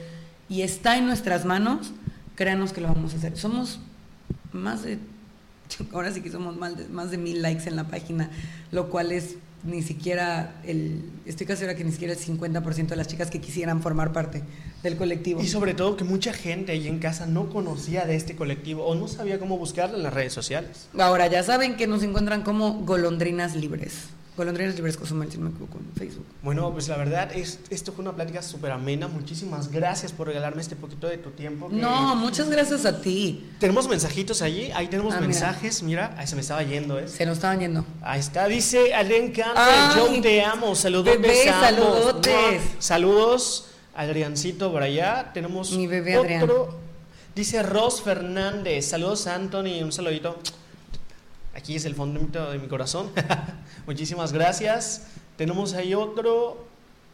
y 0.48 0.62
está 0.62 0.96
en 0.98 1.06
nuestras 1.06 1.44
manos, 1.44 1.92
créanos 2.36 2.72
que 2.72 2.80
lo 2.80 2.88
vamos 2.88 3.14
a 3.14 3.16
hacer. 3.16 3.36
Somos 3.36 3.80
más 4.52 4.82
de, 4.84 4.98
ahora 5.92 6.12
sí 6.12 6.20
que 6.20 6.30
somos 6.30 6.56
más 6.56 6.76
de, 6.76 6.86
más 6.88 7.10
de 7.10 7.18
mil 7.18 7.42
likes 7.42 7.68
en 7.68 7.74
la 7.74 7.84
página, 7.88 8.30
lo 8.70 8.88
cual 8.88 9.10
es 9.10 9.34
ni 9.64 9.82
siquiera 9.82 10.60
el, 10.64 11.02
estoy 11.24 11.46
casi 11.46 11.60
segura 11.60 11.76
que 11.76 11.84
ni 11.84 11.92
siquiera 11.92 12.12
el 12.12 12.18
50% 12.18 12.86
de 12.88 12.96
las 12.96 13.08
chicas 13.08 13.30
que 13.30 13.40
quisieran 13.40 13.80
formar 13.80 14.12
parte 14.12 14.42
del 14.82 14.96
colectivo. 14.96 15.42
Y 15.42 15.46
sobre 15.46 15.74
todo 15.74 15.96
que 15.96 16.04
mucha 16.04 16.32
gente 16.32 16.72
ahí 16.72 16.86
en 16.86 16.98
casa 16.98 17.26
no 17.26 17.48
conocía 17.48 18.04
de 18.04 18.16
este 18.16 18.36
colectivo 18.36 18.84
o 18.84 18.94
no 18.94 19.08
sabía 19.08 19.38
cómo 19.38 19.56
buscarlo 19.56 19.96
en 19.96 20.02
las 20.02 20.12
redes 20.12 20.32
sociales. 20.32 20.88
Ahora 20.98 21.26
ya 21.28 21.42
saben 21.42 21.76
que 21.76 21.86
nos 21.86 22.02
encuentran 22.02 22.42
como 22.42 22.80
golondrinas 22.84 23.56
libres. 23.56 24.08
Golondrinas 24.36 24.74
libres 24.74 24.96
Cozumel, 24.96 25.30
si 25.30 25.38
no 25.38 25.44
me 25.44 25.50
equivoco, 25.50 25.78
en 25.78 25.92
Facebook. 25.96 26.24
Bueno, 26.42 26.72
pues 26.72 26.88
la 26.88 26.96
verdad, 26.96 27.30
es, 27.34 27.60
esto 27.70 27.92
fue 27.92 28.02
una 28.02 28.14
plática 28.16 28.42
súper 28.42 28.72
amena. 28.72 29.06
Muchísimas 29.06 29.70
gracias 29.70 30.10
por 30.10 30.26
regalarme 30.26 30.60
este 30.60 30.74
poquito 30.74 31.06
de 31.06 31.18
tu 31.18 31.30
tiempo. 31.30 31.68
No, 31.70 32.16
muchas 32.16 32.50
gracias 32.50 32.84
a 32.84 33.00
ti. 33.00 33.48
Tenemos 33.60 33.86
mensajitos 33.88 34.42
allí, 34.42 34.72
ahí 34.72 34.88
tenemos 34.88 35.14
Ah, 35.14 35.20
mensajes. 35.20 35.82
Mira, 35.84 36.14
ahí 36.18 36.26
se 36.26 36.34
me 36.34 36.40
estaba 36.40 36.64
yendo, 36.64 36.98
¿eh? 36.98 37.06
Se 37.06 37.24
nos 37.26 37.36
estaban 37.38 37.60
yendo. 37.60 37.84
Ahí 38.02 38.18
está, 38.18 38.48
dice 38.48 38.92
Adrián 38.92 39.28
Cante, 39.30 39.52
Ay, 39.60 39.96
yo 39.96 40.20
te 40.20 40.42
amo, 40.42 40.74
saludos, 40.74 41.04
bebé, 41.04 41.44
saludotes. 41.48 42.62
Saludos, 42.80 43.66
Adriancito 43.94 44.72
por 44.72 44.82
allá. 44.82 45.30
Tenemos 45.32 45.70
Mi 45.76 45.86
bebé 45.86 46.16
Adrián. 46.16 46.42
otro. 46.42 46.76
Dice 47.36 47.62
Ros 47.62 48.02
Fernández, 48.02 48.86
saludos 48.88 49.26
Anthony, 49.28 49.82
un 49.82 49.92
saludito. 49.92 50.38
Aquí 51.54 51.76
es 51.76 51.84
el 51.84 51.94
fondo 51.94 52.50
de 52.50 52.58
mi 52.58 52.66
corazón. 52.68 53.10
Muchísimas 53.86 54.32
gracias. 54.32 55.02
Tenemos 55.36 55.74
ahí 55.74 55.94
otro. 55.94 56.66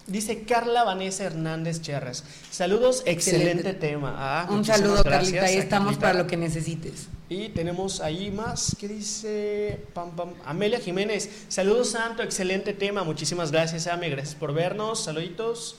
Dice 0.07 0.42
Carla 0.42 0.83
Vanessa 0.83 1.24
Hernández 1.24 1.83
Cherres. 1.83 2.24
Saludos, 2.50 3.03
excelente, 3.07 3.50
Excelente. 3.53 3.74
tema. 3.74 4.14
Ah, 4.16 4.48
Un 4.50 4.64
saludo, 4.64 5.03
gracias 5.05 5.12
Carlita. 5.33 5.44
Ahí 5.44 5.57
estamos 5.59 5.87
Carlita. 5.88 6.00
para 6.09 6.18
lo 6.22 6.26
que 6.26 6.37
necesites. 6.37 7.09
Y 7.29 7.50
tenemos 7.50 8.00
ahí 8.00 8.31
más 8.33 8.74
que 8.81 8.88
dice 8.88 9.79
pam, 9.94 10.11
pam, 10.16 10.31
Amelia 10.46 10.81
Jiménez. 10.81 11.31
Saludos, 11.48 11.90
Santo, 11.90 12.22
excelente 12.24 12.72
tema. 12.72 13.05
Muchísimas 13.05 13.53
gracias, 13.53 13.87
Ame. 13.87 14.09
Gracias 14.11 14.35
por 14.35 14.53
vernos. 14.53 15.05
Saluditos. 15.05 15.76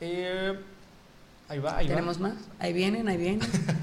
Eh, 0.00 0.58
ahí 1.48 1.58
va, 1.60 1.78
ahí 1.78 1.86
¿Tenemos 1.86 2.18
va. 2.18 2.28
más? 2.28 2.34
Ahí 2.58 2.72
vienen, 2.74 3.08
ahí 3.08 3.16
vienen. 3.16 3.40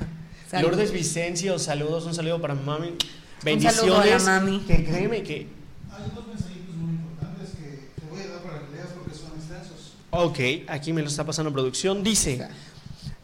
Lourdes 0.62 0.92
Vicencio, 0.92 1.58
saludos. 1.58 2.06
Un 2.06 2.14
saludo 2.14 2.40
para 2.42 2.54
mami. 2.54 2.94
A 3.42 3.46
Bendiciones. 3.46 4.26
la 4.26 4.40
mami. 4.40 4.60
Que 4.60 4.84
créeme 4.86 5.24
que. 5.24 5.48
Hay 5.92 6.12
dos 6.16 6.28
mensajitos 6.28 6.76
muy 6.76 6.92
importantes 6.92 7.50
que 7.50 7.90
te 8.00 8.10
voy 8.10 8.22
a 8.22 8.28
dar 8.28 8.42
para 8.42 8.60
que 8.68 8.76
leas 8.76 8.90
porque 8.90 9.18
son 9.18 9.32
extensos. 9.38 9.94
Ok, 10.12 10.40
aquí 10.68 10.94
me 10.94 11.02
lo 11.02 11.08
está 11.08 11.26
pasando 11.26 11.52
producción. 11.52 12.04
Dice. 12.04 12.48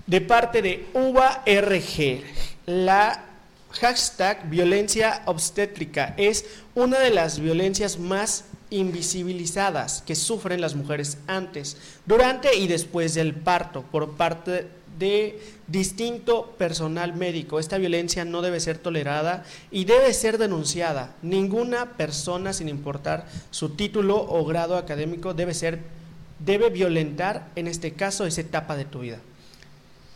de 0.06 0.22
parte 0.22 0.62
de 0.62 0.88
Uva 0.94 1.44
RG. 1.46 2.24
La 2.66 3.24
hashtag 3.72 4.50
violencia 4.50 5.22
obstétrica 5.26 6.14
es 6.18 6.46
una 6.74 7.00
de 7.00 7.12
las 7.12 7.40
violencias 7.40 8.00
más 8.00 8.46
invisibilizadas 8.70 10.04
que 10.06 10.16
sufren 10.16 10.62
las 10.62 10.76
mujeres 10.76 11.20
antes, 11.28 11.78
durante 12.06 12.56
y 12.56 12.68
después 12.68 13.14
del 13.14 13.34
parto 13.34 13.84
por 13.84 14.16
parte 14.18 14.68
de 14.98 15.40
distinto 15.68 16.56
personal 16.58 17.16
médico. 17.16 17.60
Esta 17.60 17.78
violencia 17.78 18.26
no 18.26 18.42
debe 18.42 18.60
ser 18.60 18.78
tolerada 18.78 19.44
y 19.72 19.86
debe 19.86 20.14
ser 20.14 20.38
denunciada. 20.38 21.16
Ninguna 21.22 21.98
persona, 21.98 22.54
sin 22.54 22.70
importar 22.70 23.28
su 23.52 23.70
título 23.70 24.18
o 24.18 24.46
grado 24.46 24.78
académico, 24.78 25.34
debe 25.34 25.54
ser 25.54 25.98
debe 26.40 26.70
violentar, 26.70 27.48
en 27.56 27.68
este 27.68 27.94
caso, 27.94 28.26
esa 28.26 28.42
etapa 28.42 28.76
de 28.76 28.86
tu 28.86 29.00
vida. 29.00 29.20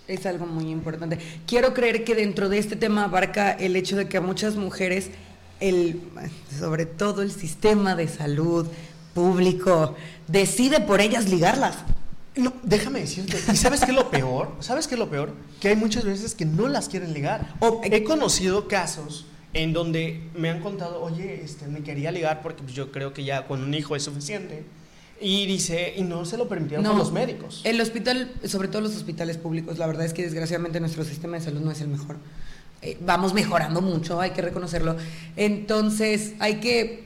Es 0.08 0.26
algo 0.26 0.46
muy 0.46 0.70
importante. 0.70 1.18
Quiero 1.48 1.74
creer 1.74 2.04
que 2.04 2.16
dentro 2.16 2.50
de 2.50 2.58
este 2.58 2.76
tema 2.76 3.06
abarca 3.06 3.52
el 3.52 3.76
hecho 3.76 3.96
de 3.96 4.08
que 4.08 4.18
a 4.18 4.22
muchas 4.22 4.56
mujeres, 4.56 5.10
el, 5.60 6.02
sobre 6.58 6.86
todo 6.86 7.22
el 7.22 7.32
sistema 7.32 7.96
de 7.96 8.08
salud 8.08 8.68
público, 9.14 9.96
decide 10.28 10.82
por 10.82 11.02
ellas 11.02 11.30
ligarlas. 11.30 11.78
No, 12.36 12.54
déjame 12.64 13.02
decirte, 13.02 13.38
¿y 13.52 13.56
sabes 13.58 13.82
qué 13.82 13.92
es 13.92 13.96
lo 13.98 14.10
peor? 14.10 14.56
¿Sabes 14.62 14.88
qué 14.88 14.96
es 14.96 15.00
lo 15.00 15.10
peor? 15.10 15.34
Que 15.60 15.68
hay 15.70 15.76
muchas 15.76 16.06
veces 16.06 16.34
que 16.34 16.46
no 16.46 16.68
las 16.70 16.88
quieren 16.88 17.14
ligar. 17.14 17.56
O- 17.60 17.82
He 17.84 18.04
conocido 18.06 18.68
casos 18.70 19.26
en 19.54 19.74
donde 19.74 20.22
me 20.38 20.50
han 20.50 20.62
contado, 20.62 21.02
oye, 21.02 21.42
este, 21.44 21.68
me 21.68 21.82
quería 21.84 22.10
ligar 22.12 22.42
porque 22.42 22.64
pues, 22.64 22.74
yo 22.74 22.92
creo 22.94 23.12
que 23.14 23.26
ya 23.26 23.48
con 23.48 23.62
un 23.62 23.74
hijo 23.74 23.96
es 23.98 24.04
suficiente. 24.04 24.64
Y 25.20 25.46
dice, 25.46 25.94
y 25.98 26.02
no 26.04 26.26
se 26.26 26.36
lo 26.38 26.48
permitieron 26.48 26.84
con 26.86 26.98
los 26.98 27.12
médicos. 27.12 27.62
El 27.64 27.80
hospital, 27.82 28.32
sobre 28.46 28.70
todo 28.70 28.82
los 28.82 28.96
hospitales 28.96 29.38
públicos, 29.38 29.78
la 29.78 29.86
verdad 29.86 30.06
es 30.06 30.14
que 30.14 30.24
desgraciadamente 30.24 30.80
nuestro 30.80 31.04
sistema 31.04 31.38
de 31.38 31.44
salud 31.44 31.60
no 31.62 31.70
es 31.70 31.82
el 31.82 31.90
mejor. 31.90 32.16
Eh, 32.82 32.98
vamos 33.02 33.34
mejorando 33.34 33.82
mucho, 33.82 34.20
hay 34.22 34.32
que 34.32 34.42
reconocerlo. 34.42 34.96
Entonces, 35.36 36.34
hay 36.40 36.56
que, 36.56 37.04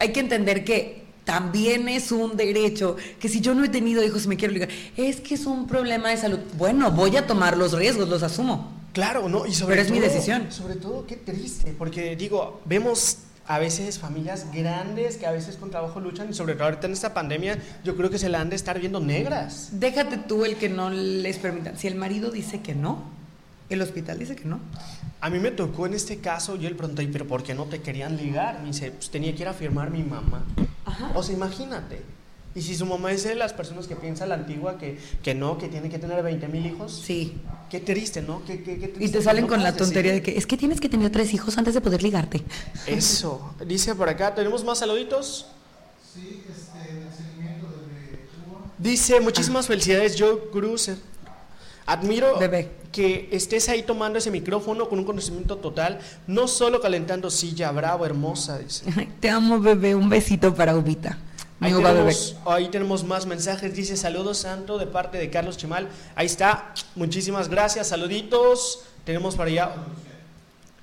hay 0.00 0.12
que 0.12 0.18
entender 0.20 0.64
que 0.64 1.01
también 1.24 1.88
es 1.88 2.10
un 2.12 2.36
derecho, 2.36 2.96
que 3.20 3.28
si 3.28 3.40
yo 3.40 3.54
no 3.54 3.64
he 3.64 3.68
tenido 3.68 4.02
hijos 4.02 4.24
y 4.24 4.28
me 4.28 4.36
quiero 4.36 4.54
ligar, 4.54 4.68
es 4.96 5.20
que 5.20 5.34
es 5.34 5.46
un 5.46 5.66
problema 5.66 6.10
de 6.10 6.16
salud. 6.16 6.40
Bueno, 6.58 6.90
voy 6.90 7.16
a 7.16 7.26
tomar 7.26 7.56
los 7.56 7.72
riesgos, 7.72 8.08
los 8.08 8.22
asumo. 8.22 8.72
Claro, 8.92 9.28
¿no? 9.28 9.46
Y 9.46 9.54
sobre 9.54 9.76
Pero 9.76 9.86
es 9.86 9.92
mi 9.92 10.00
decisión. 10.00 10.50
Sobre 10.50 10.76
todo, 10.76 11.06
qué 11.06 11.16
triste, 11.16 11.74
porque 11.78 12.16
digo, 12.16 12.60
vemos 12.64 13.18
a 13.46 13.58
veces 13.58 13.98
familias 13.98 14.46
grandes 14.52 15.16
que 15.16 15.26
a 15.26 15.32
veces 15.32 15.56
con 15.56 15.70
trabajo 15.70 15.98
luchan 15.98 16.30
y 16.30 16.34
sobre 16.34 16.54
todo 16.54 16.64
ahorita 16.64 16.86
en 16.86 16.92
esta 16.92 17.12
pandemia 17.12 17.58
yo 17.82 17.96
creo 17.96 18.08
que 18.08 18.18
se 18.18 18.28
la 18.28 18.40
han 18.40 18.50
de 18.50 18.56
estar 18.56 18.78
viendo 18.78 19.00
negras. 19.00 19.70
Déjate 19.72 20.18
tú 20.18 20.44
el 20.44 20.56
que 20.56 20.68
no 20.68 20.90
les 20.90 21.38
permitan. 21.38 21.76
Si 21.76 21.88
el 21.88 21.96
marido 21.96 22.30
dice 22.30 22.60
que 22.60 22.74
no, 22.74 23.02
el 23.70 23.80
hospital 23.82 24.18
dice 24.18 24.36
que 24.36 24.44
no. 24.44 24.60
A 25.20 25.30
mí 25.30 25.38
me 25.38 25.50
tocó 25.50 25.86
en 25.86 25.94
este 25.94 26.18
caso, 26.18 26.56
yo 26.56 26.68
le 26.68 26.74
pregunté, 26.74 27.06
¿pero 27.08 27.26
por 27.26 27.42
qué 27.42 27.54
no 27.54 27.64
te 27.66 27.80
querían 27.80 28.16
ligar? 28.16 28.60
Me 28.60 28.68
dice, 28.68 28.90
pues 28.90 29.10
tenía 29.10 29.34
que 29.34 29.42
ir 29.42 29.48
a 29.48 29.54
firmar 29.54 29.90
mi 29.90 30.02
mamá. 30.02 30.44
Ajá. 30.84 31.12
O 31.14 31.22
sea, 31.22 31.34
imagínate. 31.34 32.02
Y 32.54 32.60
si 32.60 32.74
su 32.74 32.84
mamá 32.84 33.12
es 33.12 33.24
de 33.24 33.34
las 33.34 33.54
personas 33.54 33.86
que 33.86 33.96
piensa 33.96 34.26
la 34.26 34.34
antigua 34.34 34.76
que, 34.76 34.98
que 35.22 35.34
no, 35.34 35.56
que 35.56 35.68
tiene 35.68 35.88
que 35.88 35.98
tener 35.98 36.22
20 36.22 36.48
mil 36.48 36.66
hijos, 36.66 37.00
Sí. 37.02 37.40
qué 37.70 37.80
triste, 37.80 38.20
¿no? 38.20 38.44
Qué, 38.44 38.62
qué- 38.62 38.78
qué 38.78 38.92
Y 39.02 39.08
te 39.08 39.22
salen 39.22 39.44
no 39.44 39.48
con 39.48 39.62
la 39.62 39.74
tontería 39.74 40.12
de 40.12 40.20
que 40.22 40.36
es 40.36 40.46
que 40.46 40.58
tienes 40.58 40.78
que 40.78 40.90
tener 40.90 41.10
tres 41.10 41.32
hijos 41.32 41.56
antes 41.56 41.72
de 41.72 41.80
poder 41.80 42.02
ligarte. 42.02 42.42
Eso, 42.86 43.54
dice 43.66 43.94
por 43.94 44.08
acá, 44.10 44.34
¿tenemos 44.34 44.64
más 44.64 44.80
saluditos? 44.80 45.46
Sí, 46.12 46.42
este, 46.46 46.90
el 46.90 47.10
seguimiento 47.16 47.68
de 47.68 48.18
Cuba. 48.44 48.60
Dice, 48.76 49.18
muchísimas 49.20 49.66
felicidades, 49.66 50.16
Joe 50.18 50.38
Cruiser. 50.52 50.98
Admiro 51.86 52.38
Bebé. 52.38 52.70
que 52.92 53.28
estés 53.32 53.68
ahí 53.68 53.82
tomando 53.82 54.18
ese 54.18 54.30
micrófono 54.30 54.88
con 54.88 54.98
un 54.98 55.04
conocimiento 55.04 55.56
total, 55.56 55.98
no 56.26 56.46
solo 56.46 56.80
calentando 56.80 57.30
silla, 57.30 57.70
bravo, 57.72 58.06
hermosa, 58.06 58.58
dice. 58.58 58.84
Te 59.20 59.30
amo, 59.30 59.58
bebé. 59.58 59.94
Un 59.94 60.08
besito 60.08 60.54
para 60.54 60.76
Ubita. 60.76 61.18
Ahí 61.60 61.72
tenemos, 61.72 62.36
ahí 62.44 62.68
tenemos 62.70 63.04
más 63.04 63.24
mensajes, 63.24 63.72
dice 63.72 63.96
saludos 63.96 64.38
santo 64.38 64.78
de 64.78 64.86
parte 64.88 65.18
de 65.18 65.30
Carlos 65.30 65.56
Chimal. 65.56 65.88
Ahí 66.16 66.26
está, 66.26 66.74
muchísimas 66.96 67.48
gracias, 67.48 67.86
saluditos. 67.88 68.80
Tenemos 69.04 69.36
para 69.36 69.48
allá. 69.48 69.74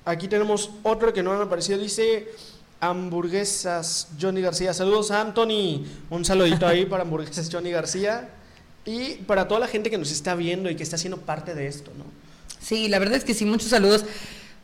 Aquí 0.06 0.26
tenemos 0.26 0.70
otro 0.82 1.12
que 1.12 1.22
no 1.22 1.32
me 1.32 1.36
ha 1.36 1.42
aparecido, 1.42 1.78
dice 1.78 2.28
hamburguesas 2.80 4.08
Johnny 4.18 4.40
García. 4.40 4.72
Saludos 4.72 5.10
Anthony, 5.10 5.84
un 6.08 6.24
saludito 6.24 6.66
ahí 6.66 6.86
para 6.86 7.02
hamburguesas 7.04 7.50
Johnny 7.52 7.70
García. 7.70 8.30
Y 8.84 9.14
para 9.26 9.46
toda 9.46 9.60
la 9.60 9.66
gente 9.68 9.90
que 9.90 9.98
nos 9.98 10.10
está 10.10 10.34
viendo 10.34 10.70
y 10.70 10.76
que 10.76 10.82
está 10.82 10.96
siendo 10.96 11.18
parte 11.18 11.54
de 11.54 11.66
esto, 11.66 11.90
¿no? 11.96 12.04
Sí, 12.60 12.88
la 12.88 12.98
verdad 12.98 13.16
es 13.16 13.24
que 13.24 13.34
sí, 13.34 13.44
muchos 13.44 13.68
saludos. 13.68 14.04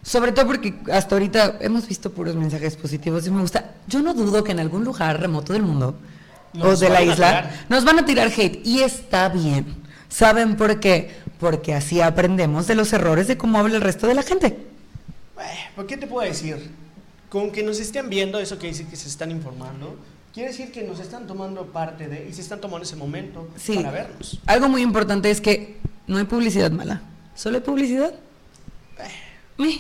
Sobre 0.03 0.33
todo 0.33 0.47
porque 0.47 0.75
hasta 0.93 1.17
ahorita 1.17 1.59
hemos 1.61 1.89
visto 1.89 2.13
puros 2.13 2.37
mensajes 2.37 2.77
positivos 2.77 3.27
y 3.27 3.31
me 3.31 3.41
gusta. 3.41 3.75
Yo 3.89 4.03
no 4.03 4.15
dudo 4.15 4.45
que 4.45 4.53
en 4.53 4.61
algún 4.61 4.85
lugar 4.85 5.21
remoto 5.21 5.53
del 5.53 5.63
mundo 5.63 5.97
Nos 6.53 6.81
o 6.81 6.85
de 6.85 6.91
la 6.91 7.03
isla 7.03 7.67
nos 7.69 7.85
van 7.85 7.99
a 7.99 8.05
tirar 8.05 8.29
hate 8.29 8.61
y 8.65 8.83
está 8.83 9.29
bien. 9.29 9.67
¿Saben 10.09 10.57
por 10.57 10.79
qué? 10.79 11.11
Porque 11.41 11.75
así 11.75 12.01
aprendemos 12.01 12.67
de 12.67 12.77
los 12.77 12.93
errores 12.93 13.27
de 13.27 13.37
cómo 13.37 13.59
habla 13.59 13.77
el 13.77 13.83
resto 13.83 14.07
de 14.07 14.15
la 14.15 14.23
gente. 14.23 14.57
¿Por 15.75 15.87
qué 15.87 15.97
te 15.97 16.07
puedo 16.07 16.27
decir? 16.27 16.71
Con 17.29 17.51
que 17.51 17.63
nos 17.63 17.81
estén 17.81 18.09
viendo, 18.09 18.39
eso 18.39 18.59
que 18.59 18.69
dice 18.69 18.87
que 18.87 18.97
se 18.97 19.09
están 19.09 19.31
informando, 19.31 19.97
quiere 20.37 20.51
decir 20.51 20.71
que 20.71 20.83
nos 20.83 21.01
están 21.01 21.27
tomando 21.27 21.65
parte 21.73 22.09
de 22.09 22.29
y 22.29 22.33
se 22.35 22.43
están 22.43 22.61
tomando 22.61 22.85
ese 22.85 22.95
momento 22.95 23.49
Sí. 23.57 23.77
para 23.77 23.91
vernos. 23.91 24.39
Algo 24.45 24.69
muy 24.69 24.83
importante 24.83 25.31
es 25.31 25.41
que 25.41 25.79
no 26.07 26.19
hay 26.19 26.25
publicidad 26.25 26.71
mala, 26.71 27.01
solo 27.35 27.57
hay 27.57 27.63
publicidad. 27.63 28.13
Eh. 29.59 29.79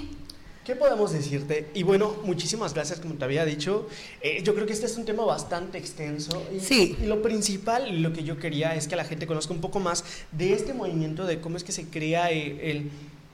¿Qué 0.64 0.74
podemos 0.74 1.12
decirte? 1.12 1.68
Y 1.74 1.82
bueno, 1.82 2.16
muchísimas 2.24 2.72
gracias, 2.72 3.00
como 3.00 3.16
te 3.16 3.24
había 3.26 3.44
dicho. 3.44 3.86
Eh, 4.22 4.42
yo 4.42 4.54
creo 4.54 4.66
que 4.66 4.72
este 4.72 4.86
es 4.86 4.96
un 4.96 5.04
tema 5.04 5.26
bastante 5.26 5.76
extenso. 5.76 6.42
Y, 6.57 6.61
Sí. 6.61 6.96
y 7.02 7.04
lo 7.04 7.20
principal, 7.20 8.00
lo 8.02 8.14
que 8.14 8.24
yo 8.24 8.38
quería 8.38 8.74
es 8.74 8.88
que 8.88 8.96
la 8.96 9.04
gente 9.04 9.26
conozca 9.26 9.52
un 9.52 9.61
poco 9.61 9.78
más 9.78 10.04
de 10.32 10.54
este 10.54 10.72
movimiento, 10.72 11.26
de 11.26 11.38
cómo 11.42 11.59
es 11.59 11.64
que 11.64 11.72
se 11.72 11.84
crea 11.84 12.32
eh, 12.32 12.70
el, 12.70 12.90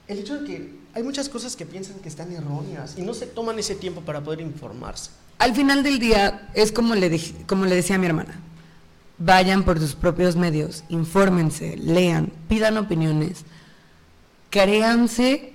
el 0.09 0.19
hecho 0.19 0.41
de 0.41 0.45
que 0.45 0.75
hay 0.93 1.05
muchas 1.05 1.29
cosas 1.29 1.55
que 1.55 1.67
piensan 1.67 2.01
que 2.01 2.09
están 2.09 2.33
erróneas 2.33 2.99
y 2.99 3.03
no 3.03 3.15
se 3.15 3.27
toman 3.29 3.61
ese 3.61 3.77
tiempo 3.77 4.01
para 4.01 4.21
poder 4.23 4.41
informarse. 4.41 5.11
Al 5.43 5.55
final 5.57 5.83
del 5.83 5.99
día 5.99 6.49
es 6.55 6.71
como 6.71 6.95
le, 6.95 7.21
como 7.47 7.67
le 7.67 7.75
decía 7.75 7.97
a 7.97 7.99
mi 7.99 8.07
hermana. 8.07 8.39
Vayan 9.19 9.65
por 9.65 9.81
sus 9.81 9.97
propios 9.97 10.37
medios, 10.37 10.85
infórmense, 10.89 11.77
lean, 11.77 12.31
pidan 12.49 12.77
opiniones, 12.77 13.45
créanse 14.51 15.53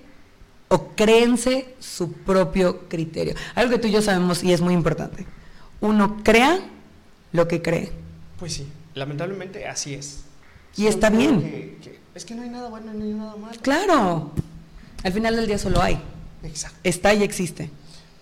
o 0.67 0.89
créense 0.95 1.73
su 1.79 2.11
propio 2.11 2.89
criterio. 2.89 3.35
Algo 3.55 3.71
que 3.71 3.79
tú 3.79 3.87
y 3.87 3.91
yo 3.91 4.01
sabemos 4.01 4.43
y 4.43 4.51
es 4.51 4.59
muy 4.59 4.73
importante. 4.73 5.25
Uno 5.79 6.17
crea 6.21 6.59
lo 7.31 7.47
que 7.47 7.61
cree. 7.61 7.91
Pues 8.39 8.55
sí, 8.55 8.67
lamentablemente 8.93 9.67
así 9.67 9.93
es. 9.93 10.23
Y 10.75 10.87
está 10.87 11.09
bien. 11.09 11.41
que- 11.41 11.77
que- 11.81 11.99
es 12.13 12.25
que 12.25 12.35
no 12.35 12.41
hay 12.41 12.49
nada 12.49 12.67
bueno 12.69 12.91
hay 12.91 12.97
nada 13.13 13.35
malo. 13.37 13.57
Claro. 13.61 14.31
Al 15.03 15.13
final 15.13 15.35
del 15.37 15.47
día 15.47 15.57
solo 15.57 15.81
hay. 15.81 15.97
Exacto. 16.43 16.77
Está 16.83 17.13
y 17.13 17.23
existe. 17.23 17.69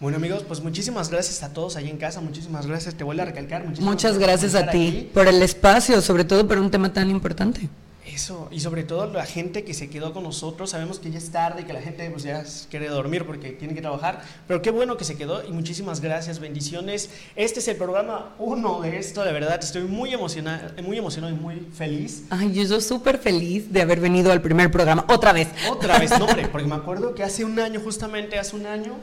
Bueno 0.02 0.18
amigos, 0.18 0.44
pues 0.46 0.62
muchísimas 0.62 1.10
gracias 1.10 1.42
a 1.42 1.54
todos 1.54 1.78
ahí 1.78 1.90
en 1.90 1.96
casa, 1.96 2.20
muchísimas 2.20 2.68
gracias, 2.68 2.96
te 2.96 3.06
vuelvo 3.06 3.22
a 3.22 3.26
recalcar. 3.26 3.66
Muchas 3.80 4.18
gracias 4.18 4.54
a 4.54 4.70
ti 4.70 4.88
aquí. 4.88 5.10
por 5.14 5.26
el 5.26 5.42
espacio, 5.42 6.02
sobre 6.02 6.26
todo 6.26 6.46
por 6.46 6.60
un 6.60 6.70
tema 6.70 6.92
tan 6.92 7.10
importante. 7.10 7.70
Eso, 8.06 8.50
y 8.52 8.60
sobre 8.60 8.84
todo 8.84 9.12
la 9.12 9.26
gente 9.26 9.64
que 9.64 9.74
se 9.74 9.90
quedó 9.90 10.14
con 10.14 10.24
nosotros, 10.24 10.70
sabemos 10.70 11.00
que 11.00 11.10
ya 11.12 11.18
es 11.18 11.32
tarde 11.32 11.62
y 11.62 11.66
que 11.66 11.74
la 11.74 11.82
gente 11.82 12.10
pues 12.12 12.24
ya 12.24 12.44
quiere 12.70 12.88
dormir 12.88 13.26
porque 13.26 13.52
tiene 13.52 13.74
que 13.74 13.82
trabajar, 13.82 14.22
pero 14.48 14.62
qué 14.62 14.70
bueno 14.70 14.98
que 14.98 15.06
se 15.06 15.16
quedó 15.16 15.44
y 15.48 15.52
muchísimas 15.52 16.02
gracias, 16.02 16.40
bendiciones. 16.40 17.10
Este 17.38 17.62
es 17.62 17.68
el 17.70 17.78
programa 17.78 18.36
uno 18.38 18.82
de 18.82 18.98
esto, 18.98 19.24
de 19.24 19.32
verdad, 19.32 19.60
estoy 19.64 19.84
muy 19.84 20.14
emocionado, 20.14 20.72
muy 20.84 20.98
emocionado 20.98 21.34
y 21.34 21.38
muy 21.38 21.68
feliz. 21.74 22.26
Ay, 22.30 22.54
yo 22.54 22.64
estoy 22.64 22.82
súper 22.82 23.18
feliz 23.18 23.72
de 23.72 23.82
haber 23.82 24.02
venido 24.02 24.32
al 24.32 24.42
primer 24.42 24.70
programa 24.70 25.06
otra 25.08 25.32
vez. 25.32 25.48
Otra 25.72 25.98
vez, 25.98 26.12
no, 26.20 26.26
hombre, 26.26 26.48
porque 26.52 26.68
me 26.68 26.76
acuerdo 26.76 27.16
que 27.16 27.24
hace 27.24 27.46
un 27.46 27.58
año, 27.60 27.80
justamente 27.80 28.38
hace 28.38 28.56
un 28.58 28.66
año, 28.66 28.94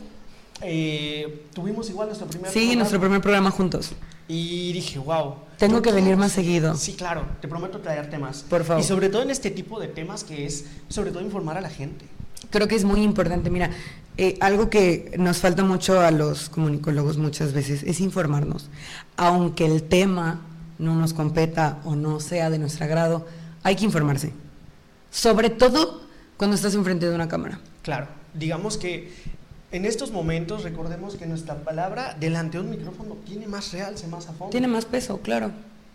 eh, 0.62 1.46
tuvimos 1.54 1.88
igual 1.90 2.08
nuestro 2.08 2.26
primer 2.26 2.50
Sí, 2.50 2.58
programa. 2.58 2.78
nuestro 2.78 3.00
primer 3.00 3.20
programa 3.20 3.50
juntos. 3.50 3.92
Y 4.28 4.72
dije, 4.72 4.98
wow. 4.98 5.34
Tengo 5.58 5.82
que 5.82 5.92
venir 5.92 6.16
más 6.16 6.32
seguido. 6.32 6.74
Sí, 6.76 6.94
claro, 6.94 7.24
te 7.40 7.48
prometo 7.48 7.80
traerte 7.80 8.18
más. 8.18 8.42
Por 8.48 8.64
favor. 8.64 8.82
Y 8.82 8.86
sobre 8.86 9.08
todo 9.08 9.22
en 9.22 9.30
este 9.30 9.50
tipo 9.50 9.78
de 9.80 9.88
temas 9.88 10.24
que 10.24 10.46
es, 10.46 10.64
sobre 10.88 11.10
todo 11.10 11.22
informar 11.22 11.56
a 11.58 11.60
la 11.60 11.70
gente. 11.70 12.06
Creo 12.50 12.68
que 12.68 12.74
es 12.76 12.84
muy 12.84 13.02
importante. 13.02 13.50
Mira, 13.50 13.70
eh, 14.16 14.36
algo 14.40 14.68
que 14.70 15.12
nos 15.18 15.38
falta 15.38 15.64
mucho 15.64 16.00
a 16.00 16.10
los 16.10 16.48
comunicólogos 16.48 17.18
muchas 17.18 17.52
veces 17.52 17.82
es 17.82 18.00
informarnos. 18.00 18.68
Aunque 19.16 19.66
el 19.66 19.82
tema 19.82 20.40
no 20.78 20.94
nos 20.96 21.14
competa 21.14 21.80
o 21.84 21.94
no 21.96 22.20
sea 22.20 22.50
de 22.50 22.58
nuestro 22.58 22.84
agrado, 22.84 23.26
hay 23.62 23.76
que 23.76 23.84
informarse. 23.84 24.32
Sobre 25.10 25.50
todo 25.50 26.02
cuando 26.36 26.56
estás 26.56 26.74
enfrente 26.74 27.08
de 27.08 27.14
una 27.14 27.28
cámara. 27.28 27.60
Claro, 27.82 28.08
digamos 28.34 28.76
que 28.76 29.12
en 29.72 29.86
estos 29.86 30.12
momentos 30.12 30.62
recordemos 30.62 31.16
que 31.16 31.26
nuestra 31.26 31.56
palabra 31.56 32.14
delante 32.20 32.58
de 32.58 32.64
un 32.64 32.70
micrófono 32.70 33.16
tiene 33.26 33.46
más 33.46 33.72
realce, 33.72 34.06
más 34.06 34.28
a 34.28 34.32
fondo. 34.32 34.50
Tiene 34.50 34.68
más 34.68 34.84
peso, 34.84 35.18
claro. 35.20 35.50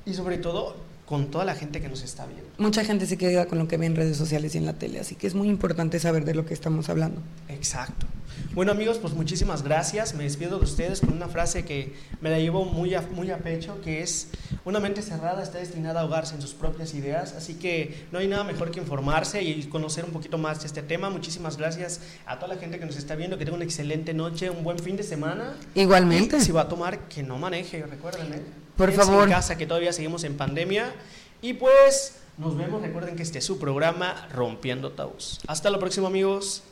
Y 0.06 0.14
sobre 0.16 0.38
todo 0.40 0.76
con 1.08 1.32
toda 1.32 1.46
la 1.46 1.56
gente 1.56 1.80
que 1.80 1.88
nos 1.88 2.04
está 2.04 2.26
viendo. 2.26 2.46
Mucha 2.58 2.84
gente 2.84 3.06
se 3.06 3.18
queda 3.18 3.46
con 3.46 3.58
lo 3.58 3.68
que 3.70 3.78
ve 3.78 3.86
en 3.86 3.96
redes 3.96 4.18
sociales 4.18 4.54
y 4.56 4.58
en 4.58 4.66
la 4.66 4.74
tele, 4.74 5.00
así 5.00 5.16
que 5.16 5.26
es 5.26 5.36
muy 5.36 5.48
importante 5.48 6.00
saber 6.00 6.26
de 6.26 6.36
lo 6.36 6.46
que 6.46 6.54
estamos 6.54 6.90
hablando. 6.90 7.22
Exacto. 7.48 8.06
Bueno 8.54 8.74
amigos, 8.74 8.98
pues 8.98 9.14
muchísimas 9.14 9.64
gracias. 9.64 10.16
Me 10.16 10.26
despido 10.26 10.58
de 10.58 10.66
ustedes 10.66 11.00
con 11.00 11.14
una 11.14 11.30
frase 11.30 11.64
que 11.64 11.94
me 12.20 12.30
la 12.30 12.40
llevo 12.40 12.66
muy 12.66 12.94
a, 12.94 13.02
muy 13.02 13.32
a 13.32 13.38
pecho, 13.38 13.80
que 13.82 14.02
es, 14.02 14.28
una 14.66 14.82
mente 14.82 15.02
cerrada 15.02 15.42
está 15.42 15.60
destinada 15.60 16.02
a 16.02 16.04
ahogarse 16.04 16.36
en 16.36 16.42
sus 16.42 16.54
propias 16.54 16.94
ideas, 16.94 17.34
así 17.38 17.54
que 17.54 18.06
no 18.12 18.20
hay 18.20 18.28
nada 18.28 18.44
mejor 18.44 18.72
que 18.72 18.82
informarse 18.82 19.42
y 19.42 19.64
conocer 19.64 20.04
un 20.04 20.12
poquito 20.12 20.38
más 20.38 20.60
de 20.60 20.68
este 20.68 20.82
tema. 20.82 21.10
Muchísimas 21.10 21.56
gracias 21.56 22.02
a 22.26 22.38
toda 22.38 22.56
la 22.56 22.60
gente 22.60 22.80
que 22.80 22.86
nos 22.86 22.98
está 22.98 23.16
viendo, 23.16 23.38
que 23.38 23.46
tenga 23.46 23.56
una 23.56 23.66
excelente 23.66 24.14
noche, 24.14 24.50
un 24.50 24.62
buen 24.62 24.78
fin 24.78 24.98
de 24.98 25.04
semana. 25.04 25.56
Igualmente. 25.74 26.36
Y 26.36 26.42
si 26.42 26.52
va 26.52 26.64
a 26.64 26.68
tomar, 26.68 27.08
que 27.08 27.24
no 27.24 27.38
maneje, 27.38 27.82
recuerden, 27.86 28.34
¿eh? 28.34 28.67
Por 28.78 28.92
favor. 28.92 29.24
en 29.24 29.32
casa, 29.32 29.58
que 29.58 29.66
todavía 29.66 29.92
seguimos 29.92 30.24
en 30.24 30.38
pandemia. 30.38 30.94
Y 31.42 31.54
pues, 31.54 32.16
nos 32.38 32.56
vemos. 32.56 32.82
Recuerden 32.82 33.16
que 33.16 33.24
este 33.24 33.40
es 33.40 33.46
su 33.46 33.60
programa 33.60 34.28
Rompiendo 34.34 34.92
Tabús. 34.92 35.42
Hasta 35.48 35.70
la 35.70 35.80
próxima, 35.80 36.08
amigos. 36.08 36.64